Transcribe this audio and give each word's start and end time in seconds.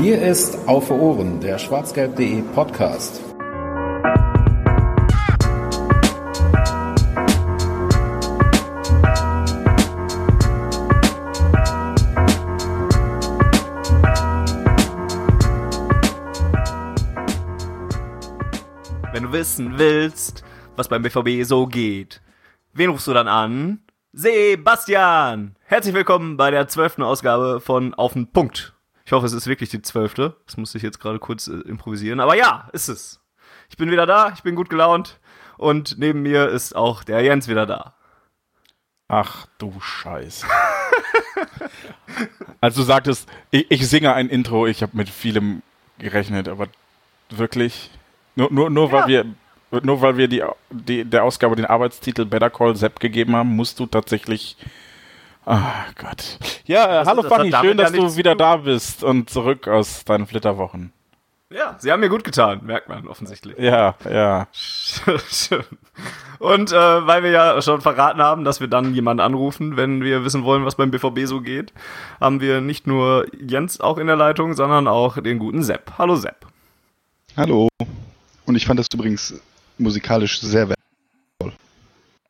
Hier 0.00 0.22
ist 0.22 0.56
Auf 0.68 0.92
Ohren, 0.92 1.40
der 1.40 1.58
schwarzgelb.de 1.58 2.42
Podcast. 2.54 3.20
Wenn 19.12 19.24
du 19.24 19.32
wissen 19.32 19.78
willst, 19.78 20.44
was 20.76 20.86
beim 20.86 21.02
BVB 21.02 21.42
so 21.42 21.66
geht, 21.66 22.22
wen 22.72 22.90
rufst 22.90 23.08
du 23.08 23.14
dann 23.14 23.26
an? 23.26 23.80
Sebastian! 24.12 25.56
Herzlich 25.64 25.92
willkommen 25.92 26.36
bei 26.36 26.52
der 26.52 26.68
zwölften 26.68 27.02
Ausgabe 27.02 27.58
von 27.58 27.94
Auf 27.94 28.12
den 28.12 28.30
Punkt. 28.30 28.77
Ich 29.08 29.12
hoffe, 29.12 29.24
es 29.24 29.32
ist 29.32 29.46
wirklich 29.46 29.70
die 29.70 29.80
zwölfte. 29.80 30.36
Das 30.44 30.58
musste 30.58 30.76
ich 30.76 30.84
jetzt 30.84 31.00
gerade 31.00 31.18
kurz 31.18 31.46
äh, 31.48 31.60
improvisieren. 31.60 32.20
Aber 32.20 32.36
ja, 32.36 32.68
ist 32.74 32.88
es. 32.88 33.22
Ich 33.70 33.78
bin 33.78 33.90
wieder 33.90 34.04
da, 34.04 34.32
ich 34.34 34.42
bin 34.42 34.54
gut 34.54 34.68
gelaunt. 34.68 35.18
Und 35.56 35.96
neben 35.96 36.20
mir 36.20 36.50
ist 36.50 36.76
auch 36.76 37.04
der 37.04 37.22
Jens 37.22 37.48
wieder 37.48 37.64
da. 37.64 37.94
Ach 39.08 39.46
du 39.56 39.72
Scheiße. 39.80 40.46
Als 42.60 42.74
du 42.74 42.82
sagtest, 42.82 43.26
ich, 43.50 43.70
ich 43.70 43.88
singe 43.88 44.12
ein 44.12 44.28
Intro, 44.28 44.66
ich 44.66 44.82
habe 44.82 44.94
mit 44.94 45.08
vielem 45.08 45.62
gerechnet, 45.98 46.46
aber 46.46 46.66
wirklich, 47.30 47.90
nur, 48.36 48.52
nur, 48.52 48.68
nur 48.68 48.92
weil 48.92 49.06
wir 49.06 49.24
nur 49.82 50.02
weil 50.02 50.18
wir 50.18 50.28
die, 50.28 50.44
die, 50.68 51.06
der 51.06 51.24
Ausgabe 51.24 51.56
den 51.56 51.64
Arbeitstitel 51.64 52.26
Better 52.26 52.50
Call 52.50 52.76
Sepp 52.76 53.00
gegeben 53.00 53.34
haben, 53.34 53.56
musst 53.56 53.80
du 53.80 53.86
tatsächlich. 53.86 54.58
Ah 55.50 55.86
oh 55.88 55.92
Gott. 55.96 56.38
Ja, 56.66 57.00
äh, 57.00 57.06
hallo 57.06 57.22
Fanny, 57.22 57.50
schön, 57.50 57.78
dass 57.78 57.90
du 57.90 58.16
wieder 58.16 58.34
da 58.34 58.58
bist 58.58 59.02
und 59.02 59.30
zurück 59.30 59.66
aus 59.66 60.04
deinen 60.04 60.26
Flitterwochen. 60.26 60.92
Ja, 61.48 61.74
sie 61.78 61.90
haben 61.90 62.00
mir 62.00 62.10
gut 62.10 62.22
getan, 62.22 62.60
merkt 62.64 62.90
man 62.90 63.08
offensichtlich. 63.08 63.56
Ja, 63.56 63.94
ja. 64.04 64.46
Schön. 64.52 65.64
Und 66.38 66.70
äh, 66.70 67.06
weil 67.06 67.22
wir 67.22 67.30
ja 67.30 67.62
schon 67.62 67.80
verraten 67.80 68.20
haben, 68.20 68.44
dass 68.44 68.60
wir 68.60 68.68
dann 68.68 68.94
jemanden 68.94 69.20
anrufen, 69.20 69.78
wenn 69.78 70.04
wir 70.04 70.22
wissen 70.22 70.44
wollen, 70.44 70.66
was 70.66 70.76
beim 70.76 70.90
BVB 70.90 71.20
so 71.24 71.40
geht, 71.40 71.72
haben 72.20 72.42
wir 72.42 72.60
nicht 72.60 72.86
nur 72.86 73.26
Jens 73.40 73.80
auch 73.80 73.96
in 73.96 74.06
der 74.06 74.16
Leitung, 74.16 74.52
sondern 74.52 74.86
auch 74.86 75.20
den 75.20 75.38
guten 75.38 75.62
Sepp. 75.62 75.94
Hallo 75.96 76.14
Sepp. 76.14 76.46
Hallo. 77.38 77.68
Und 78.44 78.54
ich 78.54 78.66
fand 78.66 78.78
das 78.78 78.86
übrigens 78.92 79.34
musikalisch 79.78 80.40
sehr 80.42 80.68
wertvoll. 80.68 81.58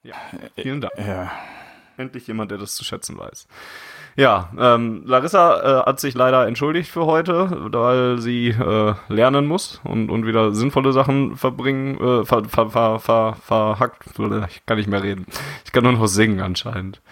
Ja, 0.05 0.15
vielen 0.57 0.81
Dank. 0.81 0.93
Ja. 0.97 1.33
Endlich 1.99 2.29
jemand, 2.29 2.53
der 2.53 2.59
das 2.59 2.77
zu 2.77 2.85
schätzen 2.85 3.19
weiß. 3.19 3.49
Ja, 4.15 4.51
ähm, 4.57 5.03
Larissa 5.05 5.83
äh, 5.83 5.87
hat 5.87 5.99
sich 5.99 6.15
leider 6.15 6.47
entschuldigt 6.47 6.89
für 6.91 7.07
heute, 7.07 7.51
weil 7.73 8.19
sie 8.19 8.49
äh, 8.49 8.95
lernen 9.09 9.47
muss 9.47 9.81
und, 9.83 10.09
und 10.09 10.25
wieder 10.25 10.55
sinnvolle 10.55 10.93
Sachen 10.93 11.37
verbringen, 11.37 11.99
äh, 11.99 12.25
ver, 12.25 12.45
ver, 12.45 12.71
ver, 12.71 12.99
ver, 13.01 13.37
verhackt, 13.41 14.05
ich 14.49 14.65
kann 14.65 14.79
nicht 14.79 14.89
mehr 14.89 15.03
reden. 15.03 15.27
Ich 15.65 15.73
kann 15.73 15.83
nur 15.83 15.93
noch 15.93 16.07
singen 16.07 16.41
anscheinend. 16.41 17.03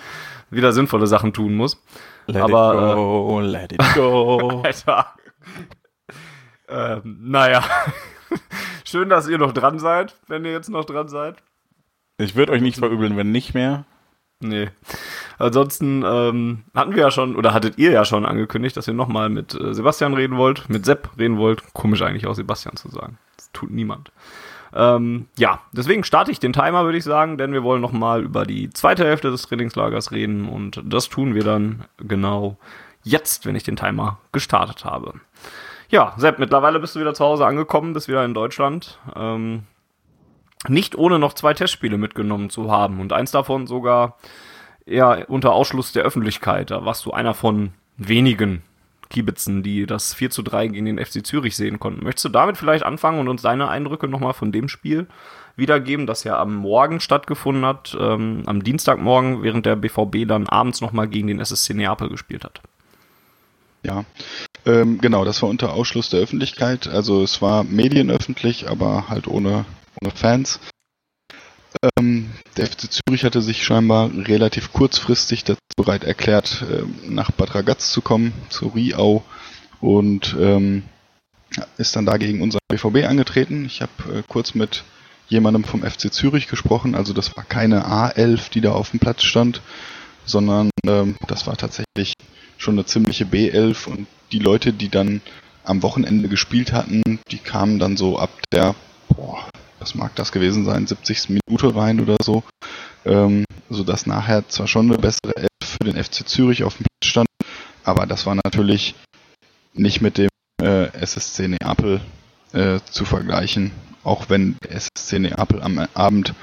Wieder 0.51 0.73
sinnvolle 0.73 1.09
Sachen 1.09 1.33
tun 1.33 1.55
muss. 1.55 1.83
Let 2.27 2.43
Aber, 2.43 2.75
it 2.75 2.95
go, 2.95 3.41
let 3.41 3.73
it 3.73 3.95
go. 3.95 4.63
Alter. 4.65 5.07
ähm, 6.69 7.19
naja. 7.23 7.65
Schön, 8.85 9.09
dass 9.09 9.29
ihr 9.29 9.39
noch 9.39 9.53
dran 9.53 9.81
seid, 9.81 10.17
wenn 10.29 10.45
ihr 10.45 10.53
jetzt 10.53 10.71
noch 10.71 10.85
dran 10.85 11.09
seid. 11.09 11.43
Ich 12.19 12.37
würde 12.37 12.53
euch 12.53 12.63
nichts 12.63 12.79
verübeln, 12.79 13.17
wenn 13.17 13.33
nicht 13.33 13.53
mehr. 13.53 13.85
Nee. 14.41 14.69
Ansonsten 15.39 16.05
ähm, 16.07 16.65
hatten 16.75 16.95
wir 16.95 17.03
ja 17.03 17.11
schon, 17.11 17.37
oder 17.37 17.55
hattet 17.55 17.79
ihr 17.79 17.91
ja 17.91 18.05
schon 18.05 18.27
angekündigt, 18.27 18.77
dass 18.77 18.89
ihr 18.89 18.95
nochmal 18.95 19.29
mit 19.29 19.59
äh, 19.59 19.75
Sebastian 19.75 20.15
reden 20.15 20.37
wollt, 20.37 20.69
mit 20.69 20.85
Sepp 20.85 21.11
reden 21.19 21.39
wollt. 21.39 21.63
Komisch 21.73 22.03
eigentlich 22.03 22.27
auch 22.27 22.35
Sebastian 22.35 22.77
zu 22.77 22.89
sagen. 22.89 23.19
Das 23.37 23.51
tut 23.53 23.71
niemand. 23.71 24.13
Ähm, 24.75 25.29
ja, 25.39 25.61
deswegen 25.73 26.05
starte 26.05 26.31
ich 26.31 26.39
den 26.39 26.53
Timer, 26.53 26.85
würde 26.85 26.99
ich 26.99 27.05
sagen, 27.05 27.39
denn 27.39 27.53
wir 27.53 27.63
wollen 27.63 27.81
nochmal 27.81 28.23
über 28.23 28.45
die 28.45 28.69
zweite 28.71 29.05
Hälfte 29.05 29.31
des 29.31 29.43
Trainingslagers 29.43 30.13
reden 30.13 30.49
und 30.49 30.83
das 30.85 31.09
tun 31.09 31.35
wir 31.35 31.45
dann 31.45 31.85
genau 31.99 32.59
jetzt, 33.03 33.47
wenn 33.47 33.57
ich 33.57 33.63
den 33.63 33.77
Timer 33.77 34.19
gestartet 34.33 34.85
habe. 34.85 35.15
Ja, 35.89 36.15
Sepp, 36.19 36.39
mittlerweile 36.39 36.81
bist 36.81 36.95
du 36.95 37.01
wieder 37.01 37.15
zu 37.15 37.25
Hause 37.25 37.47
angekommen, 37.47 37.93
bist 37.93 38.09
wieder 38.09 38.25
in 38.25 38.35
Deutschland. 38.35 38.99
Ähm, 39.15 39.63
nicht 40.69 40.97
ohne 40.97 41.19
noch 41.19 41.33
zwei 41.35 41.55
Testspiele 41.55 41.99
mitgenommen 41.99 42.51
zu 42.51 42.71
haben 42.71 43.01
und 43.01 43.13
eins 43.13 43.31
davon 43.31 43.67
sogar 43.67 44.17
eher 44.85 45.27
unter 45.29 45.53
Ausschluss 45.53 45.93
der 45.93 46.05
Öffentlichkeit. 46.05 46.71
Da 46.71 46.85
warst 46.85 47.07
du 47.07 47.13
einer 47.13 47.35
von 47.35 47.73
wenigen 47.97 48.63
Kiebitzen, 49.09 49.63
die 49.63 49.87
das 49.87 50.15
4 50.15 50.31
zu 50.31 50.43
3 50.43 50.69
gegen 50.69 50.87
den 50.87 51.05
FC 51.05 51.25
Zürich 51.25 51.57
sehen 51.57 51.79
konnten. 51.79 52.05
Möchtest 52.05 52.25
du 52.25 52.29
damit 52.29 52.57
vielleicht 52.57 52.85
anfangen 52.85 53.21
und 53.21 53.29
uns 53.29 53.43
deine 53.43 53.69
Eindrücke 53.69 54.09
nochmal 54.09 54.35
von 54.35 54.53
dem 54.53 54.69
Spiel 54.69 55.07
wiedergeben, 55.57 56.07
das 56.07 56.25
ja 56.25 56.39
am 56.39 56.55
Morgen 56.55 57.01
stattgefunden 57.01 57.65
hat, 57.65 57.97
ähm, 57.99 58.43
am 58.47 58.63
Dienstagmorgen, 58.63 59.43
während 59.43 59.65
der 59.65 59.77
BVB 59.77 60.27
dann 60.27 60.49
abends 60.49 60.81
nochmal 60.81 61.09
gegen 61.09 61.29
den 61.29 61.41
SSC 61.41 61.75
Neapel 61.75 62.09
gespielt 62.09 62.45
hat? 62.45 62.61
Ja, 63.83 64.05
ähm, 64.67 64.99
genau, 65.01 65.25
das 65.25 65.41
war 65.43 65.49
unter 65.49 65.73
Ausschluss 65.73 66.11
der 66.11 66.21
Öffentlichkeit. 66.21 66.89
Also 66.89 67.23
es 67.23 67.41
war 67.41 67.63
medienöffentlich, 67.63 68.69
aber 68.69 69.09
halt 69.09 69.29
ohne, 69.29 69.65
ohne 70.01 70.11
Fans. 70.11 70.61
Ähm, 71.99 72.31
der 72.57 72.67
FC 72.67 72.91
Zürich 72.91 73.25
hatte 73.25 73.43
sich 73.43 73.65
scheinbar 73.65 74.11
relativ 74.15 74.73
kurzfristig 74.73 75.45
dazu 75.45 75.61
bereit 75.77 76.05
erklärt, 76.05 76.65
äh, 76.71 76.85
nach 77.09 77.31
Bad 77.31 77.55
Ragaz 77.55 77.93
zu 77.93 78.01
kommen, 78.01 78.33
zu 78.49 78.69
Riau 78.69 79.23
und 79.81 80.35
ähm, 80.41 80.85
ist 81.77 81.97
dann 81.97 82.07
dagegen 82.07 82.43
unser 82.43 82.59
BVB 82.69 83.07
angetreten. 83.09 83.67
Ich 83.67 83.83
habe 83.83 84.19
äh, 84.19 84.23
kurz 84.27 84.55
mit 84.55 84.85
jemandem 85.29 85.65
vom 85.65 85.83
FC 85.83 86.13
Zürich 86.13 86.49
gesprochen, 86.49 86.95
also 86.95 87.13
das 87.13 87.37
war 87.37 87.45
keine 87.45 87.87
A11, 87.87 88.51
die 88.51 88.61
da 88.61 88.73
auf 88.73 88.91
dem 88.91 89.01
Platz 89.01 89.23
stand, 89.23 89.61
sondern 90.25 90.71
ähm, 90.87 91.17
das 91.27 91.47
war 91.47 91.57
tatsächlich 91.57 92.15
schon 92.59 92.75
eine 92.75 92.87
ziemliche 92.87 93.25
B11 93.25 93.87
und 93.89 94.07
die 94.33 94.39
Leute, 94.39 94.73
die 94.73 94.89
dann 94.89 95.21
am 95.65 95.83
Wochenende 95.83 96.29
gespielt 96.29 96.73
hatten, 96.73 97.03
die 97.31 97.39
kamen 97.39 97.79
dann 97.79 97.97
so 97.97 98.19
ab 98.19 98.31
der, 98.53 98.75
boah, 99.09 99.49
was 99.87 99.95
mag 99.95 100.17
das 100.17 100.33
gewesen 100.33 100.65
sein, 100.65 100.85
70. 100.85 101.29
Minute 101.29 101.77
rein 101.77 102.01
oder 102.01 102.17
so, 102.21 102.43
ähm, 103.05 103.45
sodass 103.71 104.05
nachher 104.05 104.49
zwar 104.49 104.67
schon 104.67 104.91
eine 104.91 104.99
bessere 104.99 105.37
Elf 105.37 105.49
für 105.63 105.85
den 105.85 106.03
FC 106.03 106.27
Zürich 106.27 106.65
auf 106.65 106.77
dem 106.77 106.87
Platz 106.87 107.09
stand, 107.09 107.29
aber 107.85 108.05
das 108.07 108.27
war 108.27 108.35
natürlich 108.35 108.97
nicht 109.75 110.01
mit 110.01 110.19
dem 110.19 110.29
äh, 110.61 110.87
SSC 110.87 111.47
Neapel 111.47 112.01
äh, 112.53 112.81
zu 112.91 113.05
vergleichen, 113.05 113.71
auch 114.03 114.29
wenn 114.29 114.57
SSC 114.69 115.21
Neapel 115.21 115.63
am 115.63 115.79
Abend 115.95 116.35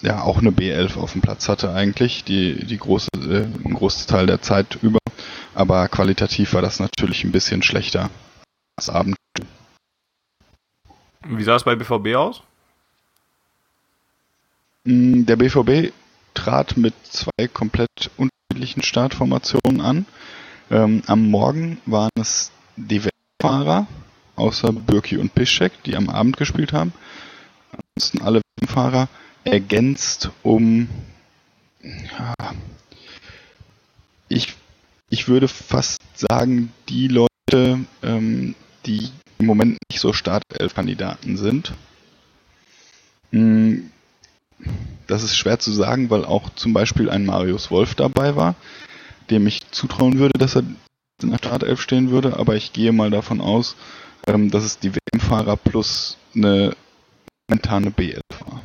ja 0.00 0.22
auch 0.22 0.38
eine 0.38 0.50
B11 0.50 0.98
auf 0.98 1.12
dem 1.12 1.20
Platz 1.20 1.48
hatte 1.48 1.72
eigentlich, 1.72 2.22
die, 2.22 2.64
die 2.64 2.78
große, 2.78 3.08
äh, 3.16 3.42
einen 3.42 3.74
Großteil 3.74 4.26
der 4.26 4.40
Zeit 4.40 4.78
über. 4.82 5.00
Aber 5.52 5.88
qualitativ 5.88 6.54
war 6.54 6.62
das 6.62 6.78
natürlich 6.78 7.24
ein 7.24 7.32
bisschen 7.32 7.64
schlechter 7.64 8.08
als 8.76 8.88
Abend. 8.88 9.16
Wie 11.26 11.42
sah 11.42 11.56
es 11.56 11.64
bei 11.64 11.74
BVB 11.74 12.14
aus? 12.14 12.44
Mm, 14.88 15.26
Der 15.26 15.36
BVB 15.36 15.92
trat 16.32 16.78
mit 16.78 16.94
zwei 17.04 17.46
komplett 17.52 18.10
unterschiedlichen 18.16 18.82
Startformationen 18.82 19.82
an. 19.82 20.06
Ähm, 20.70 21.02
am 21.06 21.28
Morgen 21.30 21.78
waren 21.84 22.10
es 22.18 22.50
die 22.76 23.02
Fahrer, 23.42 23.86
außer 24.36 24.72
Bürki 24.72 25.18
und 25.18 25.34
Piszczek, 25.34 25.72
die 25.84 25.94
am 25.94 26.08
Abend 26.08 26.38
gespielt 26.38 26.72
haben. 26.72 26.94
Ansonsten 27.70 28.22
alle 28.22 28.40
Fahrer 28.66 29.08
ergänzt 29.44 30.30
um 30.42 30.88
ja, 31.82 32.34
ich, 34.28 34.54
ich 35.10 35.28
würde 35.28 35.48
fast 35.48 35.98
sagen, 36.14 36.72
die 36.88 37.08
Leute, 37.08 37.80
ähm, 38.02 38.54
die 38.86 39.10
im 39.38 39.46
Moment 39.46 39.76
nicht 39.90 40.00
so 40.00 40.14
Startelf-Kandidaten 40.14 41.36
sind. 41.36 41.74
Mm, 43.32 43.90
Das 45.06 45.22
ist 45.22 45.36
schwer 45.36 45.58
zu 45.58 45.70
sagen, 45.72 46.10
weil 46.10 46.24
auch 46.24 46.50
zum 46.50 46.72
Beispiel 46.72 47.08
ein 47.08 47.24
Marius 47.24 47.70
Wolf 47.70 47.94
dabei 47.94 48.36
war, 48.36 48.54
dem 49.30 49.46
ich 49.46 49.70
zutrauen 49.70 50.18
würde, 50.18 50.38
dass 50.38 50.56
er 50.56 50.64
in 51.22 51.30
der 51.30 51.38
Startelf 51.38 51.80
stehen 51.80 52.10
würde, 52.10 52.38
aber 52.38 52.54
ich 52.54 52.72
gehe 52.72 52.92
mal 52.92 53.10
davon 53.10 53.40
aus, 53.40 53.76
ähm, 54.26 54.50
dass 54.50 54.64
es 54.64 54.78
die 54.78 54.92
WM-Fahrer 54.94 55.56
plus 55.56 56.16
eine 56.34 56.76
momentane 57.48 57.90
B11 57.90 58.20
war. 58.40 58.60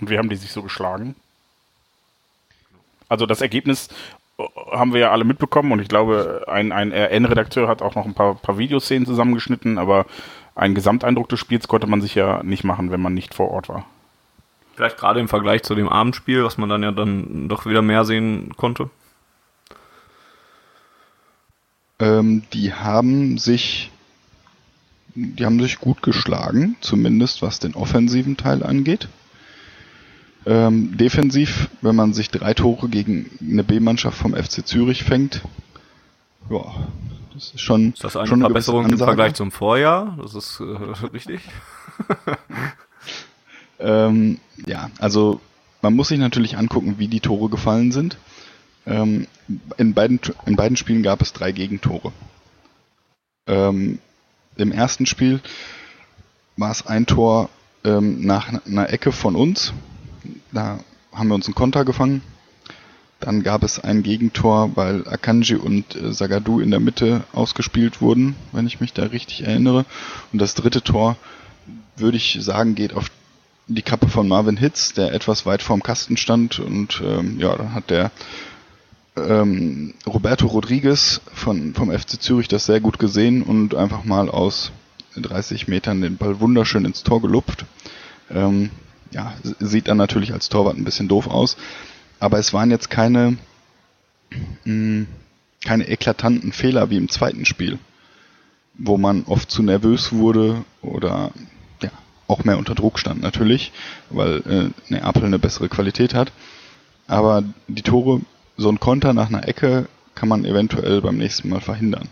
Und 0.00 0.10
wie 0.10 0.18
haben 0.18 0.28
die 0.28 0.36
sich 0.36 0.52
so 0.52 0.62
geschlagen? 0.62 1.14
Also 3.08 3.26
das 3.26 3.40
Ergebnis 3.40 3.88
äh, 4.38 4.44
haben 4.72 4.92
wir 4.92 5.00
ja 5.00 5.10
alle 5.10 5.24
mitbekommen 5.24 5.72
und 5.72 5.80
ich 5.80 5.88
glaube, 5.88 6.44
ein, 6.48 6.72
ein 6.72 6.92
RN-Redakteur 6.92 7.68
hat 7.68 7.82
auch 7.82 7.94
noch 7.94 8.06
ein 8.06 8.14
paar, 8.14 8.34
paar 8.36 8.58
Videoszenen 8.58 9.06
zusammengeschnitten, 9.06 9.78
aber 9.78 10.06
einen 10.54 10.74
Gesamteindruck 10.74 11.28
des 11.28 11.40
Spiels 11.40 11.68
konnte 11.68 11.86
man 11.86 12.00
sich 12.00 12.14
ja 12.14 12.42
nicht 12.42 12.64
machen, 12.64 12.90
wenn 12.90 13.02
man 13.02 13.14
nicht 13.14 13.34
vor 13.34 13.50
Ort 13.50 13.68
war. 13.68 13.86
Vielleicht 14.74 14.98
gerade 14.98 15.20
im 15.20 15.28
Vergleich 15.28 15.62
zu 15.62 15.74
dem 15.74 15.88
Abendspiel, 15.88 16.44
was 16.44 16.58
man 16.58 16.68
dann 16.68 16.82
ja 16.82 16.90
dann 16.90 17.48
doch 17.48 17.66
wieder 17.66 17.82
mehr 17.82 18.04
sehen 18.04 18.56
konnte. 18.56 18.90
Ähm, 22.00 22.42
die 22.52 22.72
haben 22.72 23.38
sich, 23.38 23.90
die 25.14 25.44
haben 25.44 25.60
sich 25.60 25.78
gut 25.78 26.02
geschlagen, 26.02 26.76
zumindest 26.80 27.40
was 27.42 27.60
den 27.60 27.74
offensiven 27.74 28.36
Teil 28.36 28.62
angeht. 28.64 29.08
Ähm, 30.46 30.96
defensiv, 30.96 31.70
wenn 31.80 31.96
man 31.96 32.12
sich 32.12 32.30
drei 32.30 32.52
Tore 32.52 32.88
gegen 32.88 33.30
eine 33.40 33.64
B-Mannschaft 33.64 34.18
vom 34.18 34.34
FC 34.34 34.66
Zürich 34.66 35.04
fängt, 35.04 35.42
ja, 36.50 36.64
das 37.32 37.52
ist 37.54 37.60
schon, 37.60 37.92
Ist 37.92 38.04
das 38.04 38.16
eine 38.16 38.26
schon 38.28 38.40
Verbesserung 38.40 38.88
im. 38.88 38.98
Vergleich 38.98 39.34
zum 39.34 39.50
Vorjahr? 39.50 40.18
Das 40.20 40.34
ist 40.34 40.60
äh, 40.60 41.06
richtig. 41.12 41.40
Ähm, 43.78 44.38
ja, 44.66 44.90
also 44.98 45.40
man 45.82 45.94
muss 45.94 46.08
sich 46.08 46.18
natürlich 46.18 46.56
angucken, 46.56 46.94
wie 46.98 47.08
die 47.08 47.20
Tore 47.20 47.48
gefallen 47.48 47.92
sind. 47.92 48.16
Ähm, 48.86 49.26
in, 49.76 49.94
beiden, 49.94 50.20
in 50.46 50.56
beiden 50.56 50.76
Spielen 50.76 51.02
gab 51.02 51.22
es 51.22 51.32
drei 51.32 51.52
Gegentore. 51.52 52.12
Ähm, 53.46 53.98
Im 54.56 54.72
ersten 54.72 55.06
Spiel 55.06 55.40
war 56.56 56.70
es 56.70 56.86
ein 56.86 57.06
Tor 57.06 57.50
ähm, 57.84 58.24
nach 58.24 58.52
einer 58.66 58.90
Ecke 58.90 59.12
von 59.12 59.36
uns. 59.36 59.72
Da 60.52 60.78
haben 61.12 61.28
wir 61.28 61.34
uns 61.34 61.46
einen 61.46 61.54
Konter 61.54 61.84
gefangen. 61.84 62.22
Dann 63.20 63.42
gab 63.42 63.62
es 63.62 63.78
ein 63.78 64.02
Gegentor, 64.02 64.76
weil 64.76 65.06
Akanji 65.08 65.56
und 65.56 65.96
äh, 65.96 66.12
Sagadu 66.12 66.60
in 66.60 66.70
der 66.70 66.80
Mitte 66.80 67.24
ausgespielt 67.32 68.00
wurden, 68.00 68.36
wenn 68.52 68.66
ich 68.66 68.80
mich 68.80 68.92
da 68.92 69.04
richtig 69.04 69.44
erinnere. 69.44 69.86
Und 70.32 70.40
das 70.40 70.54
dritte 70.54 70.82
Tor, 70.82 71.16
würde 71.96 72.16
ich 72.16 72.38
sagen, 72.40 72.74
geht 72.74 72.92
auf 72.92 73.10
die 73.66 73.82
Kappe 73.82 74.08
von 74.08 74.28
Marvin 74.28 74.56
Hitz, 74.56 74.92
der 74.92 75.12
etwas 75.12 75.46
weit 75.46 75.62
vorm 75.62 75.82
Kasten 75.82 76.16
stand 76.16 76.58
und 76.58 77.02
ähm, 77.04 77.38
ja, 77.38 77.56
dann 77.56 77.74
hat 77.74 77.90
der 77.90 78.10
ähm, 79.16 79.94
Roberto 80.06 80.46
Rodriguez 80.46 81.20
von, 81.32 81.74
vom 81.74 81.90
FC 81.90 82.20
Zürich 82.20 82.48
das 82.48 82.66
sehr 82.66 82.80
gut 82.80 82.98
gesehen 82.98 83.42
und 83.42 83.74
einfach 83.74 84.04
mal 84.04 84.28
aus 84.28 84.72
30 85.16 85.68
Metern 85.68 86.02
den 86.02 86.16
Ball 86.16 86.40
wunderschön 86.40 86.84
ins 86.84 87.02
Tor 87.04 87.22
gelupft. 87.22 87.64
Ähm, 88.30 88.70
ja, 89.12 89.32
sieht 89.60 89.88
dann 89.88 89.96
natürlich 89.96 90.32
als 90.32 90.48
Torwart 90.48 90.76
ein 90.76 90.84
bisschen 90.84 91.08
doof 91.08 91.28
aus, 91.28 91.56
aber 92.18 92.38
es 92.38 92.52
waren 92.52 92.70
jetzt 92.70 92.90
keine, 92.90 93.36
mh, 94.64 95.06
keine 95.64 95.88
eklatanten 95.88 96.52
Fehler 96.52 96.90
wie 96.90 96.96
im 96.96 97.08
zweiten 97.08 97.46
Spiel, 97.46 97.78
wo 98.74 98.98
man 98.98 99.24
oft 99.24 99.50
zu 99.50 99.62
nervös 99.62 100.12
wurde 100.12 100.64
oder 100.82 101.30
auch 102.26 102.44
mehr 102.44 102.58
unter 102.58 102.74
Druck 102.74 102.98
stand 102.98 103.20
natürlich, 103.20 103.72
weil 104.10 104.72
äh, 104.88 104.92
Neapel 104.92 105.24
eine 105.24 105.38
bessere 105.38 105.68
Qualität 105.68 106.14
hat. 106.14 106.32
Aber 107.06 107.44
die 107.68 107.82
Tore, 107.82 108.20
so 108.56 108.68
ein 108.70 108.80
Konter 108.80 109.12
nach 109.12 109.28
einer 109.28 109.46
Ecke 109.46 109.88
kann 110.14 110.28
man 110.28 110.44
eventuell 110.44 111.00
beim 111.00 111.16
nächsten 111.18 111.48
Mal 111.48 111.60
verhindern. 111.60 112.08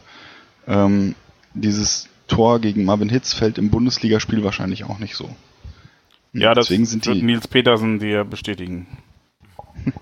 Ähm, 0.67 1.14
dieses 1.55 2.09
Tor 2.29 2.61
gegen 2.61 2.85
Marvin 2.85 3.09
Hitz 3.09 3.32
fällt 3.32 3.59
im 3.59 3.70
Bundesligaspiel 3.70 4.43
wahrscheinlich 4.44 4.85
auch 4.85 4.99
nicht 4.99 5.14
so. 5.17 5.35
Ja, 6.35 6.55
das 6.55 6.67
deswegen 6.67 6.87
sind 6.87 7.06
wird 7.06 7.17
die, 7.19 7.23
Nils 7.23 7.47
Petersen 7.49 7.99
dir 7.99 8.25
bestätigen. 8.25 8.87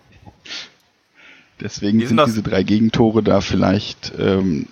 deswegen 1.60 2.06
sind 2.06 2.16
das- 2.16 2.30
diese 2.30 2.42
drei 2.42 2.62
Gegentore 2.62 3.22
da 3.22 3.40
vielleicht 3.40 4.12
ähm, 4.18 4.66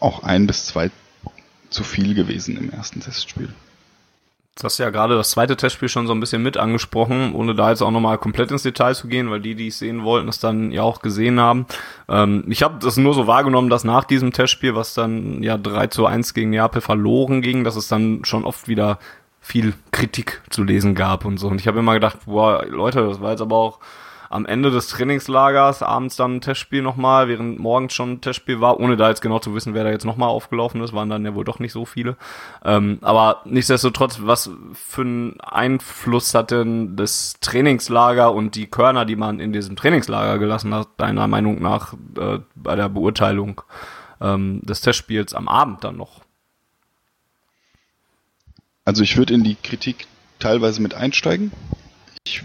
auch 0.00 0.22
ein 0.22 0.46
bis 0.46 0.66
zwei 0.66 0.90
zu 1.70 1.82
viel 1.84 2.14
gewesen 2.14 2.56
im 2.56 2.70
ersten 2.70 3.00
Testspiel. 3.00 3.48
Du 4.58 4.64
hast 4.64 4.78
ja 4.78 4.88
gerade 4.88 5.14
das 5.14 5.32
zweite 5.32 5.54
Testspiel 5.54 5.90
schon 5.90 6.06
so 6.06 6.14
ein 6.14 6.20
bisschen 6.20 6.42
mit 6.42 6.56
angesprochen, 6.56 7.34
ohne 7.34 7.54
da 7.54 7.68
jetzt 7.68 7.82
auch 7.82 7.90
nochmal 7.90 8.16
komplett 8.16 8.50
ins 8.50 8.62
Detail 8.62 8.94
zu 8.94 9.06
gehen, 9.06 9.30
weil 9.30 9.40
die, 9.40 9.54
die 9.54 9.68
es 9.68 9.80
sehen 9.80 10.02
wollten, 10.02 10.28
es 10.28 10.38
dann 10.38 10.72
ja 10.72 10.80
auch 10.80 11.02
gesehen 11.02 11.38
haben. 11.38 11.66
Ähm, 12.08 12.42
ich 12.48 12.62
habe 12.62 12.78
das 12.80 12.96
nur 12.96 13.12
so 13.12 13.26
wahrgenommen, 13.26 13.68
dass 13.68 13.84
nach 13.84 14.04
diesem 14.04 14.32
Testspiel, 14.32 14.74
was 14.74 14.94
dann 14.94 15.42
ja 15.42 15.58
3 15.58 15.88
zu 15.88 16.06
1 16.06 16.32
gegen 16.32 16.48
Neapel 16.48 16.80
verloren 16.80 17.42
ging, 17.42 17.64
dass 17.64 17.76
es 17.76 17.88
dann 17.88 18.24
schon 18.24 18.46
oft 18.46 18.66
wieder 18.66 18.98
viel 19.42 19.74
Kritik 19.90 20.40
zu 20.48 20.64
lesen 20.64 20.94
gab 20.94 21.26
und 21.26 21.36
so. 21.36 21.48
Und 21.48 21.60
ich 21.60 21.68
habe 21.68 21.80
immer 21.80 21.92
gedacht, 21.92 22.20
boah, 22.24 22.64
Leute, 22.64 23.06
das 23.06 23.20
war 23.20 23.32
jetzt 23.32 23.42
aber 23.42 23.56
auch 23.56 23.78
am 24.30 24.46
Ende 24.46 24.70
des 24.70 24.88
Trainingslagers 24.88 25.82
abends 25.82 26.16
dann 26.16 26.36
ein 26.36 26.40
Testspiel 26.40 26.82
nochmal, 26.82 27.28
während 27.28 27.58
morgens 27.58 27.94
schon 27.94 28.12
ein 28.12 28.20
Testspiel 28.20 28.60
war, 28.60 28.80
ohne 28.80 28.96
da 28.96 29.08
jetzt 29.08 29.20
genau 29.20 29.38
zu 29.38 29.54
wissen, 29.54 29.74
wer 29.74 29.84
da 29.84 29.90
jetzt 29.90 30.04
nochmal 30.04 30.28
aufgelaufen 30.28 30.80
ist, 30.82 30.92
waren 30.92 31.10
dann 31.10 31.24
ja 31.24 31.34
wohl 31.34 31.44
doch 31.44 31.58
nicht 31.58 31.72
so 31.72 31.84
viele. 31.84 32.16
Ähm, 32.64 32.98
aber 33.02 33.42
nichtsdestotrotz, 33.44 34.18
was 34.22 34.50
für 34.72 35.02
einen 35.02 35.40
Einfluss 35.40 36.34
hat 36.34 36.50
denn 36.50 36.96
das 36.96 37.34
Trainingslager 37.40 38.32
und 38.32 38.54
die 38.54 38.66
Körner, 38.66 39.04
die 39.04 39.16
man 39.16 39.40
in 39.40 39.52
diesem 39.52 39.76
Trainingslager 39.76 40.38
gelassen 40.38 40.74
hat, 40.74 40.88
deiner 40.96 41.26
Meinung 41.26 41.60
nach 41.62 41.94
äh, 42.18 42.38
bei 42.54 42.76
der 42.76 42.88
Beurteilung 42.88 43.62
ähm, 44.20 44.60
des 44.62 44.80
Testspiels 44.80 45.34
am 45.34 45.48
Abend 45.48 45.84
dann 45.84 45.96
noch? 45.96 46.22
Also 48.84 49.02
ich 49.02 49.16
würde 49.16 49.34
in 49.34 49.42
die 49.42 49.56
Kritik 49.56 50.06
teilweise 50.38 50.80
mit 50.80 50.94
einsteigen. 50.94 51.50
Ich 52.24 52.44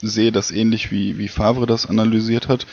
sehe 0.00 0.32
das 0.32 0.50
ähnlich 0.50 0.90
wie, 0.90 1.18
wie 1.18 1.28
Favre 1.28 1.66
das 1.66 1.86
analysiert 1.86 2.48
hat. 2.48 2.66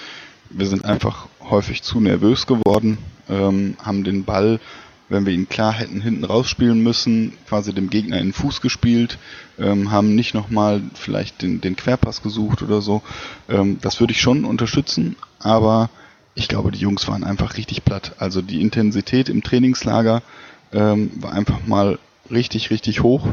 Wir 0.50 0.68
sind 0.68 0.86
einfach 0.86 1.28
häufig 1.50 1.84
zu 1.84 2.00
nervös 2.00 2.48
geworden, 2.48 2.98
ähm, 3.30 3.76
haben 3.84 4.04
den 4.04 4.24
Ball, 4.24 4.60
wenn 5.10 5.26
wir 5.26 5.34
ihn 5.34 5.50
klar 5.50 5.74
hätten 5.74 6.02
hinten 6.02 6.24
rausspielen 6.24 6.82
müssen, 6.82 7.34
quasi 7.48 7.74
dem 7.74 7.90
Gegner 7.90 8.18
in 8.18 8.28
den 8.28 8.34
Fuß 8.34 8.62
gespielt, 8.62 9.18
ähm, 9.58 9.92
haben 9.92 10.16
nicht 10.16 10.34
nochmal 10.34 10.82
vielleicht 10.94 11.42
den, 11.42 11.62
den 11.62 11.76
Querpass 11.76 12.22
gesucht 12.22 12.62
oder 12.62 12.82
so. 12.82 13.02
Ähm, 13.50 13.80
das 13.82 14.00
würde 14.00 14.14
ich 14.14 14.22
schon 14.22 14.46
unterstützen, 14.46 15.16
aber 15.40 15.90
ich 16.36 16.48
glaube, 16.48 16.72
die 16.72 16.80
Jungs 16.80 17.08
waren 17.08 17.24
einfach 17.24 17.58
richtig 17.58 17.84
platt. 17.84 18.16
Also 18.20 18.42
die 18.42 18.62
Intensität 18.62 19.28
im 19.28 19.44
Trainingslager 19.44 20.22
ähm, 20.72 21.12
war 21.16 21.34
einfach 21.34 21.66
mal 21.66 22.00
richtig, 22.30 22.70
richtig 22.70 23.02
hoch. 23.02 23.28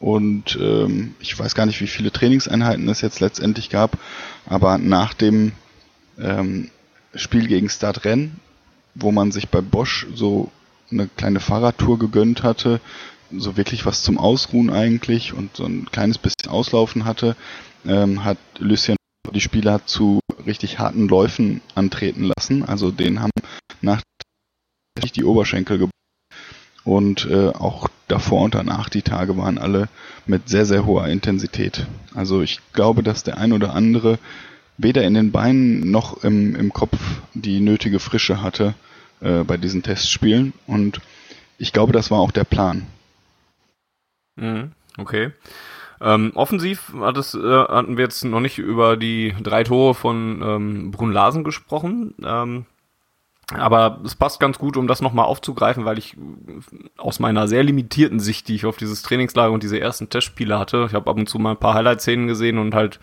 Und 0.00 0.58
ähm, 0.60 1.14
ich 1.20 1.38
weiß 1.38 1.54
gar 1.54 1.66
nicht, 1.66 1.80
wie 1.80 1.86
viele 1.86 2.10
Trainingseinheiten 2.10 2.88
es 2.88 3.02
jetzt 3.02 3.20
letztendlich 3.20 3.68
gab, 3.68 3.98
aber 4.46 4.78
nach 4.78 5.12
dem 5.12 5.52
ähm, 6.18 6.70
Spiel 7.14 7.46
gegen 7.46 7.68
Stade 7.68 8.04
Rennes, 8.04 8.30
wo 8.94 9.12
man 9.12 9.30
sich 9.30 9.50
bei 9.50 9.60
Bosch 9.60 10.06
so 10.14 10.50
eine 10.90 11.06
kleine 11.06 11.38
Fahrradtour 11.38 11.98
gegönnt 11.98 12.42
hatte, 12.42 12.80
so 13.30 13.56
wirklich 13.58 13.86
was 13.86 14.02
zum 14.02 14.18
Ausruhen 14.18 14.70
eigentlich 14.70 15.34
und 15.34 15.56
so 15.56 15.64
ein 15.64 15.86
kleines 15.92 16.18
bisschen 16.18 16.50
Auslaufen 16.50 17.04
hatte, 17.04 17.36
ähm, 17.86 18.24
hat 18.24 18.38
Lucien 18.58 18.96
die 19.32 19.40
Spieler 19.40 19.86
zu 19.86 20.20
richtig 20.46 20.78
harten 20.78 21.08
Läufen 21.08 21.60
antreten 21.74 22.24
lassen. 22.24 22.64
Also 22.64 22.90
denen 22.90 23.20
haben 23.20 23.30
nach 23.80 24.00
die 25.14 25.24
Oberschenkel 25.24 25.78
gebrochen. 25.78 25.90
Und 26.84 27.26
äh, 27.26 27.50
auch 27.50 27.88
davor 28.10 28.42
und 28.42 28.54
danach 28.54 28.88
die 28.88 29.02
Tage 29.02 29.36
waren 29.36 29.58
alle 29.58 29.88
mit 30.26 30.48
sehr, 30.48 30.64
sehr 30.64 30.84
hoher 30.86 31.08
Intensität. 31.08 31.86
Also 32.14 32.42
ich 32.42 32.60
glaube, 32.72 33.02
dass 33.02 33.22
der 33.22 33.38
ein 33.38 33.52
oder 33.52 33.74
andere 33.74 34.18
weder 34.78 35.04
in 35.04 35.14
den 35.14 35.30
Beinen 35.30 35.90
noch 35.90 36.24
im, 36.24 36.56
im 36.56 36.72
Kopf 36.72 36.98
die 37.34 37.60
nötige 37.60 37.98
Frische 37.98 38.42
hatte 38.42 38.74
äh, 39.20 39.44
bei 39.44 39.56
diesen 39.56 39.82
Testspielen. 39.82 40.52
Und 40.66 41.00
ich 41.58 41.72
glaube, 41.72 41.92
das 41.92 42.10
war 42.10 42.18
auch 42.18 42.30
der 42.30 42.44
Plan. 42.44 42.86
Mhm, 44.36 44.72
okay. 44.96 45.32
Ähm, 46.00 46.32
offensiv 46.34 46.94
hat 47.00 47.18
es, 47.18 47.34
äh, 47.34 47.38
hatten 47.40 47.98
wir 47.98 48.04
jetzt 48.04 48.24
noch 48.24 48.40
nicht 48.40 48.58
über 48.58 48.96
die 48.96 49.34
drei 49.42 49.64
Tore 49.64 49.94
von 49.94 50.40
ähm, 50.42 50.90
Brun 50.92 51.12
Larsen 51.12 51.44
gesprochen. 51.44 52.14
Ähm, 52.24 52.64
aber 53.52 54.00
es 54.04 54.14
passt 54.14 54.40
ganz 54.40 54.58
gut, 54.58 54.76
um 54.76 54.86
das 54.86 55.00
nochmal 55.00 55.26
aufzugreifen, 55.26 55.84
weil 55.84 55.98
ich 55.98 56.16
aus 56.96 57.18
meiner 57.18 57.48
sehr 57.48 57.64
limitierten 57.64 58.20
Sicht, 58.20 58.48
die 58.48 58.54
ich 58.54 58.66
auf 58.66 58.76
dieses 58.76 59.02
Trainingslager 59.02 59.52
und 59.52 59.62
diese 59.62 59.80
ersten 59.80 60.08
Testspiele 60.08 60.58
hatte, 60.58 60.86
ich 60.88 60.94
habe 60.94 61.10
ab 61.10 61.16
und 61.16 61.28
zu 61.28 61.38
mal 61.38 61.52
ein 61.52 61.56
paar 61.56 61.74
Highlight-Szenen 61.74 62.26
gesehen 62.26 62.58
und 62.58 62.74
halt 62.74 63.00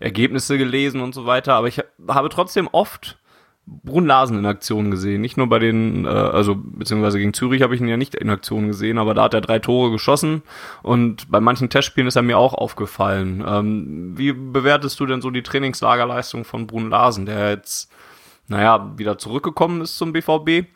Ergebnisse 0.00 0.58
gelesen 0.58 1.00
und 1.00 1.14
so 1.14 1.26
weiter, 1.26 1.54
aber 1.54 1.68
ich 1.68 1.80
habe 2.08 2.28
trotzdem 2.28 2.68
oft 2.72 3.18
Brun 3.64 4.06
Larsen 4.06 4.38
in 4.38 4.46
Aktion 4.46 4.90
gesehen. 4.90 5.20
Nicht 5.20 5.36
nur 5.36 5.48
bei 5.48 5.60
den, 5.60 6.04
äh, 6.04 6.08
also 6.08 6.56
beziehungsweise 6.56 7.18
gegen 7.18 7.32
Zürich 7.32 7.62
habe 7.62 7.74
ich 7.74 7.80
ihn 7.80 7.88
ja 7.88 7.96
nicht 7.96 8.14
in 8.14 8.28
Aktion 8.28 8.66
gesehen, 8.66 8.98
aber 8.98 9.14
da 9.14 9.22
hat 9.22 9.34
er 9.34 9.40
drei 9.40 9.60
Tore 9.60 9.92
geschossen 9.92 10.42
und 10.82 11.30
bei 11.30 11.40
manchen 11.40 11.70
Testspielen 11.70 12.08
ist 12.08 12.16
er 12.16 12.22
mir 12.22 12.38
auch 12.38 12.54
aufgefallen. 12.54 13.44
Ähm, 13.46 14.18
wie 14.18 14.32
bewertest 14.32 14.98
du 14.98 15.06
denn 15.06 15.22
so 15.22 15.30
die 15.30 15.44
Trainingslagerleistung 15.44 16.44
von 16.44 16.66
Brun 16.66 16.90
Larsen, 16.90 17.24
der 17.24 17.50
jetzt, 17.50 17.90
naja, 18.52 18.92
wieder 18.96 19.18
zurückgekommen 19.18 19.80
ist 19.80 19.96
zum 19.96 20.12
BVB, 20.12 20.68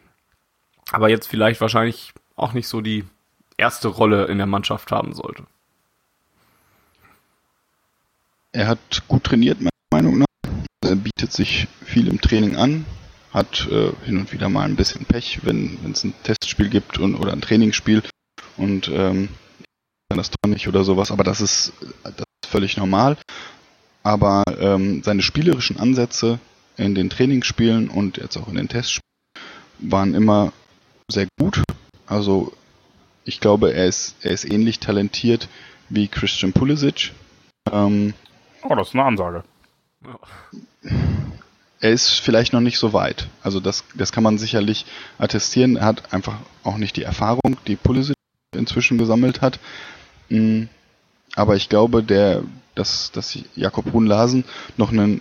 aber 0.90 1.08
jetzt 1.08 1.28
vielleicht 1.28 1.60
wahrscheinlich 1.60 2.12
auch 2.34 2.52
nicht 2.52 2.68
so 2.68 2.80
die 2.80 3.04
erste 3.56 3.88
Rolle 3.88 4.24
in 4.26 4.38
der 4.38 4.46
Mannschaft 4.46 4.90
haben 4.90 5.14
sollte? 5.14 5.44
Er 8.52 8.68
hat 8.68 9.02
gut 9.08 9.24
trainiert, 9.24 9.58
meiner 9.60 9.70
Meinung 9.92 10.18
nach. 10.20 10.50
Er 10.82 10.96
bietet 10.96 11.32
sich 11.32 11.68
viel 11.84 12.08
im 12.08 12.20
Training 12.20 12.56
an, 12.56 12.86
hat 13.32 13.68
äh, 13.70 13.92
hin 14.04 14.18
und 14.18 14.32
wieder 14.32 14.48
mal 14.48 14.64
ein 14.64 14.76
bisschen 14.76 15.04
Pech, 15.04 15.40
wenn 15.42 15.78
es 15.92 16.04
ein 16.04 16.14
Testspiel 16.22 16.70
gibt 16.70 16.98
und, 16.98 17.16
oder 17.16 17.32
ein 17.32 17.42
Trainingsspiel 17.42 18.02
und 18.56 18.88
ähm, 18.88 19.28
dann 20.08 20.18
das 20.18 20.30
Tor 20.30 20.48
nicht 20.48 20.68
oder 20.68 20.84
sowas, 20.84 21.10
aber 21.10 21.24
das 21.24 21.40
ist, 21.40 21.72
das 22.02 22.14
ist 22.42 22.50
völlig 22.50 22.76
normal. 22.76 23.18
Aber 24.02 24.44
ähm, 24.60 25.02
seine 25.02 25.20
spielerischen 25.20 25.80
Ansätze 25.80 26.38
in 26.76 26.94
den 26.94 27.10
Trainingsspielen 27.10 27.88
und 27.88 28.18
jetzt 28.18 28.36
auch 28.36 28.48
in 28.48 28.56
den 28.56 28.68
Testspielen 28.68 29.02
waren 29.78 30.14
immer 30.14 30.52
sehr 31.10 31.26
gut. 31.38 31.62
Also 32.06 32.52
ich 33.24 33.40
glaube, 33.40 33.72
er 33.72 33.86
ist, 33.86 34.16
er 34.22 34.32
ist 34.32 34.44
ähnlich 34.44 34.78
talentiert 34.78 35.48
wie 35.88 36.08
Christian 36.08 36.52
Pulisic. 36.52 37.12
Ähm, 37.70 38.14
oh, 38.62 38.74
das 38.74 38.88
ist 38.88 38.94
eine 38.94 39.04
Ansage. 39.04 39.44
Er 41.80 41.90
ist 41.90 42.20
vielleicht 42.20 42.52
noch 42.52 42.60
nicht 42.60 42.78
so 42.78 42.92
weit. 42.92 43.28
Also 43.42 43.60
das, 43.60 43.84
das 43.94 44.12
kann 44.12 44.22
man 44.22 44.38
sicherlich 44.38 44.86
attestieren. 45.18 45.76
Er 45.76 45.86
hat 45.86 46.12
einfach 46.12 46.38
auch 46.62 46.78
nicht 46.78 46.96
die 46.96 47.02
Erfahrung, 47.02 47.56
die 47.66 47.76
Pulisic 47.76 48.16
inzwischen 48.54 48.98
gesammelt 48.98 49.42
hat. 49.42 49.58
Mm, 50.28 50.64
aber 51.34 51.56
ich 51.56 51.68
glaube, 51.68 52.02
der, 52.02 52.42
dass, 52.74 53.10
dass 53.12 53.38
Jakob 53.54 53.86
Brun-Larsen 53.86 54.44
noch 54.76 54.90
einen 54.90 55.20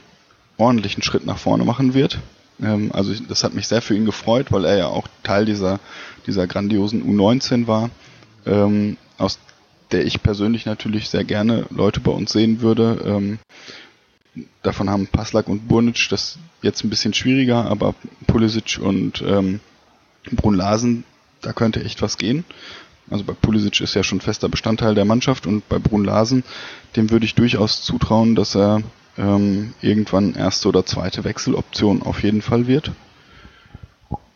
ordentlichen 0.58 1.04
Schritt 1.04 1.26
nach 1.26 1.38
vorne 1.38 1.66
machen 1.66 1.94
wird. 1.94 2.20
Ähm, 2.62 2.92
also 2.94 3.14
das 3.28 3.44
hat 3.44 3.54
mich 3.54 3.68
sehr 3.68 3.82
für 3.82 3.96
ihn 3.96 4.06
gefreut, 4.06 4.52
weil 4.52 4.66
er 4.66 4.78
ja 4.78 4.88
auch 4.88 5.08
Teil 5.24 5.46
dieser, 5.46 5.80
dieser 6.28 6.48
grandiosen 6.48 7.04
U19 7.04 7.68
war, 7.68 7.90
ähm, 8.46 8.98
aus 9.18 9.40
der 9.92 10.06
ich 10.06 10.24
persönlich 10.24 10.66
natürlich 10.66 11.10
sehr 11.10 11.24
gerne 11.24 11.66
Leute 11.70 12.00
bei 12.00 12.12
uns 12.12 12.32
sehen 12.32 12.62
würde. 12.62 13.02
Ähm, 13.06 13.40
davon 14.64 14.90
haben 14.90 15.08
Paslak 15.08 15.48
und 15.48 15.68
Burnic 15.68 16.08
das 16.10 16.38
jetzt 16.62 16.84
ein 16.84 16.90
bisschen 16.90 17.14
schwieriger, 17.14 17.66
aber 17.66 17.96
Pulisic 18.28 18.80
und 18.82 19.24
ähm, 19.26 19.60
Brun 20.32 20.56
Larsen, 20.56 21.04
da 21.42 21.54
könnte 21.54 21.84
echt 21.84 22.02
was 22.02 22.18
gehen. 22.18 22.44
Also 23.10 23.24
bei 23.24 23.34
Pulisic 23.34 23.82
ist 23.82 23.94
ja 23.94 24.04
schon 24.04 24.20
fester 24.20 24.50
Bestandteil 24.50 24.96
der 24.96 25.06
Mannschaft 25.06 25.46
und 25.46 25.68
bei 25.70 25.78
Brun 25.78 26.04
Larsen, 26.04 26.44
dem 26.96 27.12
würde 27.12 27.26
ich 27.26 27.36
durchaus 27.36 27.84
zutrauen, 27.84 28.34
dass 28.34 28.56
er 28.56 28.82
ähm, 29.18 29.74
irgendwann 29.82 30.36
erste 30.36 30.68
oder 30.70 30.86
zweite 30.86 31.24
Wechseloption 31.24 32.02
auf 32.02 32.24
jeden 32.24 32.42
Fall 32.42 32.68
wird. 32.68 32.92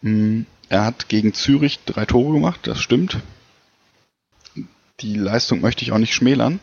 Mhm. 0.01 0.45
Er 0.69 0.85
hat 0.85 1.09
gegen 1.09 1.33
Zürich 1.33 1.79
drei 1.85 2.05
Tore 2.05 2.33
gemacht, 2.33 2.61
das 2.63 2.79
stimmt. 2.79 3.17
Die 4.99 5.15
Leistung 5.15 5.61
möchte 5.61 5.83
ich 5.83 5.91
auch 5.91 5.97
nicht 5.97 6.13
schmälern. 6.13 6.59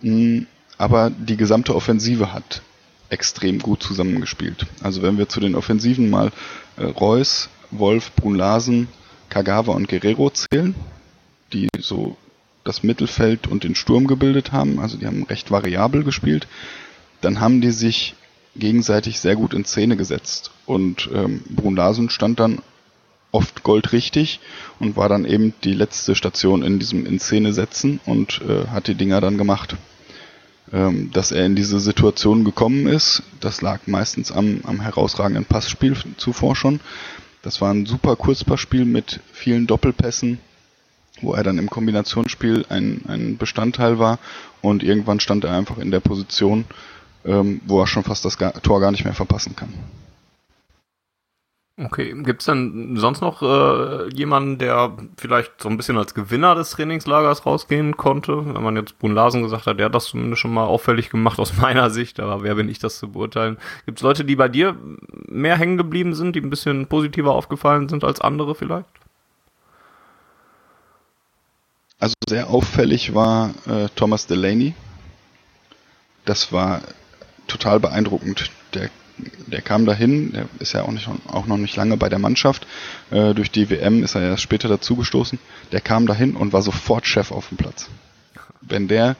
Mhm. 0.00 0.46
Aber 0.78 1.10
die 1.10 1.36
gesamte 1.36 1.74
Offensive 1.74 2.32
hat 2.32 2.62
extrem 3.08 3.58
gut 3.58 3.82
zusammengespielt. 3.82 4.66
Also 4.82 5.02
wenn 5.02 5.18
wir 5.18 5.28
zu 5.28 5.40
den 5.40 5.54
Offensiven 5.54 6.10
mal 6.10 6.32
äh, 6.76 6.84
Reus, 6.84 7.48
Wolf, 7.70 8.12
Brun 8.12 8.34
Larsen, 8.34 8.88
Kagawa 9.28 9.72
und 9.72 9.88
Guerrero 9.88 10.30
zählen, 10.30 10.74
die 11.52 11.68
so 11.78 12.16
das 12.64 12.82
Mittelfeld 12.82 13.46
und 13.46 13.64
den 13.64 13.74
Sturm 13.74 14.06
gebildet 14.06 14.52
haben, 14.52 14.80
also 14.80 14.96
die 14.96 15.06
haben 15.06 15.22
recht 15.24 15.50
variabel 15.50 16.02
gespielt, 16.02 16.48
dann 17.20 17.40
haben 17.40 17.60
die 17.60 17.70
sich 17.70 18.14
gegenseitig 18.54 19.20
sehr 19.20 19.36
gut 19.36 19.54
in 19.54 19.64
Szene 19.64 19.96
gesetzt. 19.96 20.50
Und 20.64 21.08
ähm, 21.12 21.42
Brun 21.48 21.76
Larsen 21.76 22.10
stand 22.10 22.40
dann 22.40 22.60
oft 23.32 23.62
goldrichtig 23.62 24.40
und 24.80 24.96
war 24.96 25.08
dann 25.08 25.24
eben 25.24 25.52
die 25.62 25.74
letzte 25.74 26.14
Station 26.14 26.62
in 26.62 26.78
diesem 26.78 27.04
in 27.04 27.18
Szene 27.18 27.52
setzen 27.52 28.00
und 28.06 28.40
äh, 28.48 28.68
hat 28.68 28.86
die 28.86 28.94
Dinger 28.94 29.20
dann 29.20 29.36
gemacht. 29.36 29.76
Ähm, 30.72 31.10
dass 31.12 31.30
er 31.30 31.46
in 31.46 31.54
diese 31.54 31.78
Situation 31.78 32.44
gekommen 32.44 32.88
ist, 32.88 33.22
das 33.40 33.62
lag 33.62 33.86
meistens 33.86 34.32
am, 34.32 34.62
am 34.64 34.80
herausragenden 34.80 35.44
Passspiel 35.44 35.96
zuvor 36.16 36.56
schon. 36.56 36.80
Das 37.42 37.60
war 37.60 37.72
ein 37.72 37.86
super 37.86 38.16
Kurzpassspiel 38.16 38.84
mit 38.84 39.20
vielen 39.32 39.68
Doppelpässen, 39.68 40.40
wo 41.20 41.34
er 41.34 41.44
dann 41.44 41.58
im 41.58 41.70
Kombinationsspiel 41.70 42.66
ein, 42.68 43.02
ein 43.06 43.36
Bestandteil 43.36 44.00
war 44.00 44.18
und 44.60 44.82
irgendwann 44.82 45.20
stand 45.20 45.44
er 45.44 45.52
einfach 45.52 45.78
in 45.78 45.92
der 45.92 46.00
Position, 46.00 46.64
ähm, 47.26 47.60
wo 47.66 47.80
er 47.80 47.86
schon 47.86 48.04
fast 48.04 48.24
das 48.24 48.38
Tor 48.62 48.80
gar 48.80 48.90
nicht 48.90 49.04
mehr 49.04 49.14
verpassen 49.14 49.54
kann. 49.56 49.72
Okay, 51.78 52.14
gibt 52.22 52.40
es 52.40 52.46
denn 52.46 52.96
sonst 52.96 53.20
noch 53.20 53.42
äh, 53.42 54.08
jemanden, 54.08 54.56
der 54.56 54.96
vielleicht 55.18 55.60
so 55.60 55.68
ein 55.68 55.76
bisschen 55.76 55.98
als 55.98 56.14
Gewinner 56.14 56.54
des 56.54 56.70
Trainingslagers 56.70 57.44
rausgehen 57.44 57.98
konnte? 57.98 58.46
Wenn 58.46 58.62
man 58.62 58.76
jetzt 58.76 58.98
Brun 58.98 59.12
Larsen 59.12 59.42
gesagt 59.42 59.66
hat, 59.66 59.78
der 59.78 59.86
hat 59.86 59.94
das 59.94 60.06
zumindest 60.06 60.40
schon 60.40 60.54
mal 60.54 60.64
auffällig 60.64 61.10
gemacht 61.10 61.38
aus 61.38 61.54
meiner 61.60 61.90
Sicht, 61.90 62.18
aber 62.18 62.42
wer 62.42 62.54
bin 62.54 62.70
ich, 62.70 62.78
das 62.78 62.98
zu 62.98 63.12
beurteilen? 63.12 63.58
Gibt 63.84 63.98
es 63.98 64.02
Leute, 64.02 64.24
die 64.24 64.36
bei 64.36 64.48
dir 64.48 64.74
mehr 65.28 65.58
hängen 65.58 65.76
geblieben 65.76 66.14
sind, 66.14 66.34
die 66.34 66.40
ein 66.40 66.48
bisschen 66.48 66.86
positiver 66.86 67.34
aufgefallen 67.34 67.90
sind 67.90 68.04
als 68.04 68.22
andere 68.22 68.54
vielleicht? 68.54 68.88
Also 71.98 72.14
sehr 72.26 72.48
auffällig 72.48 73.14
war 73.14 73.50
äh, 73.66 73.88
Thomas 73.94 74.26
Delaney. 74.26 74.74
Das 76.24 76.52
war 76.52 76.80
total 77.46 77.80
beeindruckend. 77.80 78.50
Der 78.74 78.90
der 79.46 79.62
kam 79.62 79.86
dahin, 79.86 80.32
der 80.32 80.48
ist 80.58 80.72
ja 80.72 80.82
auch, 80.82 80.90
nicht, 80.90 81.08
auch 81.28 81.46
noch 81.46 81.56
nicht 81.56 81.76
lange 81.76 81.96
bei 81.96 82.08
der 82.08 82.18
Mannschaft. 82.18 82.66
Äh, 83.10 83.34
durch 83.34 83.50
die 83.50 83.70
WM 83.70 84.02
ist 84.02 84.14
er 84.14 84.22
erst 84.22 84.42
später 84.42 84.68
dazugestoßen. 84.68 85.38
Der 85.72 85.80
kam 85.80 86.06
dahin 86.06 86.36
und 86.36 86.52
war 86.52 86.62
sofort 86.62 87.06
Chef 87.06 87.32
auf 87.32 87.48
dem 87.48 87.56
Platz. 87.56 87.88
Wenn 88.60 88.88
der 88.88 89.16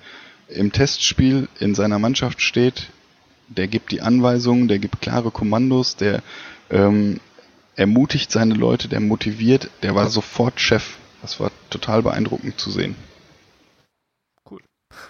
im 0.49 0.73
Testspiel 0.73 1.49
in 1.59 1.75
seiner 1.75 1.99
Mannschaft 1.99 2.41
steht, 2.41 2.89
der 3.49 3.69
gibt 3.69 3.91
die 3.91 4.03
Anweisungen, 4.03 4.69
der 4.69 4.79
gibt 4.79 5.01
klare 5.01 5.31
Kommandos, 5.31 5.97
der 5.97 6.23
ähm, 6.71 7.21
ermutigt 7.77 8.31
seine 8.31 8.55
Leute, 8.55 8.89
der 8.89 9.01
motiviert, 9.01 9.71
der 9.83 9.95
war 9.95 10.09
sofort 10.09 10.61
Chef. 10.61 10.97
Das 11.23 11.41
war 11.41 11.51
total 11.71 12.03
beeindruckend 12.03 12.59
zu 12.59 12.71
sehen. 12.71 12.97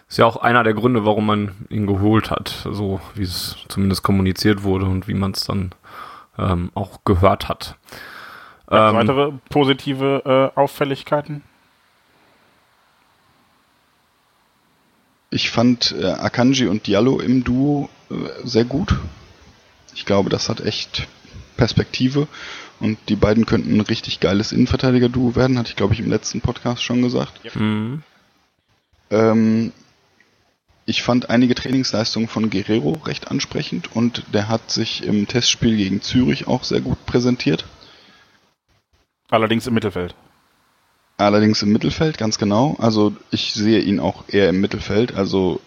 Ist 0.08 0.18
ja 0.18 0.26
auch 0.26 0.36
einer 0.36 0.64
der 0.64 0.74
Gründe, 0.74 1.04
warum 1.04 1.26
man 1.26 1.66
ihn 1.68 1.86
geholt 1.86 2.30
hat, 2.30 2.66
so 2.70 3.00
wie 3.14 3.24
es 3.24 3.56
zumindest 3.68 4.02
kommuniziert 4.02 4.62
wurde 4.62 4.86
und 4.86 5.08
wie 5.08 5.14
man 5.14 5.32
es 5.32 5.44
dann 5.44 5.72
ähm, 6.38 6.70
auch 6.74 7.00
gehört 7.04 7.48
hat. 7.48 7.76
Ähm, 8.70 8.94
weitere 8.94 9.32
positive 9.48 10.52
äh, 10.54 10.58
Auffälligkeiten? 10.58 11.42
Ich 15.30 15.50
fand 15.50 15.94
äh, 16.00 16.06
Akanji 16.06 16.66
und 16.66 16.86
Diallo 16.86 17.20
im 17.20 17.44
Duo 17.44 17.88
äh, 18.10 18.14
sehr 18.44 18.64
gut. 18.64 18.94
Ich 19.94 20.06
glaube, 20.06 20.30
das 20.30 20.48
hat 20.48 20.60
echt 20.60 21.08
Perspektive 21.56 22.28
und 22.80 22.98
die 23.08 23.16
beiden 23.16 23.46
könnten 23.46 23.76
ein 23.76 23.80
richtig 23.80 24.20
geiles 24.20 24.52
Innenverteidiger-Duo 24.52 25.34
werden, 25.34 25.58
hatte 25.58 25.70
ich 25.70 25.76
glaube 25.76 25.94
ich 25.94 26.00
im 26.00 26.10
letzten 26.10 26.40
Podcast 26.40 26.82
schon 26.82 27.02
gesagt. 27.02 27.40
Mhm. 27.56 28.02
Ähm, 29.10 29.72
ich 30.84 31.02
fand 31.02 31.30
einige 31.30 31.54
Trainingsleistungen 31.54 32.28
von 32.28 32.48
Guerrero 32.48 32.92
recht 33.04 33.28
ansprechend 33.28 33.94
und 33.94 34.22
der 34.32 34.48
hat 34.48 34.70
sich 34.70 35.02
im 35.02 35.26
Testspiel 35.26 35.76
gegen 35.76 36.00
Zürich 36.00 36.46
auch 36.46 36.62
sehr 36.62 36.80
gut 36.80 37.04
präsentiert. 37.06 37.64
Allerdings 39.28 39.66
im 39.66 39.74
Mittelfeld. 39.74 40.14
Allerdings 41.16 41.62
im 41.62 41.72
Mittelfeld, 41.72 42.18
ganz 42.18 42.38
genau. 42.38 42.76
Also 42.78 43.16
ich 43.30 43.54
sehe 43.54 43.80
ihn 43.80 43.98
auch 43.98 44.24
eher 44.28 44.48
im 44.50 44.60
Mittelfeld. 44.60 45.14
Also 45.16 45.60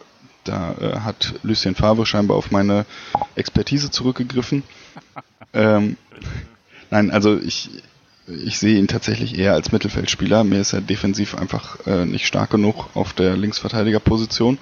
da 0.44 0.76
äh, 0.80 1.00
hat 1.00 1.36
Lucien 1.44 1.76
Favre 1.76 2.06
scheinbar 2.06 2.38
auf 2.38 2.52
meine 2.52 2.86
Expertise 3.36 3.92
zurückgegriffen. 3.92 4.64
ähm, 5.54 5.98
nein, 6.92 7.12
also 7.12 7.38
ich, 7.38 7.70
ich 8.46 8.60
sehe 8.60 8.78
ihn 8.78 8.88
tatsächlich 8.88 9.38
eher 9.38 9.54
als 9.54 9.72
Mittelfeldspieler. 9.72 10.44
Mir 10.44 10.62
ist 10.62 10.74
er 10.74 10.82
defensiv 10.82 11.36
einfach 11.36 11.86
äh, 11.88 12.06
nicht 12.06 12.26
stark 12.28 12.52
genug 12.52 12.90
auf 12.94 13.14
der 13.14 13.36
Linksverteidigerposition. 13.36 14.58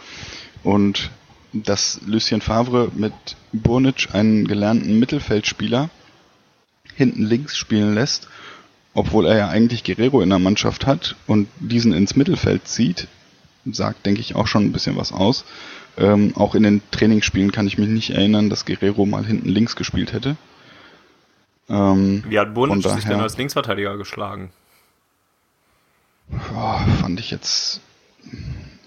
Und 0.63 1.11
dass 1.53 2.01
Lucien 2.05 2.41
Favre 2.41 2.91
mit 2.95 3.13
Burnic 3.53 4.09
einen 4.13 4.47
gelernten 4.47 4.99
Mittelfeldspieler 4.99 5.89
hinten 6.95 7.23
links 7.23 7.57
spielen 7.57 7.93
lässt, 7.93 8.27
obwohl 8.93 9.27
er 9.27 9.37
ja 9.37 9.47
eigentlich 9.49 9.83
Guerrero 9.83 10.21
in 10.21 10.29
der 10.29 10.39
Mannschaft 10.39 10.85
hat 10.85 11.15
und 11.27 11.47
diesen 11.59 11.93
ins 11.93 12.15
Mittelfeld 12.15 12.67
zieht, 12.67 13.07
sagt, 13.65 14.05
denke 14.05 14.21
ich, 14.21 14.35
auch 14.35 14.47
schon 14.47 14.65
ein 14.65 14.71
bisschen 14.71 14.97
was 14.97 15.11
aus. 15.11 15.45
Ähm, 15.97 16.33
auch 16.35 16.55
in 16.55 16.63
den 16.63 16.81
Trainingsspielen 16.91 17.51
kann 17.51 17.67
ich 17.67 17.77
mich 17.77 17.89
nicht 17.89 18.11
erinnern, 18.11 18.49
dass 18.49 18.65
Guerrero 18.65 19.05
mal 19.05 19.25
hinten 19.25 19.49
links 19.49 19.75
gespielt 19.75 20.13
hätte. 20.13 20.37
Ähm, 21.69 22.23
Wie 22.27 22.39
hat 22.39 22.53
Bunic 22.53 22.83
sich 22.83 23.05
denn 23.05 23.19
als 23.19 23.37
Linksverteidiger 23.37 23.97
geschlagen? 23.97 24.51
Oh, 26.31 26.77
fand 27.01 27.19
ich 27.19 27.31
jetzt 27.31 27.81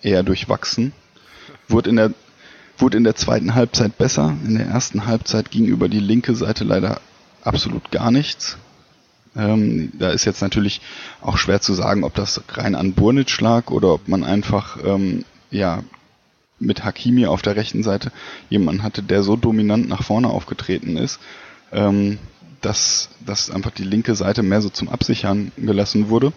eher 0.03 0.23
durchwachsen. 0.23 0.93
Wurde 1.69 1.91
in 1.91 1.97
der 1.97 2.13
wurde 2.79 2.97
in 2.97 3.05
der 3.05 3.15
zweiten 3.15 3.55
Halbzeit 3.55 3.99
besser. 3.99 4.35
In 4.47 4.57
der 4.57 4.67
ersten 4.67 5.07
Halbzeit 5.07 5.51
ging 5.51 5.67
über 5.67 5.89
die 5.89 6.01
linke 6.01 6.35
Seite 6.35 6.65
leider 6.65 7.01
absolut 7.43 7.91
gar 7.91 8.11
nichts. 8.11 8.57
Ähm, 9.37 9.93
da 9.99 10.11
ist 10.11 10.25
jetzt 10.25 10.41
natürlich 10.41 10.81
auch 11.21 11.37
schwer 11.37 11.61
zu 11.61 11.75
sagen, 11.75 12.05
ob 12.05 12.15
das 12.15 12.43
rein 12.49 12.75
an 12.75 12.95
Burnic 12.95 13.41
lag 13.41 13.71
oder 13.71 13.95
ob 13.95 14.09
man 14.09 14.25
einfach 14.25 14.79
ähm, 14.83 15.25
ja 15.51 15.85
mit 16.59 16.85
Hakimi 16.85 17.27
auf 17.27 17.43
der 17.43 17.57
rechten 17.57 17.83
Seite 17.83 18.13
jemanden 18.49 18.83
hatte, 18.83 19.03
der 19.03 19.23
so 19.23 19.37
dominant 19.37 19.89
nach 19.89 20.03
vorne 20.03 20.29
aufgetreten 20.29 20.97
ist, 20.97 21.21
ähm, 21.73 22.19
dass, 22.61 23.11
dass 23.25 23.51
einfach 23.51 23.71
die 23.71 23.85
linke 23.85 24.15
Seite 24.15 24.43
mehr 24.43 24.63
so 24.63 24.69
zum 24.69 24.89
Absichern 24.89 25.53
gelassen 25.57 26.09
wurde. 26.09 26.33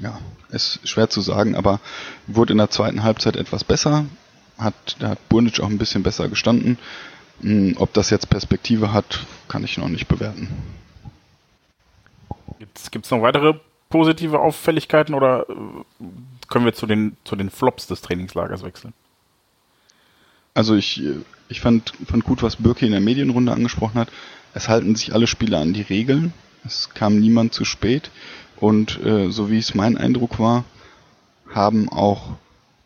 Ja, 0.00 0.18
ist 0.50 0.86
schwer 0.88 1.08
zu 1.08 1.20
sagen, 1.20 1.54
aber 1.54 1.80
wurde 2.26 2.52
in 2.52 2.58
der 2.58 2.70
zweiten 2.70 3.02
Halbzeit 3.02 3.36
etwas 3.36 3.64
besser. 3.64 4.06
Hat, 4.58 4.96
da 4.98 5.10
hat 5.10 5.28
Burnic 5.28 5.60
auch 5.60 5.68
ein 5.68 5.78
bisschen 5.78 6.02
besser 6.02 6.28
gestanden. 6.28 6.78
Hm, 7.40 7.74
ob 7.78 7.92
das 7.92 8.10
jetzt 8.10 8.30
Perspektive 8.30 8.92
hat, 8.92 9.26
kann 9.48 9.64
ich 9.64 9.78
noch 9.78 9.88
nicht 9.88 10.08
bewerten. 10.08 10.48
Gibt 12.58 13.04
es 13.04 13.10
noch 13.10 13.22
weitere 13.22 13.54
positive 13.88 14.40
Auffälligkeiten 14.40 15.14
oder 15.14 15.46
äh, 15.48 16.04
können 16.48 16.64
wir 16.64 16.74
zu 16.74 16.86
den, 16.86 17.16
zu 17.24 17.36
den 17.36 17.50
Flops 17.50 17.86
des 17.86 18.00
Trainingslagers 18.00 18.62
wechseln? 18.62 18.92
Also 20.54 20.74
ich, 20.74 21.02
ich 21.48 21.60
fand, 21.60 21.92
fand 22.06 22.24
gut, 22.24 22.42
was 22.42 22.56
Birke 22.56 22.86
in 22.86 22.92
der 22.92 23.00
Medienrunde 23.00 23.52
angesprochen 23.52 24.00
hat. 24.00 24.08
Es 24.54 24.68
halten 24.68 24.94
sich 24.94 25.12
alle 25.12 25.26
Spieler 25.26 25.58
an 25.58 25.74
die 25.74 25.82
Regeln. 25.82 26.32
Es 26.64 26.90
kam 26.94 27.18
niemand 27.18 27.52
zu 27.52 27.64
spät. 27.64 28.10
Und 28.56 29.04
äh, 29.04 29.30
so 29.30 29.50
wie 29.50 29.58
es 29.58 29.74
mein 29.74 29.98
Eindruck 29.98 30.38
war, 30.38 30.64
haben 31.52 31.88
auch 31.88 32.36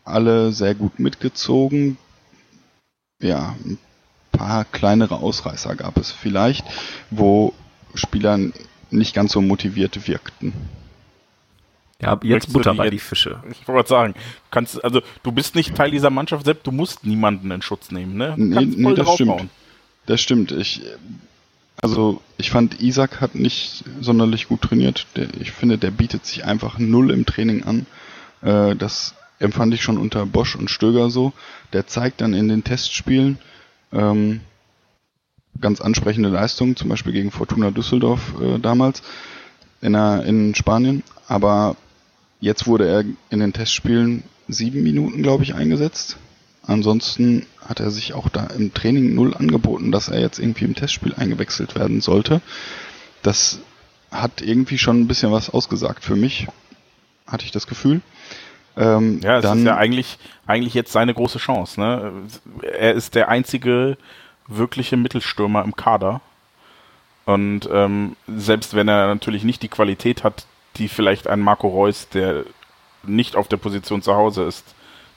alle 0.04 0.52
sehr 0.52 0.74
gut 0.74 0.98
mitgezogen. 0.98 1.98
Ja, 3.20 3.54
ein 3.64 3.78
paar 4.32 4.64
kleinere 4.64 5.16
Ausreißer 5.16 5.76
gab 5.76 5.98
es 5.98 6.10
vielleicht, 6.10 6.64
wo 7.10 7.52
Spieler 7.94 8.38
nicht 8.90 9.14
ganz 9.14 9.32
so 9.32 9.42
motiviert 9.42 10.08
wirkten. 10.08 10.54
Ja, 12.00 12.18
jetzt 12.22 12.52
Butter 12.52 12.74
bei 12.74 12.90
die 12.90 12.98
Fische. 12.98 13.42
Ich 13.50 13.66
wollte 13.66 13.88
sagen, 13.88 14.14
kannst, 14.50 14.82
also 14.82 15.02
du 15.22 15.32
bist 15.32 15.54
nicht 15.54 15.74
Teil 15.74 15.90
dieser 15.90 16.10
Mannschaft, 16.10 16.44
Sepp, 16.44 16.62
du 16.62 16.70
musst 16.70 17.04
niemanden 17.04 17.50
in 17.50 17.60
Schutz 17.60 17.90
nehmen, 17.90 18.16
ne? 18.16 18.34
Du 18.36 18.44
nee, 18.44 18.64
nee 18.64 18.94
das 18.94 19.14
stimmt. 19.14 19.48
Das 20.06 20.20
stimmt. 20.20 20.52
Ich, 20.52 20.80
also 21.80 22.20
ich 22.36 22.50
fand, 22.50 22.80
Isaac 22.80 23.20
hat 23.20 23.34
nicht 23.34 23.84
sonderlich 24.00 24.48
gut 24.48 24.62
trainiert. 24.62 25.06
Der, 25.16 25.28
ich 25.40 25.52
finde, 25.52 25.78
der 25.78 25.90
bietet 25.90 26.26
sich 26.26 26.44
einfach 26.44 26.78
null 26.78 27.10
im 27.10 27.26
Training 27.26 27.64
an. 27.64 27.86
Äh, 28.42 28.76
das 28.76 29.14
empfand 29.38 29.74
ich 29.74 29.82
schon 29.82 29.98
unter 29.98 30.26
Bosch 30.26 30.56
und 30.56 30.70
Stöger 30.70 31.10
so. 31.10 31.32
Der 31.72 31.86
zeigt 31.86 32.20
dann 32.20 32.34
in 32.34 32.48
den 32.48 32.64
Testspielen 32.64 33.38
ähm, 33.92 34.40
ganz 35.60 35.80
ansprechende 35.80 36.28
Leistungen, 36.28 36.76
zum 36.76 36.88
Beispiel 36.88 37.12
gegen 37.12 37.30
Fortuna 37.30 37.70
Düsseldorf 37.70 38.34
äh, 38.40 38.58
damals 38.58 39.02
in, 39.80 39.92
der, 39.92 40.24
in 40.24 40.54
Spanien. 40.54 41.02
Aber 41.26 41.76
Jetzt 42.40 42.66
wurde 42.66 42.88
er 42.88 43.04
in 43.30 43.40
den 43.40 43.52
Testspielen 43.52 44.22
sieben 44.46 44.82
Minuten, 44.82 45.22
glaube 45.22 45.42
ich, 45.42 45.54
eingesetzt. 45.54 46.16
Ansonsten 46.62 47.46
hat 47.68 47.80
er 47.80 47.90
sich 47.90 48.14
auch 48.14 48.28
da 48.30 48.46
im 48.46 48.72
Training 48.72 49.14
null 49.14 49.34
angeboten, 49.34 49.92
dass 49.92 50.08
er 50.08 50.20
jetzt 50.20 50.38
irgendwie 50.38 50.64
im 50.64 50.74
Testspiel 50.74 51.14
eingewechselt 51.14 51.74
werden 51.74 52.00
sollte. 52.00 52.40
Das 53.22 53.60
hat 54.10 54.40
irgendwie 54.40 54.78
schon 54.78 55.00
ein 55.00 55.06
bisschen 55.06 55.32
was 55.32 55.50
ausgesagt 55.50 56.02
für 56.02 56.16
mich, 56.16 56.48
hatte 57.26 57.44
ich 57.44 57.50
das 57.50 57.66
Gefühl. 57.66 58.00
Ähm, 58.76 59.20
ja, 59.22 59.36
es 59.36 59.42
dann, 59.42 59.58
ist 59.58 59.64
ja 59.66 59.76
eigentlich, 59.76 60.18
eigentlich 60.46 60.72
jetzt 60.72 60.92
seine 60.92 61.12
große 61.12 61.38
Chance. 61.38 61.78
Ne? 61.78 62.12
Er 62.62 62.94
ist 62.94 63.14
der 63.14 63.28
einzige 63.28 63.98
wirkliche 64.46 64.96
Mittelstürmer 64.96 65.62
im 65.62 65.76
Kader. 65.76 66.22
Und 67.26 67.68
ähm, 67.70 68.16
selbst 68.26 68.74
wenn 68.74 68.88
er 68.88 69.08
natürlich 69.08 69.44
nicht 69.44 69.62
die 69.62 69.68
Qualität 69.68 70.24
hat, 70.24 70.46
die 70.76 70.88
vielleicht 70.88 71.26
ein 71.26 71.40
Marco 71.40 71.68
Reus, 71.68 72.08
der 72.08 72.44
nicht 73.02 73.36
auf 73.36 73.48
der 73.48 73.58
Position 73.58 74.00
zu 74.00 74.14
Hause 74.14 74.44
ist, 74.44 74.64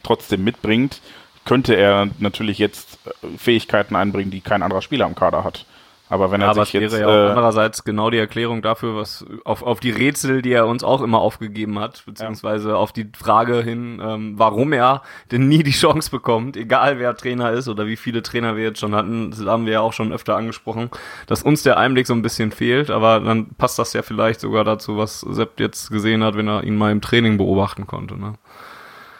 trotzdem 0.03 0.43
mitbringt, 0.43 0.99
könnte 1.45 1.75
er 1.75 2.09
natürlich 2.19 2.57
jetzt 2.57 2.99
äh, 3.05 3.37
Fähigkeiten 3.37 3.95
einbringen, 3.95 4.31
die 4.31 4.41
kein 4.41 4.63
anderer 4.63 4.81
Spieler 4.81 5.07
im 5.07 5.15
Kader 5.15 5.43
hat. 5.43 5.65
Aber 6.11 6.29
wenn 6.29 6.41
er 6.41 6.49
Aber 6.49 6.65
sich 6.65 6.73
jetzt. 6.73 6.91
wäre 6.91 7.09
ja 7.09 7.27
äh, 7.27 7.29
andererseits 7.29 7.85
genau 7.85 8.09
die 8.09 8.17
Erklärung 8.17 8.61
dafür, 8.61 8.97
was 8.97 9.25
auf, 9.45 9.63
auf 9.63 9.79
die 9.79 9.91
Rätsel, 9.91 10.41
die 10.41 10.51
er 10.51 10.67
uns 10.67 10.83
auch 10.83 11.01
immer 11.01 11.19
aufgegeben 11.21 11.79
hat, 11.79 12.03
beziehungsweise 12.05 12.71
ja. 12.71 12.75
auf 12.75 12.91
die 12.91 13.09
Frage 13.17 13.63
hin, 13.63 14.01
ähm, 14.03 14.33
warum 14.35 14.73
er 14.73 15.03
denn 15.31 15.47
nie 15.47 15.63
die 15.63 15.71
Chance 15.71 16.11
bekommt, 16.11 16.57
egal 16.57 16.99
wer 16.99 17.15
Trainer 17.15 17.51
ist 17.51 17.69
oder 17.69 17.87
wie 17.87 17.95
viele 17.95 18.23
Trainer 18.23 18.57
wir 18.57 18.63
jetzt 18.65 18.81
schon 18.81 18.93
hatten, 18.93 19.31
das 19.31 19.45
haben 19.45 19.65
wir 19.65 19.71
ja 19.71 19.79
auch 19.79 19.93
schon 19.93 20.11
öfter 20.11 20.35
angesprochen, 20.35 20.89
dass 21.27 21.43
uns 21.43 21.63
der 21.63 21.77
Einblick 21.77 22.05
so 22.05 22.13
ein 22.13 22.21
bisschen 22.21 22.51
fehlt, 22.51 22.89
aber 22.91 23.21
dann 23.21 23.47
passt 23.57 23.79
das 23.79 23.93
ja 23.93 24.01
vielleicht 24.01 24.41
sogar 24.41 24.65
dazu, 24.65 24.97
was 24.97 25.21
Sepp 25.21 25.61
jetzt 25.61 25.91
gesehen 25.91 26.25
hat, 26.25 26.35
wenn 26.35 26.49
er 26.49 26.65
ihn 26.65 26.75
mal 26.75 26.91
im 26.91 26.99
Training 26.99 27.37
beobachten 27.37 27.87
konnte. 27.87 28.19
Ne? 28.19 28.33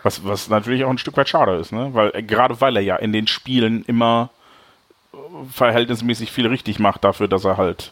Was, 0.04 0.26
was 0.26 0.50
natürlich 0.50 0.84
auch 0.84 0.90
ein 0.90 0.98
Stück 0.98 1.18
weit 1.18 1.30
schade 1.30 1.56
ist, 1.58 1.72
ne? 1.72 1.90
Weil 1.94 2.12
gerade 2.24 2.60
weil 2.60 2.76
er 2.76 2.82
ja 2.82 2.96
in 2.96 3.14
den 3.14 3.28
Spielen 3.28 3.84
immer 3.86 4.30
verhältnismäßig 5.52 6.32
viel 6.32 6.48
richtig 6.48 6.80
macht 6.80 7.04
dafür, 7.04 7.28
dass 7.28 7.46
er 7.46 7.58
halt 7.58 7.92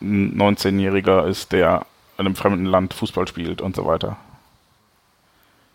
ein 0.00 0.36
19-Jähriger 0.36 1.26
ist, 1.26 1.52
der 1.52 1.86
in 2.18 2.26
einem 2.26 2.36
fremden 2.36 2.66
Land 2.66 2.94
Fußball 2.94 3.26
spielt 3.28 3.60
und 3.60 3.76
so 3.76 3.86
weiter. 3.86 4.16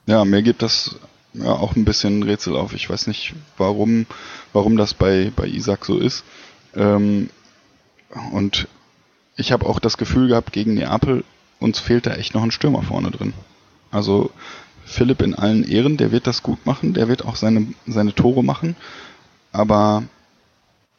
Ja, 0.05 0.25
mir 0.25 0.43
gibt 0.43 0.61
das 0.61 0.99
ja 1.33 1.51
auch 1.51 1.75
ein 1.75 1.85
bisschen 1.85 2.23
Rätsel 2.23 2.55
auf. 2.55 2.73
Ich 2.73 2.89
weiß 2.89 3.07
nicht, 3.07 3.33
warum, 3.57 4.05
warum 4.53 4.77
das 4.77 4.93
bei, 4.93 5.31
bei 5.35 5.47
Isaac 5.47 5.85
so 5.85 5.97
ist. 5.97 6.23
Ähm, 6.75 7.29
und 8.31 8.67
ich 9.35 9.51
habe 9.51 9.65
auch 9.65 9.79
das 9.79 9.97
Gefühl 9.97 10.29
gehabt, 10.29 10.53
gegen 10.53 10.75
Neapel, 10.75 11.23
uns 11.59 11.79
fehlt 11.79 12.05
da 12.05 12.13
echt 12.13 12.33
noch 12.33 12.43
ein 12.43 12.51
Stürmer 12.51 12.83
vorne 12.83 13.11
drin. 13.11 13.33
Also 13.91 14.31
Philipp 14.85 15.21
in 15.21 15.35
allen 15.35 15.63
Ehren, 15.63 15.97
der 15.97 16.11
wird 16.11 16.27
das 16.27 16.43
gut 16.43 16.65
machen, 16.65 16.93
der 16.93 17.07
wird 17.07 17.25
auch 17.25 17.35
seine, 17.35 17.67
seine 17.87 18.13
Tore 18.13 18.43
machen. 18.43 18.75
Aber 19.51 20.03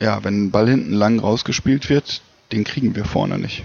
ja, 0.01 0.23
wenn 0.25 0.47
ein 0.47 0.51
Ball 0.51 0.69
hinten 0.69 0.93
lang 0.93 1.21
rausgespielt 1.21 1.89
wird, 1.89 2.21
den 2.53 2.65
kriegen 2.65 2.95
wir 2.95 3.05
vorne 3.05 3.39
nicht. 3.39 3.65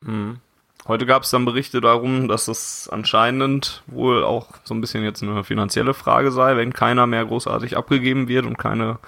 Mhm. 0.00 0.38
Heute 0.86 1.04
gab 1.04 1.24
es 1.24 1.30
dann 1.30 1.44
Berichte 1.44 1.82
darum, 1.82 2.28
dass 2.28 2.48
es 2.48 2.88
anscheinend 2.90 3.82
wohl 3.88 4.24
auch 4.24 4.48
so 4.64 4.74
ein 4.74 4.80
bisschen 4.80 5.04
jetzt 5.04 5.22
eine 5.22 5.44
finanzielle 5.44 5.92
Frage 5.92 6.32
sei, 6.32 6.56
wenn 6.56 6.72
keiner 6.72 7.06
mehr 7.06 7.26
großartig 7.26 7.76
abgegeben 7.76 8.28
wird 8.28 8.46
und 8.46 8.56
keine 8.56 8.98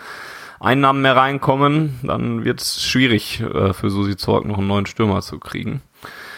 Einnahmen 0.58 1.00
mehr 1.00 1.16
reinkommen, 1.16 1.98
dann 2.02 2.44
wird 2.44 2.60
es 2.60 2.84
schwierig 2.84 3.40
äh, 3.40 3.72
für 3.72 3.88
Susi 3.88 4.18
Zorg 4.18 4.44
noch 4.44 4.58
einen 4.58 4.66
neuen 4.66 4.84
Stürmer 4.84 5.22
zu 5.22 5.38
kriegen. 5.38 5.80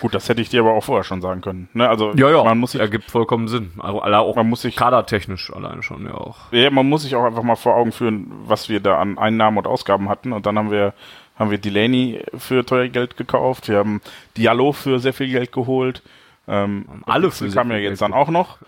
Gut, 0.03 0.17
das 0.17 0.29
hätte 0.29 0.43
ich 0.43 0.49
dir 0.49 0.63
aber 0.63 0.73
auch 0.73 0.83
vorher 0.83 1.05
schon 1.05 1.23
sagen 1.23 1.43
können. 1.43 1.69
Ne? 1.75 1.89
Also 1.89 2.13
ja, 2.17 2.29
ja, 2.29 2.43
man 2.43 2.59
muss 2.59 2.73
sich, 2.73 2.81
ergibt 2.81 3.09
vollkommen 3.09 3.47
Sinn. 3.47 3.71
Also 3.79 4.01
auch 4.01 4.35
man 4.35 4.49
muss 4.49 4.63
sich 4.63 4.75
kadertechnisch 4.75 5.53
alleine 5.53 5.85
schon 5.85 6.05
ja 6.05 6.15
auch. 6.15 6.39
Ja, 6.51 6.71
man 6.71 6.89
muss 6.89 7.03
sich 7.03 7.15
auch 7.15 7.23
einfach 7.23 7.45
mal 7.45 7.55
vor 7.55 7.77
Augen 7.77 7.93
führen, 7.93 8.27
was 8.47 8.69
wir 8.69 8.81
da 8.81 8.99
an 8.99 9.17
Einnahmen 9.17 9.59
und 9.59 9.69
Ausgaben 9.69 10.09
hatten. 10.09 10.33
Und 10.33 10.45
dann 10.45 10.59
haben 10.59 10.73
wir 10.73 10.93
haben 11.39 11.53
wir 11.53 11.59
Delaney 11.59 12.21
für 12.37 12.67
teuer 12.67 12.89
Geld 12.89 13.17
gekauft. 13.17 13.69
Wir 13.69 13.79
haben 13.79 14.01
Diallo 14.37 14.73
für 14.73 14.99
sehr 14.99 15.13
viel 15.13 15.29
Geld 15.29 15.53
geholt. 15.53 16.03
Ähm, 16.49 16.85
Alle 17.07 17.31
für 17.31 17.49
kam 17.51 17.71
ja 17.71 17.77
jetzt 17.77 18.01
Geld 18.01 18.03
dann 18.03 18.13
auch 18.13 18.29
noch. 18.29 18.59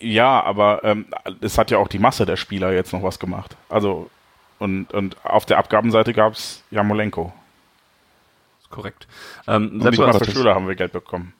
Ja, 0.00 0.42
aber 0.42 0.82
ähm, 0.82 1.06
es 1.42 1.58
hat 1.58 1.70
ja 1.70 1.78
auch 1.78 1.86
die 1.86 2.00
Masse 2.00 2.26
der 2.26 2.36
Spieler 2.36 2.72
jetzt 2.72 2.92
noch 2.92 3.04
was 3.04 3.20
gemacht. 3.20 3.56
Also 3.68 4.10
und, 4.58 4.92
und 4.92 5.16
auf 5.24 5.46
der 5.46 5.58
Abgabenseite 5.58 6.12
gab 6.12 6.32
es 6.32 6.64
Jamolenko 6.72 7.32
korrekt. 8.74 9.06
Ähm, 9.46 9.80
selbst 9.80 10.00
als 10.00 10.18
Verschüler 10.18 10.54
haben 10.54 10.68
wir 10.68 10.74
Geld 10.74 10.92
bekommen. 10.92 11.32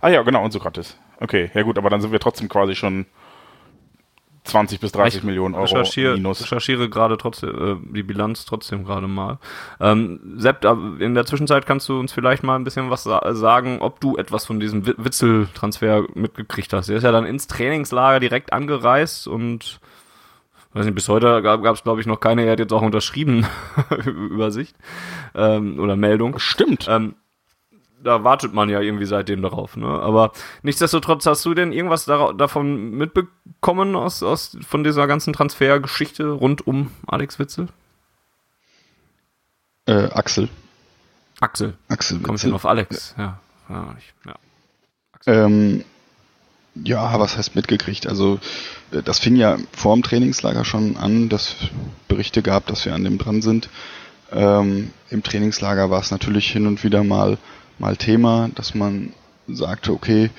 Ah 0.00 0.08
ja, 0.08 0.22
genau, 0.22 0.44
und 0.44 0.50
Sokrates. 0.50 0.98
Okay, 1.20 1.50
ja 1.54 1.62
gut, 1.62 1.78
aber 1.78 1.90
dann 1.90 2.00
sind 2.00 2.12
wir 2.12 2.20
trotzdem 2.20 2.48
quasi 2.48 2.74
schon 2.74 3.06
20 4.44 4.80
bis 4.80 4.92
30 4.92 5.18
ich 5.18 5.24
Millionen 5.24 5.54
Euro 5.54 5.64
recherchiere, 5.64 6.14
minus. 6.14 6.42
recherchiere 6.42 6.88
gerade 6.88 7.18
trotzdem 7.18 7.50
äh, 7.50 7.94
die 7.94 8.02
Bilanz 8.02 8.46
trotzdem 8.46 8.84
gerade 8.84 9.06
mal. 9.06 9.38
Ähm, 9.80 10.20
Sepp, 10.36 10.64
in 10.98 11.14
der 11.14 11.26
Zwischenzeit 11.26 11.66
kannst 11.66 11.88
du 11.88 11.98
uns 11.98 12.12
vielleicht 12.12 12.42
mal 12.42 12.56
ein 12.56 12.64
bisschen 12.64 12.90
was 12.90 13.04
sa 13.04 13.34
sagen, 13.34 13.78
ob 13.80 14.00
du 14.00 14.16
etwas 14.16 14.46
von 14.46 14.58
diesem 14.58 14.86
Witzel-Transfer 14.86 16.04
mitgekriegt 16.14 16.72
hast. 16.72 16.88
Der 16.88 16.96
ist 16.96 17.04
ja 17.04 17.12
dann 17.12 17.26
ins 17.26 17.46
Trainingslager 17.46 18.18
direkt 18.18 18.52
angereist 18.52 19.28
und 19.28 19.80
weiß 20.72 20.84
nicht, 20.84 20.94
bis 20.94 21.08
heute 21.08 21.42
gab 21.42 21.64
es, 21.66 21.82
glaube 21.82 22.00
ich, 22.00 22.06
noch 22.06 22.20
keine, 22.20 22.44
er 22.44 22.52
hat 22.52 22.58
jetzt 22.58 22.72
auch 22.72 22.82
unterschrieben, 22.82 23.46
Übersicht 24.04 24.76
ähm, 25.34 25.78
oder 25.80 25.96
Meldung. 25.96 26.38
Stimmt. 26.38 26.86
Ähm, 26.88 27.14
da 28.02 28.24
wartet 28.24 28.54
man 28.54 28.68
ja 28.68 28.80
irgendwie 28.80 29.04
seitdem 29.04 29.42
darauf. 29.42 29.76
Ne? 29.76 29.86
Aber 29.86 30.32
nichtsdestotrotz, 30.62 31.26
hast 31.26 31.44
du 31.44 31.54
denn 31.54 31.72
irgendwas 31.72 32.04
davon 32.04 32.92
mitbekommen 32.92 33.94
aus, 33.96 34.22
aus 34.22 34.56
von 34.66 34.84
dieser 34.84 35.06
ganzen 35.06 35.32
Transfergeschichte 35.32 36.30
rund 36.30 36.66
um 36.66 36.90
Alex 37.06 37.38
Witzel? 37.38 37.68
Äh, 39.86 40.08
Axel. 40.12 40.48
Axel. 41.40 41.74
Axel 41.88 42.16
Witzel. 42.18 42.26
Kommst 42.26 42.44
du 42.44 42.54
auf 42.54 42.66
Alex? 42.66 43.14
Ja. 43.18 43.40
Ja, 43.68 43.94
ich, 43.98 44.14
ja. 44.26 44.34
Ähm, 45.26 45.84
ja, 46.84 47.18
was 47.18 47.36
heißt 47.36 47.54
mitgekriegt? 47.54 48.06
Also 48.06 48.38
äh, 48.92 49.02
das 49.02 49.18
fing 49.18 49.36
ja 49.36 49.58
vor 49.72 49.94
dem 49.94 50.02
Trainingslager 50.02 50.64
schon 50.64 50.96
an, 50.96 51.28
dass 51.28 51.56
Berichte 52.08 52.42
gab, 52.42 52.66
dass 52.66 52.84
wir 52.84 52.94
an 52.94 53.04
dem 53.04 53.18
dran 53.18 53.42
sind. 53.42 53.68
Ähm, 54.32 54.90
Im 55.10 55.22
Trainingslager 55.22 55.90
war 55.90 56.00
es 56.00 56.10
natürlich 56.10 56.50
hin 56.50 56.66
und 56.66 56.84
wieder 56.84 57.02
mal, 57.04 57.38
mal 57.78 57.96
Thema, 57.96 58.50
dass 58.54 58.74
man 58.74 59.12
sagte, 59.48 59.92
okay, 59.92 60.30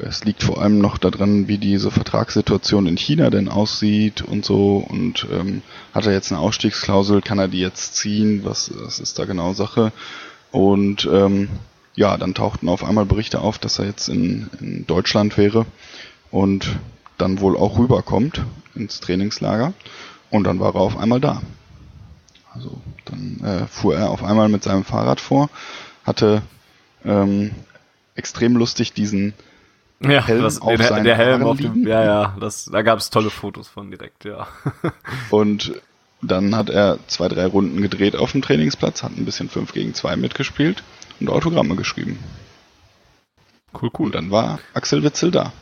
es 0.00 0.24
liegt 0.24 0.42
vor 0.42 0.60
allem 0.60 0.78
noch 0.78 0.98
daran, 0.98 1.48
wie 1.48 1.58
diese 1.58 1.90
Vertragssituation 1.90 2.86
in 2.86 2.96
China 2.96 3.30
denn 3.30 3.48
aussieht 3.48 4.22
und 4.22 4.44
so. 4.44 4.76
Und 4.76 5.26
ähm, 5.32 5.62
hat 5.92 6.06
er 6.06 6.12
jetzt 6.12 6.30
eine 6.30 6.40
Ausstiegsklausel, 6.40 7.20
kann 7.20 7.38
er 7.38 7.48
die 7.48 7.60
jetzt 7.60 7.96
ziehen? 7.96 8.44
Was, 8.44 8.70
was 8.74 9.00
ist 9.00 9.18
da 9.18 9.24
genau 9.24 9.54
Sache? 9.54 9.92
Und 10.50 11.08
ähm, 11.12 11.48
ja, 11.98 12.16
dann 12.16 12.32
tauchten 12.32 12.68
auf 12.68 12.84
einmal 12.84 13.06
Berichte 13.06 13.40
auf, 13.40 13.58
dass 13.58 13.80
er 13.80 13.86
jetzt 13.86 14.08
in, 14.08 14.48
in 14.60 14.86
Deutschland 14.86 15.36
wäre 15.36 15.66
und 16.30 16.78
dann 17.18 17.40
wohl 17.40 17.56
auch 17.56 17.76
rüberkommt 17.76 18.42
ins 18.76 19.00
Trainingslager. 19.00 19.72
Und 20.30 20.44
dann 20.44 20.60
war 20.60 20.76
er 20.76 20.80
auf 20.80 20.96
einmal 20.96 21.20
da. 21.20 21.42
Also 22.54 22.80
dann 23.04 23.40
äh, 23.44 23.66
fuhr 23.66 23.96
er 23.96 24.10
auf 24.10 24.22
einmal 24.22 24.48
mit 24.48 24.62
seinem 24.62 24.84
Fahrrad 24.84 25.20
vor, 25.20 25.50
hatte 26.04 26.42
Ähm, 27.04 27.50
extrem 28.14 28.56
lustig, 28.56 28.92
diesen 28.92 29.34
Ja, 30.00 30.24
Helm 30.24 30.42
das, 30.42 30.60
auf 30.60 30.76
der, 30.76 31.02
der 31.02 31.16
Helm 31.16 31.40
Haaren 31.40 31.42
auf 31.42 31.58
dem, 31.58 31.74
liegen. 31.74 31.88
ja, 31.88 32.04
ja, 32.04 32.36
das, 32.40 32.66
da 32.66 32.82
gab 32.82 32.98
es 32.98 33.10
tolle 33.10 33.30
Fotos 33.30 33.66
von 33.68 33.90
direkt, 33.90 34.24
ja. 34.24 34.46
Und 35.30 35.80
dann 36.22 36.54
hat 36.54 36.70
er 36.70 36.98
zwei, 37.08 37.28
drei 37.28 37.46
Runden 37.46 37.80
gedreht 37.82 38.14
auf 38.16 38.32
dem 38.32 38.42
Trainingsplatz, 38.42 39.02
hat 39.02 39.16
ein 39.16 39.24
bisschen 39.24 39.48
5 39.48 39.72
gegen 39.72 39.94
2 39.94 40.16
mitgespielt 40.16 40.82
und 41.20 41.28
Autogramme 41.28 41.76
geschrieben. 41.76 42.18
Cool, 43.80 43.90
Und 43.98 44.14
dann 44.14 44.30
war 44.30 44.58
Axel 44.74 45.02
Witzel 45.02 45.30
da. 45.30 45.52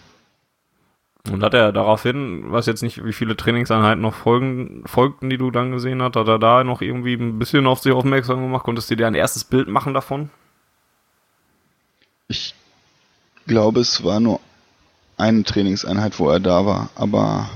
Und 1.31 1.43
hat 1.43 1.55
er 1.55 1.73
daraufhin, 1.73 2.53
weiß 2.53 2.67
jetzt 2.67 2.83
nicht, 2.83 3.05
wie 3.05 3.13
viele 3.13 3.37
Trainingseinheiten 3.37 4.01
noch 4.01 4.15
folgen, 4.15 4.85
folgten, 4.87 5.29
die 5.29 5.39
du 5.39 5.51
dann 5.51 5.73
gesehen 5.73 6.01
hast, 6.01 6.15
hat 6.15 6.29
er 6.29 6.39
da 6.39 6.63
noch 6.63 6.83
irgendwie 6.83 7.15
ein 7.15 7.39
bisschen 7.39 7.67
auf 7.67 7.81
sich 7.81 7.93
aufmerksam 7.93 8.41
gemacht? 8.41 8.65
Konntest 8.65 8.91
du 8.91 8.97
dir 8.97 9.07
ein 9.09 9.15
erstes 9.15 9.45
Bild 9.45 9.69
machen 9.69 9.93
davon? 9.93 10.31
Ich 12.29 12.55
glaube, 13.47 13.81
es 13.81 14.05
war 14.05 14.21
nur 14.21 14.41
eine 15.17 15.43
Trainingseinheit, 15.45 16.19
wo 16.19 16.31
er 16.31 16.41
da 16.41 16.67
war, 16.67 16.91
aber 16.95 17.49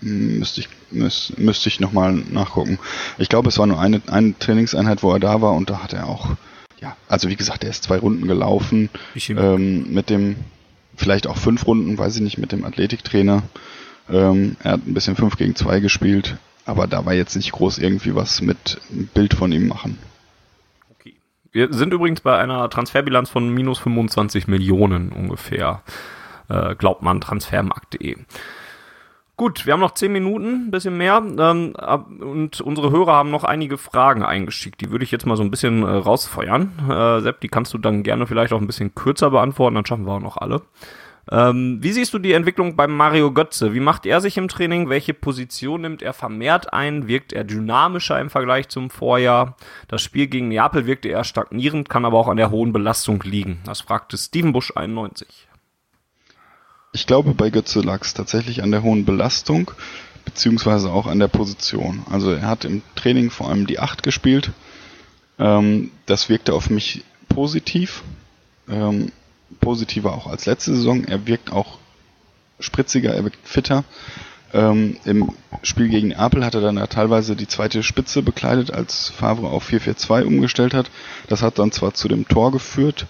hm, 0.00 0.38
müsste 0.38 0.60
ich, 0.60 0.68
müß, 0.90 1.34
müsste 1.36 1.68
ich 1.68 1.80
nochmal 1.80 2.12
nachgucken. 2.12 2.78
Ich 3.18 3.28
glaube, 3.28 3.48
es 3.48 3.58
war 3.58 3.66
nur 3.66 3.80
eine, 3.80 4.00
eine 4.06 4.38
Trainingseinheit, 4.38 5.02
wo 5.02 5.12
er 5.12 5.20
da 5.20 5.40
war 5.40 5.52
und 5.52 5.70
da 5.70 5.82
hat 5.82 5.92
er 5.92 6.08
auch, 6.08 6.30
ja, 6.80 6.96
also 7.08 7.28
wie 7.28 7.36
gesagt, 7.36 7.64
er 7.64 7.70
ist 7.70 7.84
zwei 7.84 7.98
Runden 7.98 8.26
gelaufen, 8.26 8.90
ähm, 9.28 9.92
mit 9.92 10.10
dem, 10.10 10.36
vielleicht 10.96 11.26
auch 11.26 11.36
fünf 11.36 11.66
Runden, 11.66 11.96
weiß 11.98 12.16
ich 12.16 12.22
nicht, 12.22 12.38
mit 12.38 12.52
dem 12.52 12.64
Athletiktrainer. 12.64 13.42
Ähm, 14.08 14.56
er 14.62 14.72
hat 14.72 14.86
ein 14.86 14.94
bisschen 14.94 15.16
5 15.16 15.36
gegen 15.36 15.54
2 15.54 15.80
gespielt, 15.80 16.36
aber 16.66 16.86
da 16.86 17.06
war 17.06 17.14
jetzt 17.14 17.36
nicht 17.36 17.52
groß 17.52 17.78
irgendwie 17.78 18.14
was 18.14 18.42
mit 18.42 18.80
Bild 19.14 19.34
von 19.34 19.50
ihm 19.52 19.68
machen. 19.68 19.98
Okay. 20.90 21.14
Wir 21.52 21.72
sind 21.72 21.92
übrigens 21.92 22.20
bei 22.20 22.38
einer 22.38 22.68
Transferbilanz 22.68 23.30
von 23.30 23.48
minus 23.48 23.78
25 23.78 24.46
Millionen 24.46 25.10
ungefähr. 25.10 25.82
Äh, 26.48 26.74
glaubt 26.74 27.02
man 27.02 27.22
transfermarkt.de. 27.22 28.16
Gut, 29.36 29.66
wir 29.66 29.72
haben 29.72 29.80
noch 29.80 29.94
10 29.94 30.12
Minuten, 30.12 30.66
ein 30.66 30.70
bisschen 30.70 30.96
mehr. 30.96 31.20
Ähm, 31.38 31.74
und 32.20 32.60
unsere 32.60 32.92
Hörer 32.92 33.14
haben 33.14 33.32
noch 33.32 33.42
einige 33.42 33.78
Fragen 33.78 34.22
eingeschickt. 34.22 34.80
Die 34.80 34.90
würde 34.90 35.04
ich 35.04 35.10
jetzt 35.10 35.26
mal 35.26 35.36
so 35.36 35.42
ein 35.42 35.50
bisschen 35.50 35.82
äh, 35.82 35.90
rausfeuern. 35.90 36.72
Äh, 36.88 37.20
Sepp, 37.20 37.40
die 37.40 37.48
kannst 37.48 37.74
du 37.74 37.78
dann 37.78 38.04
gerne 38.04 38.28
vielleicht 38.28 38.52
auch 38.52 38.60
ein 38.60 38.66
bisschen 38.68 38.94
kürzer 38.94 39.30
beantworten, 39.30 39.74
dann 39.74 39.86
schaffen 39.86 40.06
wir 40.06 40.12
auch 40.12 40.20
noch 40.20 40.36
alle. 40.36 40.62
Ähm, 41.32 41.78
wie 41.80 41.90
siehst 41.90 42.12
du 42.14 42.18
die 42.18 42.32
Entwicklung 42.32 42.76
beim 42.76 42.96
Mario 42.96 43.32
Götze? 43.32 43.74
Wie 43.74 43.80
macht 43.80 44.06
er 44.06 44.20
sich 44.20 44.36
im 44.36 44.46
Training? 44.46 44.88
Welche 44.88 45.14
Position 45.14 45.80
nimmt 45.80 46.02
er 46.02 46.12
vermehrt 46.12 46.72
ein? 46.72 47.08
Wirkt 47.08 47.32
er 47.32 47.44
dynamischer 47.44 48.20
im 48.20 48.30
Vergleich 48.30 48.68
zum 48.68 48.90
Vorjahr? 48.90 49.56
Das 49.88 50.02
Spiel 50.02 50.26
gegen 50.26 50.48
Neapel 50.48 50.86
wirkte 50.86 51.08
eher 51.08 51.24
stagnierend, 51.24 51.88
kann 51.88 52.04
aber 52.04 52.18
auch 52.18 52.28
an 52.28 52.36
der 52.36 52.50
hohen 52.50 52.72
Belastung 52.72 53.22
liegen. 53.24 53.60
Das 53.64 53.80
fragte 53.80 54.18
Steven 54.18 54.52
Busch 54.52 54.72
91. 54.76 55.48
Ich 56.94 57.08
glaube, 57.08 57.34
bei 57.34 57.50
Götze 57.50 57.80
lag 57.80 58.02
es 58.02 58.14
tatsächlich 58.14 58.62
an 58.62 58.70
der 58.70 58.84
hohen 58.84 59.04
Belastung, 59.04 59.72
beziehungsweise 60.24 60.92
auch 60.92 61.08
an 61.08 61.18
der 61.18 61.26
Position. 61.26 62.06
Also 62.08 62.30
er 62.30 62.46
hat 62.46 62.64
im 62.64 62.82
Training 62.94 63.30
vor 63.30 63.48
allem 63.50 63.66
die 63.66 63.80
8 63.80 64.04
gespielt. 64.04 64.52
Ähm, 65.40 65.90
das 66.06 66.28
wirkte 66.28 66.54
auf 66.54 66.70
mich 66.70 67.02
positiv. 67.28 68.04
Ähm, 68.68 69.10
positiver 69.60 70.14
auch 70.14 70.28
als 70.28 70.46
letzte 70.46 70.72
Saison. 70.72 71.04
Er 71.04 71.26
wirkt 71.26 71.52
auch 71.52 71.78
spritziger, 72.60 73.12
er 73.12 73.24
wirkt 73.24 73.46
fitter. 73.46 73.82
Ähm, 74.52 74.96
Im 75.04 75.32
Spiel 75.64 75.88
gegen 75.88 76.08
Neapel 76.08 76.44
hat 76.44 76.54
er 76.54 76.60
dann 76.60 76.76
ja 76.76 76.86
teilweise 76.86 77.34
die 77.34 77.48
zweite 77.48 77.82
Spitze 77.82 78.22
bekleidet, 78.22 78.70
als 78.70 79.08
Favre 79.08 79.48
auf 79.48 79.68
4-4-2 79.68 80.22
umgestellt 80.22 80.74
hat. 80.74 80.92
Das 81.28 81.42
hat 81.42 81.58
dann 81.58 81.72
zwar 81.72 81.92
zu 81.94 82.06
dem 82.06 82.28
Tor 82.28 82.52
geführt, 82.52 83.08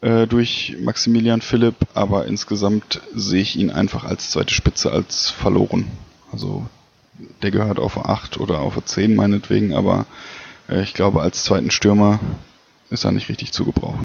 äh, 0.00 0.26
durch 0.26 0.76
Maximilian 0.80 1.40
Philipp, 1.40 1.76
aber 1.94 2.26
insgesamt 2.26 3.00
sehe 3.14 3.42
ich 3.42 3.56
ihn 3.56 3.70
einfach 3.70 4.04
als 4.04 4.30
zweite 4.30 4.54
Spitze 4.54 4.90
als 4.92 5.30
verloren. 5.30 5.86
Also 6.32 6.66
der 7.42 7.50
gehört 7.50 7.78
auf 7.78 7.96
eine 7.96 8.08
8 8.08 8.38
oder 8.38 8.60
auf 8.60 8.74
eine 8.74 8.84
10 8.84 9.14
meinetwegen, 9.14 9.74
aber 9.74 10.06
äh, 10.68 10.82
ich 10.82 10.94
glaube 10.94 11.22
als 11.22 11.44
zweiten 11.44 11.70
Stürmer 11.70 12.20
ist 12.90 13.04
er 13.04 13.12
nicht 13.12 13.28
richtig 13.28 13.52
zu 13.52 13.64
gebrauchen. 13.64 14.02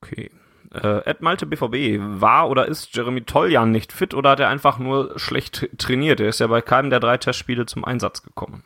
Okay. 0.00 0.30
Äh, 0.72 1.10
Ed 1.10 1.22
Malte 1.22 1.46
BVB, 1.46 1.98
war 2.20 2.50
oder 2.50 2.66
ist 2.66 2.94
Jeremy 2.94 3.22
Toljan 3.22 3.70
nicht 3.70 3.92
fit 3.92 4.14
oder 4.14 4.30
hat 4.30 4.40
er 4.40 4.48
einfach 4.48 4.78
nur 4.78 5.18
schlecht 5.18 5.68
trainiert? 5.78 6.20
Er 6.20 6.28
ist 6.28 6.40
ja 6.40 6.46
bei 6.46 6.60
keinem 6.60 6.90
der 6.90 7.00
drei 7.00 7.16
Testspiele 7.16 7.66
zum 7.66 7.84
Einsatz 7.84 8.22
gekommen. 8.22 8.64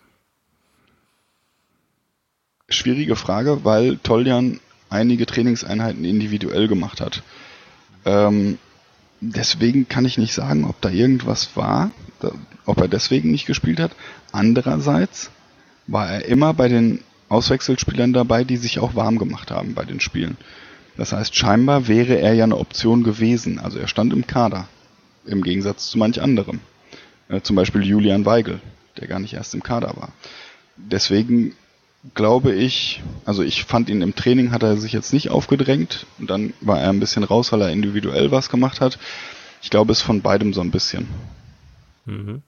Schwierige 2.68 3.16
Frage, 3.16 3.64
weil 3.64 3.99
Toljan 3.99 4.61
einige 4.92 5.26
Trainingseinheiten 5.26 6.05
individuell 6.05 6.68
gemacht 6.68 7.00
hat. 7.00 7.22
Ähm, 8.05 8.59
deswegen 9.20 9.88
kann 9.88 10.05
ich 10.05 10.18
nicht 10.18 10.35
sagen, 10.35 10.64
ob 10.64 10.81
da 10.81 10.90
irgendwas 10.90 11.57
war, 11.57 11.90
da, 12.20 12.33
ob 12.66 12.81
er 12.81 12.88
deswegen 12.88 13.31
nicht 13.31 13.46
gespielt 13.46 13.81
hat. 13.81 13.92
Andererseits 14.33 15.31
war 15.87 16.11
er 16.11 16.24
immer 16.26 16.55
bei 16.55 16.68
den 16.68 17.00
Auswechselspielern 17.28 18.12
dabei, 18.12 18.44
die 18.44 18.57
sich 18.57 18.78
auch 18.78 18.94
warm 18.94 19.18
gemacht 19.18 19.50
haben 19.50 19.74
bei 19.74 19.85
den 19.85 20.00
Spielen. 20.00 20.37
Das 20.96 21.12
heißt, 21.12 21.35
scheinbar 21.35 21.88
wäre 21.88 22.18
er 22.18 22.35
ja 22.35 22.44
eine 22.44 22.59
Option 22.59 23.02
gewesen. 23.02 23.59
Also 23.59 23.78
er 23.78 23.88
stand 23.88 24.12
im 24.12 24.26
Kader, 24.26 24.68
im 25.24 25.42
Gegensatz 25.42 25.88
zu 25.88 25.98
manch 25.98 26.20
anderem. 26.20 26.61
Äh, 27.28 27.40
zum 27.40 27.57
Beispiel 27.57 27.83
Julian 27.83 28.26
Weigel, 28.26 28.61
der 28.98 29.09
gar 29.09 29.18
nicht 29.18 29.33
erst 29.33 29.55
im 29.55 29.62
Kader 29.62 29.94
war. 29.96 30.12
Deswegen 30.76 31.55
glaube 32.15 32.53
ich, 32.53 33.03
also 33.25 33.43
ich 33.43 33.65
fand 33.65 33.88
ihn 33.88 34.03
im 34.03 34.15
Training 34.15 34.51
hat 34.51 34.62
er 34.62 34.77
sich 34.77 34.93
jetzt 34.93 35.12
nicht 35.12 35.31
aufgedrängt 35.31 36.07
und 36.19 36.31
dann 36.31 36.53
war 36.61 36.81
er 36.81 36.91
ein 36.91 37.01
bisschen 37.01 37.25
raus, 37.25 37.53
weil 37.53 37.62
er 37.62 37.71
individuell 37.71 38.31
was 38.31 38.49
gemacht 38.49 38.81
hat. 38.81 38.99
Ich 39.62 39.71
glaube, 39.71 39.93
es 39.93 39.99
ist 39.99 40.05
von 40.05 40.23
beidem 40.23 40.53
so 40.53 40.61
ein 40.61 40.73
bisschen. 40.73 41.09
Mhm. 42.05 42.43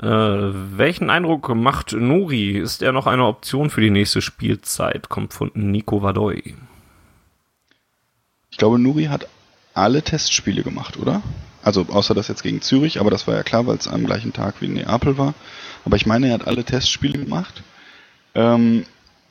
Äh, 0.00 0.06
welchen 0.06 1.10
Eindruck 1.10 1.48
macht 1.54 1.92
Nuri? 1.92 2.52
Ist 2.52 2.82
er 2.82 2.92
noch 2.92 3.08
eine 3.08 3.26
Option 3.26 3.68
für 3.68 3.80
die 3.80 3.90
nächste 3.90 4.22
Spielzeit? 4.22 5.08
Kommt 5.08 5.34
von 5.34 5.50
Nico 5.54 6.02
Vadoy. 6.02 6.54
Ich 8.50 8.58
glaube, 8.58 8.78
Nuri 8.78 9.06
hat 9.06 9.26
alle 9.74 10.02
Testspiele 10.02 10.62
gemacht, 10.62 10.98
oder? 10.98 11.22
Also 11.62 11.86
außer 11.88 12.14
das 12.14 12.28
jetzt 12.28 12.44
gegen 12.44 12.62
Zürich, 12.62 13.00
aber 13.00 13.10
das 13.10 13.26
war 13.26 13.34
ja 13.34 13.42
klar, 13.42 13.66
weil 13.66 13.76
es 13.76 13.88
am 13.88 14.06
gleichen 14.06 14.32
Tag 14.32 14.60
wie 14.60 14.66
in 14.66 14.74
Neapel 14.74 15.18
war. 15.18 15.34
Aber 15.84 15.96
ich 15.96 16.06
meine, 16.06 16.28
er 16.28 16.34
hat 16.34 16.46
alle 16.46 16.62
Testspiele 16.62 17.18
gemacht. 17.18 17.64
Ähm, 18.34 18.84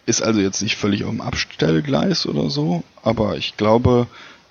ist 0.05 0.21
also 0.21 0.39
jetzt 0.39 0.61
nicht 0.61 0.77
völlig 0.77 1.03
auf 1.03 1.11
dem 1.11 1.21
Abstellgleis 1.21 2.25
oder 2.25 2.49
so, 2.49 2.83
aber 3.03 3.35
ich 3.35 3.57
glaube, 3.57 4.07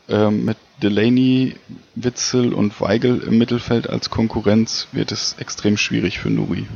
ähm, 0.09 0.45
mit 0.45 0.59
Delaney, 0.83 1.57
Witzel 1.95 2.53
und 2.53 2.79
Weigel 2.81 3.19
im 3.23 3.39
Mittelfeld 3.39 3.89
als 3.89 4.11
Konkurrenz 4.11 4.89
wird 4.93 5.13
es 5.13 5.37
extrem 5.39 5.77
schwierig 5.77 6.19
für 6.19 6.29
Nuri. 6.29 6.67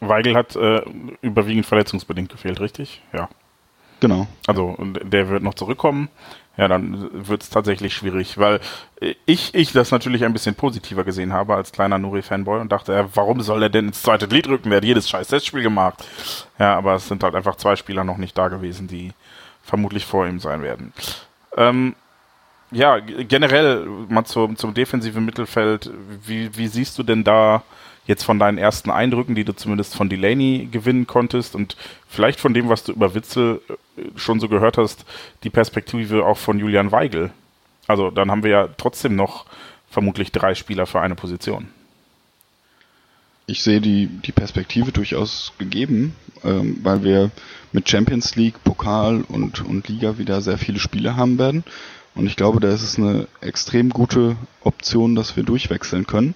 Weigel 0.00 0.34
hat 0.34 0.56
äh, 0.56 0.82
überwiegend 1.22 1.66
verletzungsbedingt 1.66 2.30
gefehlt, 2.30 2.60
richtig? 2.60 3.02
Ja. 3.12 3.28
Genau. 4.00 4.26
Also 4.46 4.76
der 4.80 5.28
wird 5.28 5.42
noch 5.42 5.54
zurückkommen. 5.54 6.08
Ja, 6.60 6.68
dann 6.68 7.08
wird 7.26 7.42
es 7.42 7.48
tatsächlich 7.48 7.94
schwierig, 7.94 8.36
weil 8.36 8.60
ich, 9.24 9.54
ich 9.54 9.72
das 9.72 9.92
natürlich 9.92 10.26
ein 10.26 10.34
bisschen 10.34 10.54
positiver 10.54 11.04
gesehen 11.04 11.32
habe 11.32 11.54
als 11.54 11.72
kleiner 11.72 11.96
Nuri-Fanboy 11.96 12.60
und 12.60 12.70
dachte, 12.70 12.92
ja, 12.92 13.08
warum 13.14 13.40
soll 13.40 13.62
er 13.62 13.70
denn 13.70 13.86
ins 13.86 14.02
zweite 14.02 14.28
Glied 14.28 14.46
rücken? 14.46 14.68
Der 14.68 14.76
hat 14.76 14.84
jedes 14.84 15.08
scheiß 15.08 15.28
Testspiel 15.28 15.62
gemacht. 15.62 16.06
Ja, 16.58 16.76
aber 16.76 16.96
es 16.96 17.08
sind 17.08 17.22
halt 17.22 17.34
einfach 17.34 17.56
zwei 17.56 17.76
Spieler 17.76 18.04
noch 18.04 18.18
nicht 18.18 18.36
da 18.36 18.48
gewesen, 18.48 18.88
die 18.88 19.12
vermutlich 19.62 20.04
vor 20.04 20.26
ihm 20.26 20.38
sein 20.38 20.62
werden. 20.62 20.92
Ähm, 21.56 21.94
ja, 22.72 22.98
generell 22.98 23.86
mal 24.10 24.26
zum, 24.26 24.54
zum 24.56 24.74
defensiven 24.74 25.24
Mittelfeld, 25.24 25.90
wie, 26.26 26.54
wie 26.58 26.68
siehst 26.68 26.98
du 26.98 27.02
denn 27.02 27.24
da 27.24 27.62
jetzt 28.10 28.24
von 28.24 28.38
deinen 28.38 28.58
ersten 28.58 28.90
Eindrücken, 28.90 29.34
die 29.34 29.44
du 29.44 29.54
zumindest 29.54 29.94
von 29.94 30.10
Delaney 30.10 30.68
gewinnen 30.70 31.06
konntest 31.06 31.54
und 31.54 31.76
vielleicht 32.06 32.40
von 32.40 32.52
dem, 32.52 32.68
was 32.68 32.84
du 32.84 32.92
über 32.92 33.14
Witzel 33.14 33.62
äh, 33.68 34.02
schon 34.16 34.40
so 34.40 34.48
gehört 34.48 34.76
hast, 34.76 35.06
die 35.44 35.50
Perspektive 35.50 36.26
auch 36.26 36.36
von 36.36 36.58
Julian 36.58 36.92
Weigel? 36.92 37.30
Also 37.86 38.10
dann 38.10 38.30
haben 38.30 38.42
wir 38.42 38.50
ja 38.50 38.68
trotzdem 38.76 39.16
noch 39.16 39.46
vermutlich 39.88 40.30
drei 40.30 40.54
Spieler 40.54 40.86
für 40.86 41.00
eine 41.00 41.14
Position. 41.14 41.68
ich 43.46 43.62
sehe 43.62 43.80
die, 43.80 44.06
die 44.06 44.32
Perspektive 44.32 44.92
durchaus 44.92 45.52
gegeben, 45.58 46.14
ähm, 46.44 46.78
weil 46.82 47.02
wir 47.02 47.30
mit 47.72 47.88
Champions 47.88 48.36
League, 48.36 48.62
Pokal 48.64 49.22
und, 49.28 49.64
und 49.64 49.88
Liga 49.88 50.18
wieder 50.18 50.40
sehr 50.40 50.58
viele 50.58 50.78
Spiele 50.78 51.16
haben 51.16 51.38
werden. 51.38 51.64
Und 52.14 52.26
ich 52.26 52.36
glaube, 52.36 52.60
da 52.60 52.68
ist 52.68 52.82
es 52.82 52.98
eine 52.98 53.28
extrem 53.40 53.90
gute 53.90 54.36
Option, 54.62 55.14
dass 55.14 55.36
wir 55.36 55.44
durchwechseln 55.44 56.06
können. 56.06 56.34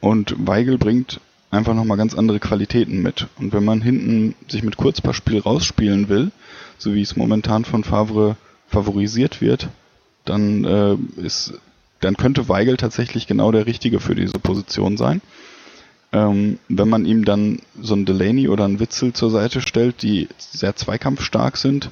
Und 0.00 0.34
Weigel 0.46 0.78
bringt 0.78 1.20
einfach 1.50 1.74
nochmal 1.74 1.96
ganz 1.96 2.14
andere 2.14 2.40
Qualitäten 2.40 3.02
mit. 3.02 3.26
Und 3.38 3.52
wenn 3.52 3.64
man 3.64 3.80
hinten 3.80 4.34
sich 4.48 4.62
mit 4.62 4.76
Kurzpassspiel 4.76 5.40
rausspielen 5.40 6.08
will, 6.08 6.30
so 6.78 6.94
wie 6.94 7.02
es 7.02 7.16
momentan 7.16 7.64
von 7.64 7.84
Favre 7.84 8.36
favorisiert 8.68 9.40
wird, 9.40 9.68
dann 10.24 10.64
äh, 10.64 10.96
ist, 11.20 11.54
dann 12.00 12.16
könnte 12.16 12.48
Weigel 12.48 12.76
tatsächlich 12.76 13.26
genau 13.26 13.50
der 13.50 13.66
Richtige 13.66 13.98
für 13.98 14.14
diese 14.14 14.38
Position 14.38 14.96
sein. 14.96 15.20
Ähm, 16.12 16.58
wenn 16.68 16.88
man 16.88 17.04
ihm 17.04 17.24
dann 17.24 17.60
so 17.80 17.94
ein 17.94 18.06
Delaney 18.06 18.48
oder 18.48 18.64
ein 18.64 18.80
Witzel 18.80 19.12
zur 19.12 19.30
Seite 19.30 19.60
stellt, 19.60 20.02
die 20.02 20.28
sehr 20.38 20.76
zweikampfstark 20.76 21.56
sind, 21.56 21.90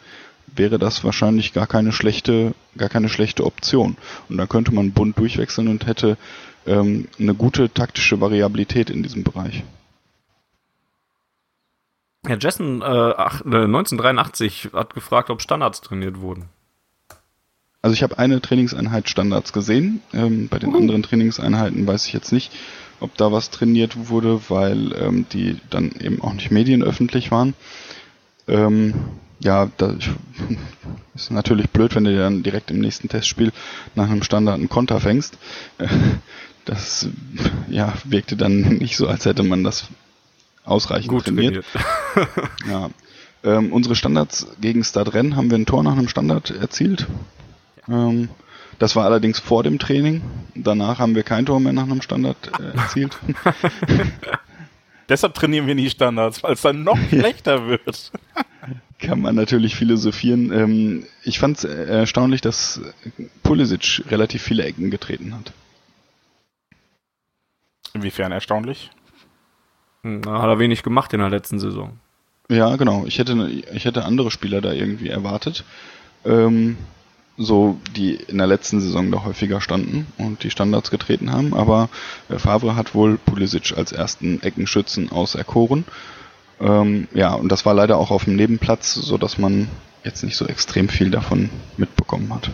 wäre 0.55 0.79
das 0.79 1.05
wahrscheinlich 1.05 1.53
gar 1.53 1.67
keine 1.67 1.93
schlechte, 1.93 2.55
gar 2.79 2.89
keine 2.89 3.09
schlechte 3.09 3.45
Option. 3.45 3.97
Und 4.29 4.39
dann 4.39 4.49
könnte 4.49 4.73
man 4.73 4.93
bunt 4.93 5.19
durchwechseln 5.19 5.69
und 5.69 5.87
hätte 5.87 6.17
ähm, 6.67 7.09
eine 7.19 7.35
gute 7.35 7.73
taktische 7.73 8.21
Variabilität 8.21 8.91
in 8.91 9.03
diesem 9.03 9.23
Bereich. 9.23 9.65
Herr 12.27 12.39
Jessen, 12.39 12.83
äh, 12.83 12.85
ach, 12.85 13.43
1983 13.45 14.71
hat 14.73 14.95
gefragt, 14.95 15.31
ob 15.31 15.41
Standards 15.41 15.81
trainiert 15.81 16.21
wurden. 16.21 16.47
Also 17.83 17.95
ich 17.95 18.03
habe 18.03 18.19
eine 18.19 18.41
Trainingseinheit 18.41 19.09
Standards 19.09 19.53
gesehen. 19.53 20.03
Ähm, 20.13 20.49
bei 20.49 20.59
den 20.59 20.75
uh. 20.75 20.77
anderen 20.77 21.05
Trainingseinheiten 21.05 21.87
weiß 21.87 22.07
ich 22.07 22.13
jetzt 22.13 22.33
nicht, 22.33 22.53
ob 22.99 23.17
da 23.17 23.31
was 23.31 23.51
trainiert 23.51 24.09
wurde, 24.09 24.41
weil 24.49 24.93
ähm, 25.01 25.27
die 25.33 25.61
dann 25.71 25.93
eben 26.01 26.21
auch 26.21 26.33
nicht 26.33 26.51
medienöffentlich 26.51 27.31
waren. 27.31 27.55
Ähm, 28.49 28.95
ja, 29.39 29.71
das 29.77 29.95
ist 31.15 31.31
natürlich 31.31 31.71
blöd, 31.71 31.95
wenn 31.95 32.05
du 32.05 32.17
dann 32.17 32.43
direkt 32.43 32.73
im 32.73 32.81
nächsten 32.81 33.09
Testspiel 33.09 33.53
nach 33.95 34.11
einem 34.11 34.25
Standard 34.25 34.57
einen 34.57 34.69
Konter 34.69 34.99
fängst. 34.99 35.39
Das 36.67 37.09
ja, 37.69 37.95
wirkte 38.05 38.37
dann 38.37 38.61
nicht 38.79 38.97
so, 38.97 39.07
als 39.09 39.25
hätte 39.25 39.45
man 39.45 39.65
das 39.65 39.89
ausreichend 40.65 41.09
Gut 41.09 41.25
trainiert. 41.25 41.65
trainiert. 41.73 42.39
ja. 42.69 42.91
Ähm, 43.45 43.73
unsere 43.73 43.95
Standards 43.95 44.49
gegen 44.61 44.83
Stadrennen 44.83 45.37
haben 45.37 45.49
wir 45.51 45.57
ein 45.57 45.67
Tor 45.67 45.85
nach 45.85 45.93
einem 45.93 46.09
Standard 46.09 46.51
erzielt. 46.51 47.07
Ähm, 47.89 48.29
das 48.81 48.97
war 48.97 49.05
allerdings 49.05 49.39
vor 49.39 49.63
dem 49.63 49.79
Training. 49.79 50.23
Danach 50.57 50.99
haben 50.99 51.15
wir 51.15 51.23
kein 51.23 51.47
Tor 51.47 51.61
mehr 51.61 51.73
nach 51.73 51.85
einem 51.85 52.03
Standard 52.03 52.37
äh, 52.59 52.77
erzielt. 52.77 53.17
Deshalb 55.09 55.35
trainieren 55.35 55.69
wir 55.69 55.77
nie 55.77 55.89
Standards, 55.89 56.43
weil 56.43 56.55
es 56.55 56.63
dann 56.63 56.83
noch 56.83 56.99
schlechter 57.09 57.69
wird. 57.69 58.11
Kann 58.99 59.21
man 59.21 59.37
natürlich 59.37 59.77
philosophieren. 59.77 60.51
Ähm, 60.51 61.07
ich 61.23 61.39
fand 61.39 61.59
es 61.59 61.65
erstaunlich, 61.65 62.41
dass 62.41 62.81
Pulisic 63.45 64.03
relativ 64.11 64.43
viele 64.43 64.65
Ecken 64.65 64.91
getreten 64.91 65.33
hat. 65.33 65.53
Inwiefern 67.97 68.31
erstaunlich? 68.31 68.91
Na, 70.03 70.43
hat 70.43 70.49
er 70.49 70.59
wenig 70.59 70.83
gemacht 70.83 71.15
in 71.15 71.21
der 71.21 71.31
letzten 71.31 71.59
Saison. 71.59 71.99
Ja, 72.51 72.77
genau. 72.77 73.05
Ich 73.07 73.19
hätte, 73.19 73.49
ich 73.49 73.87
hätte 73.87 74.05
andere 74.05 74.31
Spieler 74.31 74.61
da 74.61 74.73
irgendwie 74.73 75.09
erwartet. 75.09 75.65
Ähm, 76.27 76.77
so, 77.39 77.81
die 77.97 78.15
in 78.15 78.37
der 78.37 78.47
letzten 78.47 78.81
Saison 78.81 79.11
da 79.11 79.25
häufiger 79.25 79.63
standen 79.63 80.07
und 80.19 80.43
die 80.43 80.51
Standards 80.51 80.91
getreten 80.91 81.33
haben. 81.33 81.55
Aber 81.55 81.89
äh, 82.29 82.39
Favre 82.39 82.77
hat 82.77 82.95
wohl 82.95 83.17
Pulisic 83.17 83.75
als 83.79 83.93
ersten 83.93 84.43
Eckenschützen 84.43 85.11
auserkoren. 85.11 85.87
Ähm, 86.61 87.09
ja, 87.15 87.33
und 87.33 87.51
das 87.51 87.65
war 87.65 87.73
leider 87.73 87.97
auch 87.97 88.11
auf 88.11 88.25
dem 88.25 88.37
Nebenplatz, 88.37 88.93
so 88.93 89.17
dass 89.17 89.39
man 89.39 89.69
jetzt 90.05 90.23
nicht 90.23 90.37
so 90.37 90.47
extrem 90.47 90.91
viel 90.91 91.11
davon 91.11 91.49
mitbekommen 91.79 92.33
hat. 92.35 92.51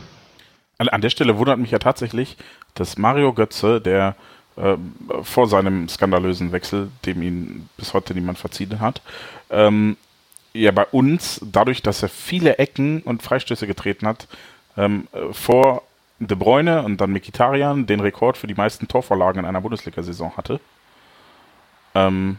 An 0.79 1.01
der 1.01 1.11
Stelle 1.11 1.37
wundert 1.37 1.59
mich 1.59 1.73
ja 1.73 1.81
tatsächlich, 1.81 2.37
dass 2.75 2.97
Mario 2.97 3.33
Götze, 3.33 3.81
der 3.81 4.17
äh, 4.57 4.77
vor 5.23 5.49
seinem 5.49 5.89
skandalösen 5.89 6.53
Wechsel, 6.53 6.91
dem 7.07 7.23
ihn 7.23 7.69
bis 7.77 7.95
heute 7.95 8.15
niemand 8.15 8.39
verziehen 8.39 8.81
hat, 8.81 9.03
ähm, 9.51 9.97
ja 10.53 10.71
bei 10.71 10.85
uns, 10.87 11.41
dadurch, 11.45 11.83
dass 11.83 12.03
er 12.03 12.09
viele 12.09 12.59
Ecken 12.59 13.03
und 13.03 13.23
Freistöße 13.23 13.67
getreten 13.67 14.07
hat, 14.07 14.29
ähm, 14.77 15.09
vor 15.33 15.83
De 16.19 16.37
Bruyne 16.37 16.83
und 16.83 17.01
dann 17.01 17.13
Mikitarian 17.13 17.87
den 17.87 18.01
Rekord 18.01 18.37
für 18.37 18.47
die 18.47 18.55
meisten 18.55 18.87
Torvorlagen 18.87 19.41
in 19.41 19.47
einer 19.47 19.61
Bundesliga-Saison 19.61 20.37
hatte. 20.37 20.61
Ähm, 21.95 22.39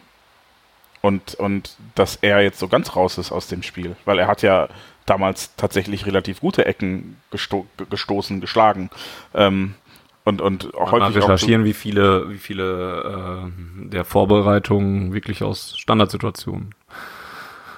und, 1.01 1.35
und 1.35 1.75
dass 1.95 2.15
er 2.15 2.41
jetzt 2.41 2.59
so 2.59 2.69
ganz 2.69 2.95
raus 2.95 3.17
ist 3.17 3.31
aus 3.33 3.47
dem 3.47 3.61
Spiel, 3.61 3.97
weil 4.05 4.19
er 4.19 4.27
hat 4.27 4.41
ja 4.41 4.69
damals 5.05 5.53
tatsächlich 5.57 6.05
relativ 6.05 6.39
gute 6.39 6.65
Ecken 6.65 7.17
gesto 7.29 7.67
gestoßen, 7.89 8.39
geschlagen. 8.39 8.89
Ähm, 9.33 9.75
und, 10.25 10.41
und 10.41 10.73
auch 10.75 10.91
häufig 10.91 11.15
mal 11.15 11.21
recherchieren, 11.21 11.61
auch 11.61 11.65
so 11.65 11.69
wie 11.69 11.73
viele, 11.73 12.29
wie 12.29 12.37
viele 12.37 13.51
äh, 13.83 13.89
der 13.89 14.05
Vorbereitungen 14.05 15.13
wirklich 15.13 15.43
aus 15.43 15.77
Standardsituationen 15.77 16.73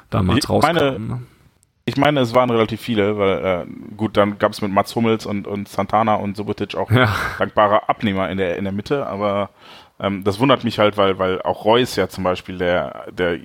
damals 0.10 0.49
rauskamen. 0.49 1.08
Ne? 1.08 1.21
Ich 1.86 1.97
meine, 1.97 2.19
es 2.19 2.34
waren 2.34 2.49
relativ 2.49 2.81
viele, 2.81 3.17
weil 3.17 3.45
äh, 3.45 3.95
gut, 3.95 4.17
dann 4.17 4.39
gab 4.39 4.51
es 4.51 4.62
mit 4.62 4.71
Mats 4.71 4.95
Hummels 4.95 5.25
und, 5.25 5.47
und 5.47 5.67
Santana 5.67 6.15
und 6.15 6.36
Subotic 6.38 6.75
auch 6.75 6.91
ja. 6.91 7.15
dankbare 7.39 7.89
Abnehmer 7.89 8.29
in 8.29 8.38
der 8.38 8.58
in 8.58 8.63
der 8.63 8.73
Mitte, 8.73 9.05
aber 9.08 9.49
ähm, 9.99 10.23
das 10.23 10.39
wundert 10.39 10.63
mich 10.63 10.79
halt, 10.79 10.97
weil 10.97 11.19
weil 11.19 11.41
auch 11.41 11.65
Reus 11.65 11.95
ja 11.95 12.10
zum 12.10 12.23
Beispiel 12.23 12.58
der 12.58 13.05
der 13.12 13.39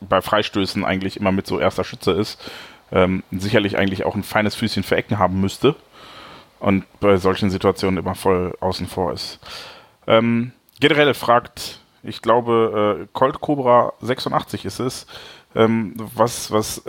bei 0.00 0.20
Freistößen 0.20 0.84
eigentlich 0.84 1.18
immer 1.18 1.32
mit 1.32 1.46
so 1.46 1.58
erster 1.58 1.84
Schütze 1.84 2.12
ist, 2.12 2.50
ähm, 2.92 3.22
sicherlich 3.32 3.76
eigentlich 3.76 4.04
auch 4.04 4.14
ein 4.14 4.22
feines 4.22 4.54
Füßchen 4.54 4.82
für 4.82 4.96
Ecken 4.96 5.18
haben 5.18 5.40
müsste 5.40 5.74
und 6.60 6.84
bei 7.00 7.16
solchen 7.16 7.50
Situationen 7.50 7.98
immer 7.98 8.14
voll 8.14 8.54
außen 8.60 8.86
vor 8.86 9.12
ist. 9.12 9.38
Ähm, 10.06 10.52
generell 10.80 11.14
fragt, 11.14 11.80
ich 12.02 12.22
glaube, 12.22 13.00
äh, 13.02 13.06
Colt 13.12 13.40
Cobra 13.40 13.92
86 14.00 14.64
ist 14.64 14.80
es, 14.80 15.06
ähm, 15.54 15.94
was 15.96 16.50
was 16.50 16.82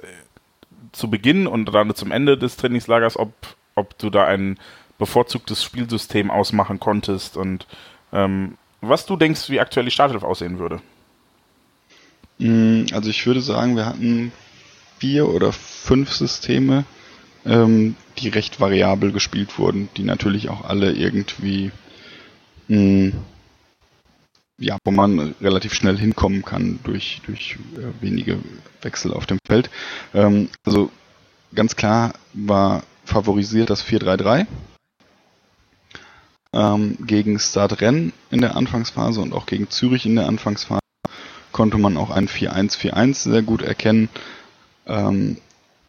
zu 0.92 1.10
Beginn 1.10 1.48
und 1.48 1.66
dann 1.66 1.94
zum 1.96 2.12
Ende 2.12 2.38
des 2.38 2.58
Trainingslagers, 2.58 3.18
ob, 3.18 3.32
ob 3.76 3.98
du 3.98 4.10
da 4.10 4.26
ein 4.26 4.58
bevorzugtes 4.98 5.64
Spielsystem 5.64 6.32
ausmachen 6.32 6.80
konntest 6.80 7.38
und 7.38 7.68
ähm, 8.12 8.58
was 8.82 9.06
du 9.06 9.16
denkst, 9.16 9.50
wie 9.50 9.60
aktuell 9.60 9.86
die 9.86 9.92
Startelf 9.92 10.24
aussehen 10.24 10.60
würde. 10.60 10.82
Mm, 12.38 12.86
also 12.94 13.10
ich 13.10 13.26
würde 13.26 13.42
sagen, 13.42 13.76
wir 13.76 13.86
hatten 13.86 14.32
vier 15.00 15.30
oder 15.30 15.52
fünf 15.52 16.12
Systeme, 16.12 16.86
ähm, 17.46 17.96
die 18.18 18.30
recht 18.30 18.60
variabel 18.60 19.12
gespielt 19.12 19.58
wurden, 19.58 19.90
die 19.98 20.04
natürlich 20.04 20.50
auch 20.50 20.64
alle 20.64 20.92
irgendwie 20.92 21.72
mh, 22.68 22.78
mm, 22.78 23.14
ja, 24.60 24.78
wo 24.84 24.92
man 24.92 25.36
relativ 25.42 25.74
schnell 25.74 25.98
hinkommen 25.98 26.44
kann 26.44 26.80
durch, 26.84 27.22
durch 27.26 27.58
äh, 27.78 28.04
wenige 28.04 28.40
Wechsel 28.82 29.14
auf 29.14 29.26
dem 29.26 29.40
Feld. 29.46 29.70
Ähm, 30.14 30.50
also 30.66 30.92
ganz 31.56 31.76
klar 31.76 32.14
war 32.34 32.84
favorisiert 33.06 33.70
das 33.70 33.84
4-3-3 33.86 34.46
ähm, 36.54 36.98
gegen 37.06 37.40
Start 37.40 37.82
Rennes 37.82 38.12
in 38.32 38.42
der 38.42 38.56
Anfangsphase 38.56 39.22
und 39.22 39.34
auch 39.34 39.46
gegen 39.46 39.70
Zürich 39.70 40.06
in 40.06 40.16
der 40.16 40.28
Anfangsphase 40.28 40.80
konnte 41.52 41.78
man 41.78 41.98
auch 41.98 42.10
ein 42.10 42.28
4-1-4-1 42.28 43.14
sehr 43.16 43.42
gut 43.42 43.62
erkennen. 43.62 44.10
Ähm, 44.86 45.38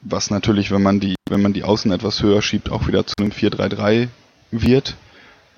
was 0.02 0.30
natürlich, 0.30 0.70
wenn 0.70 0.82
man 0.82 1.00
die, 1.00 1.14
wenn 1.28 1.42
man 1.42 1.52
die 1.52 1.64
Außen 1.64 1.92
etwas 1.92 2.22
höher 2.22 2.42
schiebt, 2.42 2.70
auch 2.70 2.86
wieder 2.86 3.06
zu 3.06 3.14
einem 3.18 3.32
4-3-3 3.32 4.08
wird 4.50 4.96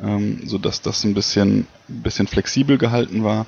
ähm, 0.03 0.41
so 0.45 0.59
dass 0.59 0.83
das 0.83 1.05
ein 1.05 1.15
bisschen, 1.15 1.67
ein 1.89 2.03
bisschen 2.03 2.27
flexibel 2.27 2.79
gehalten 2.79 3.25
war. 3.25 3.47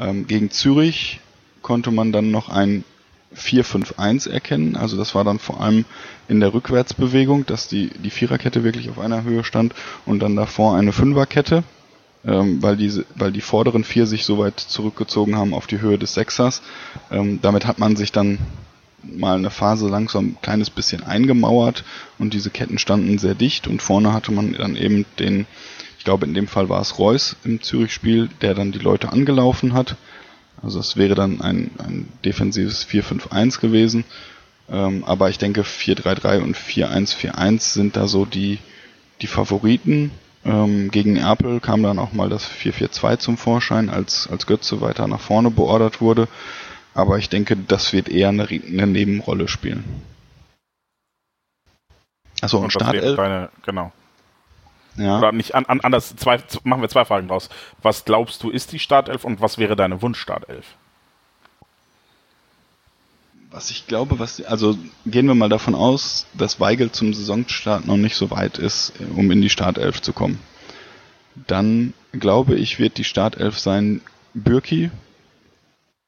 Ähm, 0.00 0.26
gegen 0.26 0.50
Zürich 0.50 1.20
konnte 1.62 1.90
man 1.90 2.12
dann 2.12 2.30
noch 2.30 2.48
ein 2.48 2.84
4-5-1 3.36 4.30
erkennen. 4.30 4.76
Also 4.76 4.96
das 4.96 5.14
war 5.14 5.24
dann 5.24 5.38
vor 5.38 5.60
allem 5.60 5.84
in 6.28 6.40
der 6.40 6.54
Rückwärtsbewegung, 6.54 7.46
dass 7.46 7.68
die, 7.68 7.90
die 7.90 8.10
Viererkette 8.10 8.64
wirklich 8.64 8.90
auf 8.90 8.98
einer 8.98 9.24
Höhe 9.24 9.44
stand 9.44 9.74
und 10.06 10.20
dann 10.20 10.36
davor 10.36 10.76
eine 10.76 10.92
Fünferkette, 10.92 11.64
ähm, 12.24 12.62
weil, 12.62 12.76
diese, 12.76 13.04
weil 13.16 13.32
die 13.32 13.40
vorderen 13.40 13.84
vier 13.84 14.06
sich 14.06 14.24
so 14.24 14.38
weit 14.38 14.60
zurückgezogen 14.60 15.36
haben 15.36 15.52
auf 15.52 15.66
die 15.66 15.80
Höhe 15.80 15.98
des 15.98 16.14
Sechsers. 16.14 16.62
Ähm, 17.10 17.40
damit 17.42 17.66
hat 17.66 17.78
man 17.78 17.96
sich 17.96 18.12
dann 18.12 18.38
mal 19.06 19.36
eine 19.36 19.50
Phase 19.50 19.88
langsam 19.88 20.26
ein 20.26 20.38
kleines 20.42 20.70
bisschen 20.70 21.02
eingemauert 21.02 21.84
und 22.18 22.34
diese 22.34 22.50
Ketten 22.50 22.78
standen 22.78 23.18
sehr 23.18 23.34
dicht 23.34 23.66
und 23.66 23.82
vorne 23.82 24.12
hatte 24.12 24.32
man 24.32 24.54
dann 24.54 24.76
eben 24.76 25.04
den 25.18 25.46
ich 26.04 26.06
glaube, 26.06 26.26
in 26.26 26.34
dem 26.34 26.48
Fall 26.48 26.68
war 26.68 26.82
es 26.82 26.98
Reus 26.98 27.34
im 27.44 27.62
Zürich-Spiel, 27.62 28.28
der 28.42 28.52
dann 28.52 28.72
die 28.72 28.78
Leute 28.78 29.10
angelaufen 29.10 29.72
hat. 29.72 29.96
Also 30.62 30.78
es 30.78 30.98
wäre 30.98 31.14
dann 31.14 31.40
ein, 31.40 31.70
ein 31.78 32.10
defensives 32.26 32.86
4-5-1 32.86 33.58
gewesen. 33.58 34.04
Ähm, 34.70 35.02
aber 35.04 35.30
ich 35.30 35.38
denke 35.38 35.62
4-3-3 35.62 36.42
und 36.42 36.58
4-1-4-1 36.58 37.72
sind 37.72 37.96
da 37.96 38.06
so 38.06 38.26
die, 38.26 38.58
die 39.22 39.26
Favoriten. 39.26 40.10
Ähm, 40.44 40.90
gegen 40.90 41.16
Erpel 41.16 41.58
kam 41.60 41.82
dann 41.82 41.98
auch 41.98 42.12
mal 42.12 42.28
das 42.28 42.50
4-4-2 42.50 43.16
zum 43.16 43.38
Vorschein, 43.38 43.88
als, 43.88 44.28
als 44.30 44.46
Götze 44.46 44.82
weiter 44.82 45.08
nach 45.08 45.20
vorne 45.20 45.50
beordert 45.50 46.02
wurde. 46.02 46.28
Aber 46.94 47.18
ich 47.18 47.28
denke, 47.28 47.56
das 47.56 47.92
wird 47.92 48.08
eher 48.08 48.28
eine, 48.28 48.46
eine 48.46 48.86
Nebenrolle 48.86 49.48
spielen. 49.48 49.84
Achso, 52.40 52.58
und, 52.58 52.64
und 52.64 52.70
Startelf. 52.70 53.16
Deine, 53.16 53.50
genau. 53.64 53.92
Ja. 54.96 55.18
Oder 55.18 55.32
nicht 55.32 55.54
an, 55.54 55.66
an, 55.66 55.80
anders, 55.80 56.14
zwei, 56.14 56.38
machen 56.62 56.82
wir 56.82 56.88
zwei 56.88 57.04
Fragen 57.04 57.26
draus. 57.26 57.48
Was 57.82 58.04
glaubst 58.04 58.42
du, 58.42 58.50
ist 58.50 58.72
die 58.72 58.78
Startelf 58.78 59.24
und 59.24 59.40
was 59.40 59.58
wäre 59.58 59.74
deine 59.74 60.02
Wunsch-Startelf? 60.02 60.64
Was 63.50 63.70
ich 63.70 63.86
glaube, 63.86 64.18
was, 64.18 64.44
also 64.44 64.76
gehen 65.06 65.26
wir 65.26 65.34
mal 65.34 65.48
davon 65.48 65.74
aus, 65.74 66.26
dass 66.34 66.60
Weigel 66.60 66.90
zum 66.92 67.14
Saisonstart 67.14 67.86
noch 67.86 67.96
nicht 67.96 68.16
so 68.16 68.30
weit 68.30 68.58
ist, 68.58 68.92
um 69.16 69.30
in 69.30 69.42
die 69.42 69.50
Startelf 69.50 70.00
zu 70.02 70.12
kommen. 70.12 70.38
Dann 71.46 71.92
glaube 72.12 72.54
ich, 72.54 72.78
wird 72.78 72.98
die 72.98 73.04
Startelf 73.04 73.58
sein 73.58 74.00
Bürki, 74.32 74.90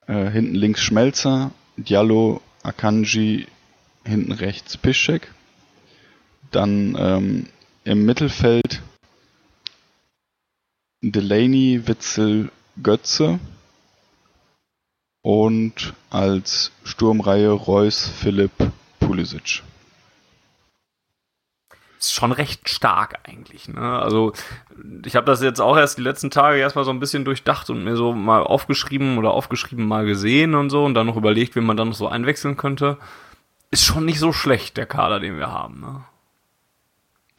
Äh, 0.06 0.30
hinten 0.30 0.54
links 0.54 0.80
Schmelzer, 0.80 1.50
Diallo, 1.76 2.40
Akanji, 2.62 3.46
hinten 4.04 4.32
rechts 4.32 4.76
Piszczek. 4.76 5.32
Dann 6.50 6.96
ähm, 6.98 7.48
im 7.84 8.04
Mittelfeld 8.04 8.82
Delaney, 11.02 11.86
Witzel, 11.86 12.50
Götze. 12.82 13.38
Und 15.22 15.94
als 16.10 16.70
Sturmreihe 16.84 17.50
Reus, 17.50 18.08
Philipp, 18.08 18.52
Pulisic. 19.00 19.62
Ist 21.98 22.12
schon 22.12 22.32
recht 22.32 22.68
stark 22.68 23.20
eigentlich. 23.24 23.68
Ne? 23.68 23.80
Also 23.80 24.32
ich 25.04 25.16
habe 25.16 25.26
das 25.26 25.42
jetzt 25.42 25.60
auch 25.60 25.76
erst 25.76 25.98
die 25.98 26.02
letzten 26.02 26.30
Tage 26.30 26.58
erstmal 26.58 26.84
so 26.84 26.90
ein 26.90 27.00
bisschen 27.00 27.24
durchdacht 27.24 27.70
und 27.70 27.84
mir 27.84 27.96
so 27.96 28.12
mal 28.12 28.42
aufgeschrieben 28.42 29.16
oder 29.16 29.30
aufgeschrieben 29.30 29.86
mal 29.86 30.04
gesehen 30.04 30.54
und 30.54 30.70
so 30.70 30.84
und 30.84 30.94
dann 30.94 31.06
noch 31.06 31.16
überlegt, 31.16 31.56
wie 31.56 31.60
man 31.60 31.76
dann 31.76 31.88
noch 31.88 31.94
so 31.94 32.08
einwechseln 32.08 32.56
könnte. 32.56 32.98
Ist 33.70 33.84
schon 33.84 34.04
nicht 34.04 34.18
so 34.18 34.32
schlecht, 34.32 34.76
der 34.76 34.86
Kader, 34.86 35.20
den 35.20 35.38
wir 35.38 35.50
haben. 35.50 35.80
Ne? 35.80 36.04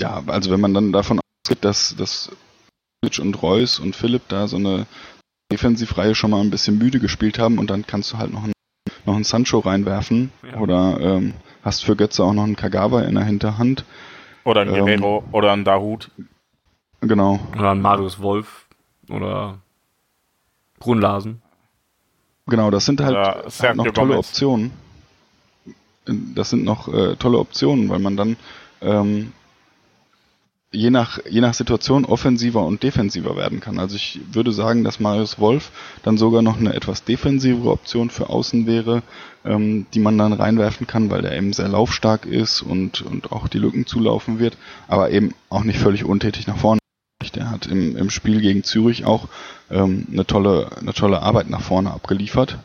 Ja, 0.01 0.23
also 0.27 0.51
wenn 0.51 0.59
man 0.59 0.73
dann 0.73 0.91
davon 0.91 1.19
ausgeht, 1.43 1.63
dass, 1.63 1.95
dass 1.95 2.31
und 3.19 3.41
Reus 3.41 3.79
und 3.79 3.95
Philipp 3.95 4.23
da 4.27 4.47
so 4.47 4.57
eine 4.57 4.85
Defensivreihe 5.51 6.15
schon 6.15 6.31
mal 6.31 6.41
ein 6.41 6.49
bisschen 6.49 6.77
müde 6.77 6.99
gespielt 6.99 7.39
haben 7.39 7.57
und 7.57 7.69
dann 7.69 7.87
kannst 7.87 8.11
du 8.11 8.17
halt 8.17 8.33
noch 8.33 8.43
einen, 8.43 8.53
noch 9.05 9.15
einen 9.15 9.23
Sancho 9.23 9.59
reinwerfen 9.59 10.31
ja. 10.43 10.59
oder 10.59 10.99
ähm, 10.99 11.33
hast 11.63 11.85
für 11.85 11.95
Götze 11.95 12.23
auch 12.23 12.33
noch 12.33 12.43
einen 12.43 12.55
Kagawa 12.55 13.03
in 13.03 13.15
der 13.15 13.23
Hinterhand. 13.23 13.85
Oder 14.47 14.61
ein 14.61 14.69
Guerrero 14.69 15.23
ähm, 15.25 15.33
oder 15.33 15.51
ein 15.51 15.65
Dahut. 15.65 16.09
Genau. 17.01 17.37
Oder 17.57 17.71
ein 17.71 17.81
Marius 17.81 18.21
Wolf 18.21 18.65
oder 19.09 19.57
Brunlasen. 20.79 21.41
Genau, 22.45 22.71
das 22.71 22.85
sind 22.85 23.01
halt, 23.01 23.17
halt 23.17 23.75
noch 23.75 23.83
tolle 23.87 24.13
Gomez. 24.13 24.29
Optionen. 24.29 24.71
Das 26.05 26.49
sind 26.49 26.63
noch 26.63 26.87
äh, 26.87 27.17
tolle 27.17 27.39
Optionen, 27.39 27.89
weil 27.89 27.99
man 27.99 28.15
dann 28.15 28.37
ähm, 28.79 29.33
je 30.77 30.91
nach, 30.91 31.19
je 31.27 31.41
nach 31.41 31.53
Situation 31.53 32.05
offensiver 32.05 32.63
und 32.65 32.83
defensiver 32.83 33.35
werden 33.35 33.59
kann. 33.59 33.79
Also 33.79 33.95
ich 33.95 34.19
würde 34.31 34.51
sagen, 34.51 34.83
dass 34.83 34.99
Marius 34.99 35.39
Wolf 35.39 35.71
dann 36.03 36.17
sogar 36.17 36.41
noch 36.41 36.57
eine 36.57 36.73
etwas 36.73 37.03
defensivere 37.03 37.71
Option 37.71 38.09
für 38.09 38.29
außen 38.29 38.67
wäre, 38.67 39.01
ähm, 39.43 39.87
die 39.93 39.99
man 39.99 40.17
dann 40.17 40.33
reinwerfen 40.33 40.85
kann, 40.85 41.09
weil 41.09 41.23
der 41.23 41.35
eben 41.35 41.51
sehr 41.53 41.67
laufstark 41.67 42.25
ist 42.25 42.61
und, 42.61 43.01
und 43.01 43.31
auch 43.31 43.47
die 43.47 43.57
Lücken 43.57 43.87
zulaufen 43.87 44.39
wird, 44.39 44.57
aber 44.87 45.09
eben 45.09 45.33
auch 45.49 45.63
nicht 45.63 45.79
völlig 45.79 46.05
untätig 46.05 46.47
nach 46.47 46.57
vorne. 46.57 46.79
Der 47.33 47.49
hat 47.49 47.65
im, 47.67 47.97
im 47.97 48.09
Spiel 48.09 48.41
gegen 48.41 48.63
Zürich 48.63 49.05
auch 49.05 49.27
ähm, 49.69 50.07
eine 50.11 50.25
tolle, 50.25 50.69
eine 50.79 50.93
tolle 50.93 51.21
Arbeit 51.21 51.49
nach 51.49 51.61
vorne 51.61 51.91
abgeliefert. 51.91 52.57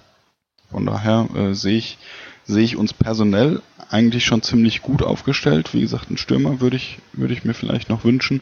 Von 0.70 0.87
daher 0.87 1.29
äh, 1.35 1.55
sehe 1.55 1.79
ich, 1.79 1.98
sehe 2.44 2.64
ich 2.64 2.76
uns 2.76 2.92
personell 2.92 3.62
eigentlich 3.90 4.24
schon 4.24 4.42
ziemlich 4.42 4.83
gut 4.83 5.02
aufgestellt. 5.02 5.74
Wie 5.74 5.81
gesagt, 5.81 6.09
einen 6.09 6.16
Stürmer 6.16 6.61
würde 6.61 6.76
ich, 6.76 6.98
würde 7.12 7.35
ich 7.35 7.44
mir 7.44 7.55
vielleicht 7.55 7.88
noch 7.88 8.05
wünschen. 8.05 8.40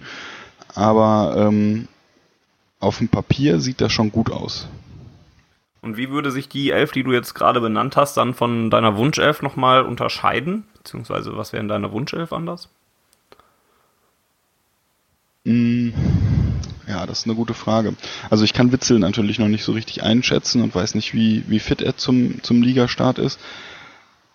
Aber 0.75 1.35
ähm, 1.37 1.89
auf 2.79 2.99
dem 2.99 3.09
Papier 3.09 3.61
sieht 3.61 3.81
das 3.81 3.93
schon 3.93 4.13
gut 4.13 4.31
aus. 4.31 4.69
Und 5.83 5.97
wie 5.97 6.11
würde 6.11 6.31
sich 6.31 6.49
die 6.49 6.71
Elf, 6.71 6.93
die 6.93 7.03
du 7.03 7.13
jetzt 7.13 7.35
gerade 7.35 7.61
benannt 7.61 7.97
hast, 7.97 8.17
dann 8.17 8.35
von 8.35 8.71
deiner 8.71 8.97
Wunschelf 8.97 9.43
nochmal 9.43 9.83
unterscheiden? 9.83 10.65
Beziehungsweise 10.77 11.37
was 11.37 11.53
wäre 11.53 11.63
in 11.63 11.69
deiner 11.69 11.91
Wunschelf 11.93 12.33
anders? 12.33 12.69
Mm, 15.45 15.91
ja, 16.87 17.07
das 17.07 17.21
ist 17.21 17.27
eine 17.27 17.35
gute 17.35 17.55
Frage. 17.55 17.95
Also 18.29 18.45
ich 18.45 18.53
kann 18.53 18.73
Witzel 18.73 18.99
natürlich 18.99 19.39
noch 19.39 19.49
nicht 19.49 19.65
so 19.65 19.73
richtig 19.73 20.03
einschätzen 20.03 20.63
und 20.63 20.75
weiß 20.75 20.95
nicht, 20.95 21.15
wie, 21.15 21.45
wie 21.49 21.61
fit 21.61 21.81
er 21.81 21.97
zum, 21.97 22.43
zum 22.43 22.63
Ligastart 22.63 23.19
ist. 23.19 23.41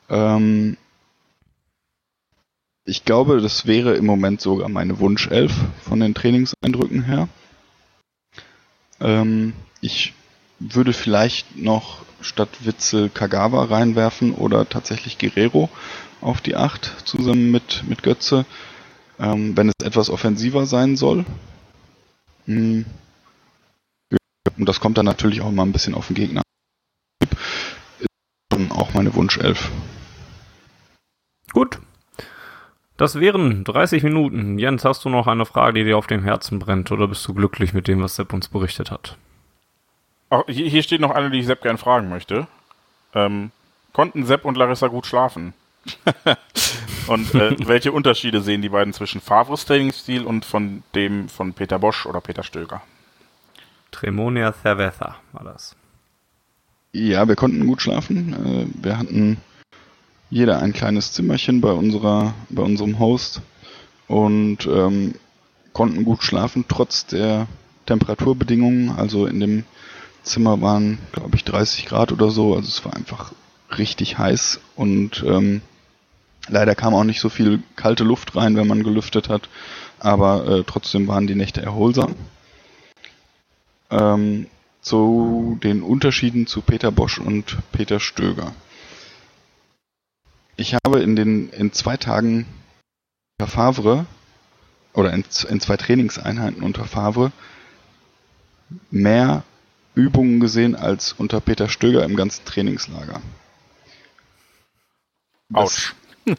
Ähm, 0.10 0.78
ich 2.86 3.04
glaube, 3.04 3.42
das 3.42 3.66
wäre 3.66 3.96
im 3.96 4.06
Moment 4.06 4.42
sogar 4.42 4.70
meine 4.70 5.00
Wunschelf 5.00 5.54
von 5.82 6.00
den 6.00 6.14
Trainingseindrücken 6.14 7.04
her. 7.04 7.28
Ähm, 9.00 9.54
ich 9.82 10.14
würde 10.60 10.94
vielleicht 10.94 11.58
noch 11.58 12.06
statt 12.22 12.50
Witzel 12.62 13.10
Kagawa 13.10 13.66
reinwerfen 13.66 14.34
oder 14.34 14.70
tatsächlich 14.70 15.18
Guerrero 15.18 15.70
auf 16.22 16.42
die 16.42 16.56
8 16.56 16.86
zusammen 17.06 17.52
mit, 17.52 17.84
mit 17.88 18.04
Götze, 18.04 18.46
ähm, 19.20 19.58
wenn 19.58 19.70
es 19.70 19.86
etwas 19.86 20.10
offensiver 20.10 20.66
sein 20.66 20.96
soll. 20.96 21.26
Hm. 22.46 22.86
Und 24.58 24.70
das 24.70 24.80
kommt 24.80 24.98
dann 24.98 25.06
natürlich 25.06 25.42
auch 25.42 25.52
mal 25.52 25.64
ein 25.64 25.72
bisschen 25.72 25.96
auf 25.96 26.08
den 26.08 26.16
Gegner. 26.16 26.42
Ist 28.00 28.72
auch 28.72 28.94
meine 28.94 29.14
Wunschelf. 29.16 29.72
Gut. 31.52 31.80
Das 32.98 33.20
wären 33.20 33.64
30 33.64 34.04
Minuten. 34.04 34.58
Jens, 34.58 34.86
hast 34.86 35.04
du 35.04 35.10
noch 35.10 35.28
eine 35.28 35.46
Frage, 35.46 35.80
die 35.80 35.84
dir 35.84 35.98
auf 35.98 36.08
dem 36.08 36.24
Herzen 36.24 36.60
brennt, 36.60 36.92
oder 36.92 37.08
bist 37.08 37.28
du 37.28 37.34
glücklich 37.34 37.74
mit 37.74 37.88
dem, 37.88 38.02
was 38.02 38.16
Sepp 38.16 38.32
uns 38.32 38.48
berichtet 38.48 38.90
hat? 38.90 39.18
Ach, 40.30 40.44
hier 40.48 40.82
steht 40.82 41.02
noch 41.02 41.12
eine, 41.12 41.30
die 41.30 41.40
ich 41.40 41.46
Sepp 41.46 41.62
gern 41.62 41.78
fragen 41.78 42.10
möchte. 42.10 42.48
Ähm, 43.14 43.52
konnten 43.94 44.26
Sepp 44.26 44.46
und 44.46 44.58
Larissa 44.58 44.88
gut 44.88 45.06
schlafen? 45.06 45.54
und 47.08 47.36
äh, 47.36 47.56
welche 47.68 47.92
Unterschiede 47.92 48.42
sehen 48.42 48.62
die 48.62 48.70
beiden 48.70 48.94
zwischen 48.94 49.22
Favres 49.22 49.66
Trainingsstil 49.66 50.24
und 50.24 50.46
von 50.46 50.84
dem 50.96 51.30
von 51.30 51.54
Peter 51.54 51.80
Bosch 51.80 52.06
oder 52.06 52.22
Peter 52.22 52.44
Stöger? 52.44 52.82
Tremonia 53.92 54.54
Cerveza 54.54 55.16
war 55.32 55.44
das. 55.44 55.76
Ja, 56.92 57.28
wir 57.28 57.36
konnten 57.36 57.68
gut 57.68 57.82
schlafen. 57.82 58.34
Äh, 58.34 58.84
wir 58.84 58.98
hatten 58.98 59.38
jeder 60.36 60.62
ein 60.62 60.74
kleines 60.74 61.14
Zimmerchen 61.14 61.62
bei 61.62 61.72
unserer, 61.72 62.34
bei 62.50 62.62
unserem 62.62 63.00
Host 63.00 63.40
und 64.10 64.68
ähm, 64.68 65.16
konnten 65.72 66.04
gut 66.04 66.24
schlafen 66.24 66.66
trotz 66.68 67.06
der 67.06 67.48
Temperaturbedingungen. 67.86 68.90
Also 68.90 69.28
in 69.28 69.40
dem 69.40 69.64
Zimmer 70.24 70.60
waren, 70.60 70.98
glaube 71.14 71.38
ich, 71.38 71.46
30 71.46 71.86
Grad 71.86 72.12
oder 72.12 72.32
so. 72.32 72.54
Also 72.54 72.68
es 72.68 72.84
war 72.84 72.94
einfach 72.98 73.32
richtig 73.78 74.18
heiß 74.18 74.60
und 74.76 75.24
ähm, 75.26 75.62
leider 76.50 76.76
kam 76.76 76.94
auch 76.94 77.06
nicht 77.06 77.22
so 77.22 77.30
viel 77.30 77.64
kalte 77.78 78.04
Luft 78.04 78.36
rein, 78.36 78.58
wenn 78.58 78.68
man 78.68 78.84
gelüftet 78.84 79.30
hat. 79.30 79.48
Aber 80.00 80.46
äh, 80.50 80.64
trotzdem 80.68 81.08
waren 81.08 81.28
die 81.28 81.36
Nächte 81.36 81.62
erholsam. 81.62 82.14
Ähm, 83.90 84.48
zu 84.82 85.58
den 85.64 85.82
Unterschieden 85.82 86.46
zu 86.46 86.60
Peter 86.60 86.92
Bosch 86.92 87.20
und 87.20 87.58
Peter 87.72 88.02
Stöger. 88.02 88.52
Ich 90.58 90.76
habe 90.86 91.02
in 91.02 91.16
den 91.16 91.50
in 91.50 91.74
zwei 91.74 91.98
Tagen 91.98 92.46
unter 93.38 93.52
Favre 93.52 94.06
oder 94.94 95.14
in, 95.14 95.24
in 95.50 95.60
zwei 95.60 95.78
Trainingseinheiten 95.78 96.64
unter 96.64 96.86
Favre 96.86 97.32
mehr 98.90 99.44
Übungen 99.94 100.40
gesehen 100.40 100.76
als 100.76 101.14
unter 101.14 101.40
Peter 101.42 101.70
Stöger 101.70 102.04
im 102.04 102.16
ganzen 102.16 102.46
Trainingslager. 102.46 103.22
Autsch. 105.54 105.94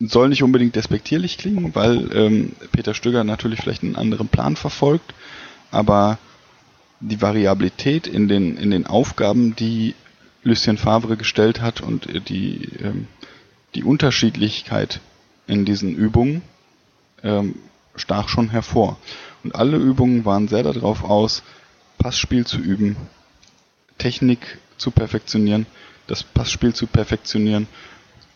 soll 0.00 0.28
nicht 0.28 0.42
unbedingt 0.42 0.76
despektierlich 0.76 1.38
klingen, 1.38 1.74
weil 1.74 2.10
ähm, 2.14 2.52
Peter 2.72 2.94
Stöger 2.94 3.24
natürlich 3.24 3.60
vielleicht 3.60 3.82
einen 3.82 3.96
anderen 3.96 4.28
Plan 4.28 4.56
verfolgt, 4.56 5.14
aber 5.70 6.18
die 7.00 7.20
Variabilität 7.20 8.06
in 8.06 8.28
den, 8.28 8.56
in 8.56 8.70
den 8.70 8.86
Aufgaben, 8.86 9.56
die 9.56 9.94
Lucien 10.42 10.78
Favre 10.78 11.16
gestellt 11.16 11.60
hat 11.60 11.80
und 11.80 12.28
die, 12.28 12.68
ähm, 12.80 13.06
die 13.74 13.84
Unterschiedlichkeit 13.84 15.00
in 15.46 15.64
diesen 15.64 15.94
Übungen 15.94 16.42
ähm, 17.22 17.56
stach 17.96 18.28
schon 18.28 18.50
hervor. 18.50 18.98
Und 19.44 19.54
alle 19.54 19.76
Übungen 19.76 20.24
waren 20.24 20.48
sehr 20.48 20.62
darauf 20.62 21.04
aus, 21.04 21.42
Passspiel 21.98 22.46
zu 22.46 22.58
üben, 22.58 22.96
Technik 23.98 24.58
zu 24.76 24.90
perfektionieren, 24.90 25.66
das 26.06 26.22
Passspiel 26.22 26.74
zu 26.74 26.86
perfektionieren 26.86 27.66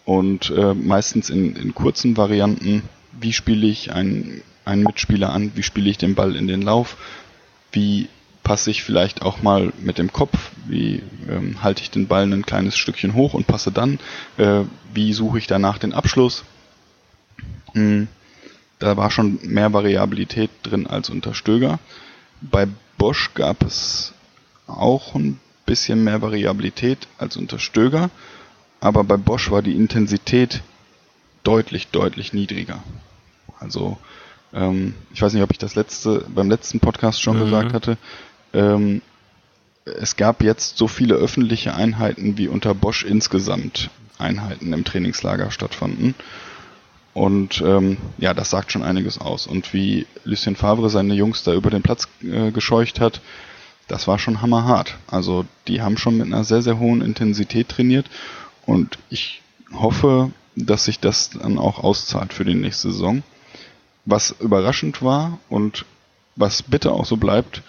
und 0.05 0.51
äh, 0.51 0.74
meistens 0.74 1.30
in, 1.30 1.55
in 1.57 1.74
kurzen 1.74 2.16
Varianten, 2.16 2.83
wie 3.12 3.33
spiele 3.33 3.66
ich 3.66 3.93
einen, 3.93 4.43
einen 4.64 4.83
Mitspieler 4.83 5.33
an, 5.33 5.53
wie 5.55 5.62
spiele 5.62 5.91
ich 5.91 5.99
den 5.99 6.14
Ball 6.14 6.35
in 6.35 6.49
den 6.49 6.62
Lauf, 6.62 6.97
wie 7.70 8.09
passe 8.43 8.70
ich 8.70 8.82
vielleicht 8.82 9.22
auch 9.22 9.43
mal 9.43 9.72
mit 9.80 9.99
dem 9.99 10.12
Kopf, 10.12 10.51
wie 10.66 11.03
ähm, 11.28 11.62
halte 11.62 11.82
ich 11.82 11.90
den 11.90 12.09
Ball 12.09 12.24
ein 12.24 12.45
kleines 12.45 12.76
Stückchen 12.76 13.14
hoch 13.14 13.34
und 13.34 13.47
passe 13.47 13.70
dann, 13.70 13.99
äh, 14.36 14.62
wie 14.93 15.12
suche 15.12 15.38
ich 15.38 15.47
danach 15.47 15.78
den 15.78 15.93
Abschluss. 15.93 16.45
Hm, 17.72 18.09
da 18.78 18.97
war 18.97 19.11
schon 19.11 19.38
mehr 19.43 19.72
Variabilität 19.72 20.51
drin 20.62 20.86
als 20.86 21.09
unter 21.09 21.34
Stöger. 21.34 21.78
Bei 22.40 22.66
Bosch 22.99 23.30
gab 23.34 23.62
es 23.62 24.12
auch 24.66 25.14
ein 25.14 25.38
bisschen 25.66 26.03
mehr 26.03 26.20
Variabilität 26.20 27.07
als 27.18 27.36
unter 27.36 27.59
Stöger, 27.59 28.11
aber 28.80 29.05
bei 29.05 29.16
Bosch 29.16 29.51
war 29.51 29.62
die 29.62 29.76
Intensität 29.76 30.62
deutlich, 31.45 31.88
deutlich 31.88 32.32
niedriger. 32.32 32.82
Also 33.61 33.99
ähm, 34.53 34.95
ich 35.14 35.22
weiß 35.22 35.32
nicht, 35.32 35.43
ob 35.43 35.51
ich 35.51 35.59
das 35.59 35.74
letzte 35.74 36.24
beim 36.34 36.51
letzten 36.51 36.80
Podcast 36.80 37.22
schon 37.22 37.38
mhm. 37.38 37.45
gesagt 37.45 37.72
hatte. 37.72 37.97
Ähm, 38.53 39.03
es 39.84 40.16
gab 40.16 40.42
jetzt 40.42 40.78
so 40.78 40.86
viele 40.86 41.14
öffentliche 41.14 41.74
Einheiten 41.74 42.38
wie 42.38 42.48
unter 42.48 42.74
Bosch 42.74 43.05
insgesamt 43.05 43.90
Einheiten 44.18 44.72
im 44.72 44.84
Trainingslager 44.84 45.50
stattfanden. 45.50 46.14
Und 47.14 47.62
ähm, 47.66 47.98
ja, 48.18 48.32
das 48.32 48.50
sagt 48.50 48.72
schon 48.72 48.82
einiges 48.82 49.18
aus. 49.18 49.46
Und 49.46 49.74
wie 49.74 50.07
Lucien 50.24 50.57
Favre 50.57 50.88
seine 50.88 51.14
Jungs 51.14 51.42
da 51.42 51.53
über 51.53 51.70
den 51.70 51.82
Platz 51.82 52.09
äh, 52.22 52.50
gescheucht 52.53 53.00
hat, 53.00 53.20
das 53.88 54.09
war 54.09 54.18
schon 54.18 54.40
hammerhart. 54.40 54.96
Also 55.09 55.44
die 55.68 55.82
haben 55.82 55.98
schon 55.98 56.16
mit 56.16 56.26
einer 56.26 56.44
sehr, 56.44 56.62
sehr 56.62 56.78
hohen 56.78 57.03
Intensität 57.03 57.68
trainiert. 57.68 58.07
Und 58.64 58.98
ich 59.11 59.42
hoffe, 59.74 60.30
dass 60.57 60.84
sich 60.84 61.00
das 61.00 61.30
dann 61.30 61.59
auch 61.59 61.78
auszahlt 61.78 62.32
für 62.32 62.44
die 62.44 62.55
nächste 62.55 62.92
Saison. 62.92 63.22
Was 64.05 64.34
überraschend 64.40 65.03
war 65.03 65.38
und 65.48 65.84
was 66.36 66.62
bitte 66.62 66.92
auch 66.92 67.05
so 67.05 67.16
bleibt, 67.16 67.62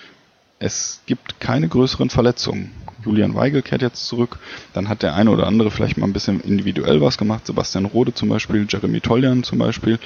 es 0.64 1.02
gibt 1.06 1.42
keine 1.42 1.68
größeren 1.68 2.10
Verletzungen. 2.10 2.72
Julian 3.04 3.36
Weigel 3.36 3.62
kehrt 3.62 3.82
jetzt 3.82 4.08
zurück. 4.08 4.40
Dann 4.72 4.88
hat 4.88 5.04
der 5.04 5.14
eine 5.14 5.30
oder 5.30 5.46
andere 5.46 5.72
vielleicht 5.72 5.98
mal 5.98 6.08
ein 6.08 6.14
bisschen 6.14 6.40
individuell 6.40 7.02
was 7.02 7.18
gemacht. 7.18 7.46
Sebastian 7.46 7.84
Rode 7.84 8.14
zum 8.14 8.30
Beispiel, 8.30 8.66
Jeremy 8.70 9.02
Toljan 9.02 9.44
zum 9.44 9.60
Beispiel. 9.60 10.00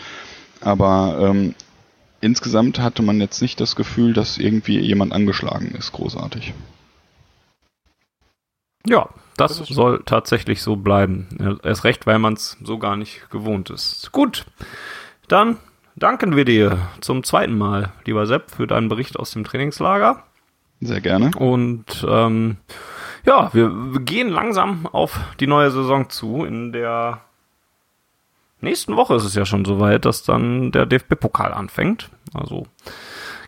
Aber 0.60 1.20
ähm, 1.22 1.54
insgesamt 2.22 2.80
hatte 2.80 3.04
man 3.04 3.22
jetzt 3.22 3.40
nicht 3.40 3.60
das 3.62 3.76
Gefühl, 3.76 4.14
dass 4.14 4.40
irgendwie 4.40 4.80
jemand 4.80 5.14
angeschlagen 5.14 5.76
ist, 5.78 5.92
großartig. 5.92 6.56
Ja, 8.88 9.10
das, 9.36 9.60
das 9.60 9.68
soll 9.68 10.02
tatsächlich 10.06 10.64
so 10.64 10.76
bleiben. 10.76 11.60
Erst 11.62 11.84
recht, 11.84 12.08
weil 12.08 12.18
man 12.18 12.34
es 12.34 12.58
so 12.64 12.80
gar 12.80 12.96
nicht 12.96 13.30
gewohnt 13.30 13.70
ist. 13.70 14.12
Gut, 14.12 14.46
dann 15.28 15.58
danken 15.96 16.36
wir 16.36 16.46
dir 16.46 16.80
zum 17.00 17.24
zweiten 17.24 17.56
Mal, 17.56 17.92
lieber 18.06 18.26
Sepp, 18.26 18.50
für 18.50 18.66
deinen 18.66 18.90
Bericht 18.90 19.20
aus 19.20 19.30
dem 19.30 19.44
Trainingslager. 19.44 20.24
Sehr 20.82 21.02
gerne. 21.02 21.32
Und 21.38 22.06
ähm, 22.08 22.58
ja, 23.26 23.50
wir, 23.54 23.94
wir 23.94 24.02
gehen 24.02 24.30
langsam 24.30 24.86
auf 24.88 25.20
die 25.40 25.48
neue 25.48 25.72
Saison 25.72 26.10
zu. 26.10 26.46
In 26.46 26.72
der 26.72 27.22
nächsten 28.62 28.96
Woche 28.96 29.16
ist 29.16 29.26
es 29.26 29.36
ja 29.36 29.46
schon 29.46 29.66
soweit, 29.66 30.06
dass 30.06 30.24
dann 30.24 30.72
der 30.72 30.86
DFB-Pokal 30.86 31.54
anfängt. 31.54 32.10
Also 32.34 32.68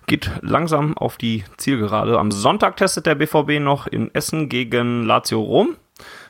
geht 0.08 0.32
langsam 0.42 0.98
auf 0.98 1.18
die 1.18 1.44
Zielgerade. 1.58 2.18
Am 2.18 2.32
Sonntag 2.32 2.78
testet 2.78 3.06
der 3.06 3.16
BVB 3.16 3.60
noch 3.60 3.88
in 3.88 4.14
Essen 4.14 4.50
gegen 4.50 5.04
Lazio 5.04 5.40
Rom, 5.40 5.76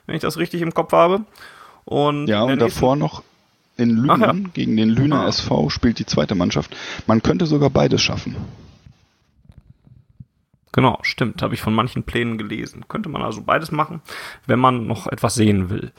wenn 0.06 0.16
ich 0.16 0.22
das 0.22 0.38
richtig 0.38 0.62
im 0.62 0.74
Kopf 0.74 0.92
habe. 0.92 1.22
Und 1.86 2.28
ja, 2.28 2.44
und 2.44 2.60
davor 2.60 2.96
noch 2.96 3.24
in 3.78 3.92
Lünen 3.92 4.22
ja. 4.22 4.34
gegen 4.54 4.76
den 4.76 4.90
Lüner. 4.90 5.26
SV 5.28 5.70
spielt 5.70 5.98
die 5.98 6.06
zweite 6.06 6.36
Mannschaft. 6.36 6.76
Man 7.08 7.24
könnte 7.24 7.46
sogar 7.46 7.70
beides 7.70 8.02
schaffen. 8.02 8.36
Genau, 10.72 11.00
stimmt. 11.02 11.42
Habe 11.42 11.54
ich 11.54 11.62
von 11.62 11.74
manchen 11.74 12.04
Plänen 12.04 12.38
gelesen. 12.38 12.86
Könnte 12.88 13.10
man 13.10 13.22
also 13.22 13.42
beides 13.42 13.72
machen, 13.72 14.02
wenn 14.46 14.60
man 14.60 14.88
noch 14.88 15.08
etwas 15.08 15.36
sehen 15.36 15.70
will. 15.70 15.92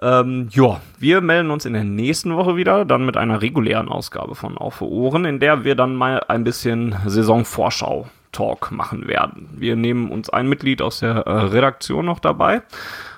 Ähm, 0.00 0.48
ja, 0.52 0.80
wir 0.98 1.20
melden 1.20 1.50
uns 1.50 1.64
in 1.64 1.72
der 1.72 1.84
nächsten 1.84 2.34
Woche 2.36 2.56
wieder, 2.56 2.84
dann 2.84 3.04
mit 3.04 3.16
einer 3.16 3.42
regulären 3.42 3.88
Ausgabe 3.88 4.34
von 4.36 4.56
Auf 4.56 4.76
für 4.76 4.88
Ohren, 4.88 5.24
in 5.24 5.40
der 5.40 5.64
wir 5.64 5.74
dann 5.74 5.96
mal 5.96 6.22
ein 6.28 6.44
bisschen 6.44 6.94
Saisonvorschau-Talk 7.04 8.70
machen 8.70 9.08
werden. 9.08 9.48
Wir 9.56 9.74
nehmen 9.74 10.10
uns 10.10 10.30
ein 10.30 10.48
Mitglied 10.48 10.82
aus 10.82 11.00
der 11.00 11.26
äh, 11.26 11.30
Redaktion 11.30 12.06
noch 12.06 12.20
dabei. 12.20 12.62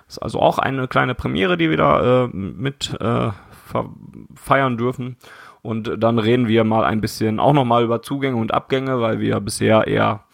Ist 0.09 0.19
also 0.19 0.41
auch 0.41 0.59
eine 0.59 0.89
kleine 0.89 1.15
Premiere, 1.15 1.59
die 1.59 1.69
wir 1.69 1.77
da 1.77 2.25
äh, 2.25 2.29
mit 2.29 2.97
äh, 2.99 3.29
feiern 4.35 4.79
dürfen. 4.79 5.17
Und 5.63 5.93
dann 5.99 6.19
reden 6.19 6.49
wir 6.49 6.65
mal 6.65 6.85
ein 6.85 7.03
bisschen 7.03 7.39
auch 7.39 7.53
nochmal 7.53 7.85
über 7.85 8.01
Zugänge 8.01 8.37
und 8.37 8.55
Abgänge, 8.55 9.03
weil 9.03 9.21
wir 9.21 9.39
bisher 9.41 9.87
eher 9.87 10.25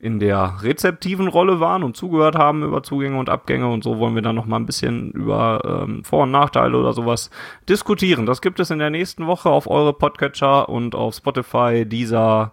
in 0.00 0.18
der 0.18 0.54
rezeptiven 0.62 1.28
Rolle 1.28 1.60
waren 1.60 1.82
und 1.82 1.96
zugehört 1.96 2.34
haben 2.34 2.62
über 2.62 2.82
Zugänge 2.82 3.18
und 3.18 3.28
Abgänge 3.28 3.70
und 3.70 3.84
so 3.84 3.98
wollen 3.98 4.14
wir 4.14 4.22
dann 4.22 4.34
noch 4.34 4.46
mal 4.46 4.56
ein 4.56 4.66
bisschen 4.66 5.10
über 5.10 5.84
ähm, 5.86 6.04
Vor- 6.04 6.22
und 6.22 6.30
Nachteile 6.30 6.76
oder 6.78 6.94
sowas 6.94 7.30
diskutieren. 7.68 8.24
Das 8.24 8.40
gibt 8.40 8.60
es 8.60 8.70
in 8.70 8.78
der 8.78 8.90
nächsten 8.90 9.26
Woche 9.26 9.50
auf 9.50 9.68
eure 9.68 9.92
Podcatcher 9.92 10.68
und 10.70 10.94
auf 10.94 11.14
Spotify, 11.14 11.84
Deezer, 11.84 12.52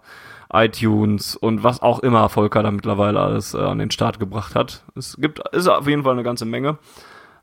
iTunes 0.52 1.36
und 1.36 1.62
was 1.62 1.80
auch 1.80 2.00
immer 2.00 2.28
Volker 2.28 2.62
da 2.62 2.70
mittlerweile 2.70 3.20
alles 3.20 3.54
äh, 3.54 3.58
an 3.58 3.78
den 3.78 3.90
Start 3.90 4.18
gebracht 4.18 4.54
hat. 4.54 4.84
Es 4.94 5.16
gibt, 5.16 5.40
ist 5.52 5.68
auf 5.68 5.88
jeden 5.88 6.04
Fall 6.04 6.12
eine 6.12 6.22
ganze 6.22 6.44
Menge. 6.44 6.78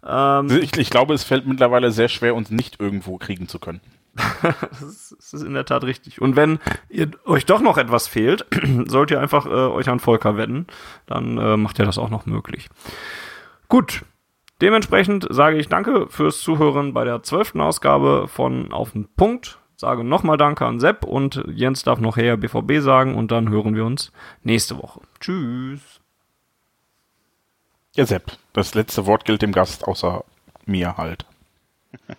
Ähm, 0.05 0.49
ich, 0.61 0.75
ich 0.77 0.89
glaube, 0.91 1.15
es 1.15 1.23
fällt 1.23 1.47
mittlerweile 1.47 1.91
sehr 1.91 2.09
schwer, 2.09 2.35
uns 2.35 2.51
nicht 2.51 2.79
irgendwo 2.79 3.17
kriegen 3.17 3.47
zu 3.47 3.59
können. 3.59 3.81
das, 4.79 5.11
ist, 5.11 5.43
in 5.43 5.53
der 5.53 5.65
Tat 5.65 5.83
richtig. 5.83 6.21
Und 6.21 6.35
wenn 6.35 6.59
ihr, 6.89 7.11
euch 7.25 7.45
doch 7.45 7.61
noch 7.61 7.77
etwas 7.77 8.07
fehlt, 8.07 8.45
sollt 8.87 9.11
ihr 9.11 9.19
einfach 9.19 9.45
äh, 9.45 9.49
euch 9.49 9.89
an 9.89 9.99
Volker 9.99 10.37
wenden. 10.37 10.67
Dann 11.05 11.37
äh, 11.37 11.57
macht 11.57 11.79
ihr 11.79 11.85
das 11.85 11.97
auch 11.97 12.09
noch 12.09 12.25
möglich. 12.25 12.69
Gut. 13.67 14.03
Dementsprechend 14.61 15.27
sage 15.29 15.57
ich 15.57 15.67
danke 15.67 16.07
fürs 16.09 16.39
Zuhören 16.39 16.93
bei 16.93 17.03
der 17.03 17.23
zwölften 17.23 17.59
Ausgabe 17.59 18.29
von 18.29 18.71
Auf 18.71 18.91
den 18.91 19.07
Punkt. 19.15 19.59
Sage 19.75 20.05
nochmal 20.05 20.37
Danke 20.37 20.65
an 20.65 20.79
Sepp 20.79 21.03
und 21.03 21.43
Jens 21.53 21.83
darf 21.83 21.99
noch 21.99 22.15
her 22.15 22.37
BVB 22.37 22.79
sagen 22.79 23.15
und 23.15 23.31
dann 23.31 23.49
hören 23.49 23.75
wir 23.75 23.83
uns 23.83 24.13
nächste 24.43 24.77
Woche. 24.77 25.01
Tschüss. 25.19 25.99
Ja, 27.95 28.05
Sepp, 28.05 28.31
das 28.53 28.73
letzte 28.73 29.05
Wort 29.05 29.25
gilt 29.25 29.41
dem 29.41 29.51
Gast, 29.51 29.85
außer 29.85 30.23
mir 30.65 30.95
halt. 30.95 31.25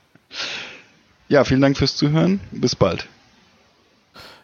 Ja, 1.28 1.44
vielen 1.44 1.60
Dank 1.60 1.76
fürs 1.76 1.96
Zuhören. 1.96 2.40
Bis 2.52 2.76
bald. 2.76 3.08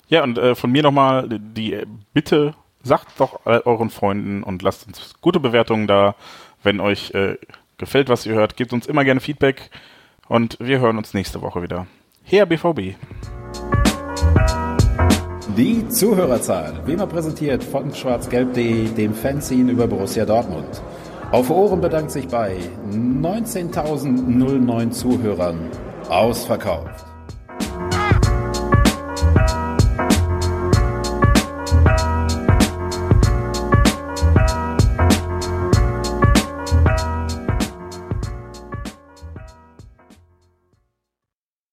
Ja, 0.09 0.25
und 0.25 0.37
äh, 0.37 0.55
von 0.55 0.73
mir 0.73 0.83
nochmal 0.83 1.29
die 1.29 1.79
Bitte, 2.13 2.55
sagt 2.83 3.09
doch 3.19 3.47
euren 3.47 3.91
Freunden 3.91 4.43
und 4.43 4.63
lasst 4.63 4.87
uns 4.87 5.15
gute 5.21 5.41
Bewertungen 5.41 5.87
da. 5.87 6.15
Wenn 6.63 6.81
euch 6.81 7.13
äh, 7.13 7.37
gefällt, 7.79 8.09
was 8.09 8.27
ihr 8.27 8.35
hört, 8.35 8.57
gebt 8.57 8.73
uns 8.73 8.87
immer 8.87 9.05
gerne 9.05 9.21
Feedback 9.21 9.71
und 10.29 10.59
wir 10.61 10.81
hören 10.81 10.99
uns 10.99 11.15
nächste 11.15 11.41
Woche 11.41 11.63
wieder. 11.63 11.87
Her 12.25 12.47
BVB. 12.47 12.97
Die 15.57 15.89
Zuhörerzahl, 15.89 16.83
wie 16.87 16.93
immer 16.93 17.07
präsentiert 17.07 17.63
von 17.63 17.95
schwarzgelb.de, 17.95 18.95
dem 18.95 19.15
Fanzine 19.15 19.73
über 19.73 19.87
Borussia 19.87 20.25
Dortmund. 20.25 20.83
Auf 21.31 21.51
Ohren 21.51 21.81
bedankt 21.81 22.11
sich 22.11 22.29
bei 22.29 22.57
19.009 22.91 24.91
Zuhörern 24.91 25.71
ausverkauft. 26.13 27.12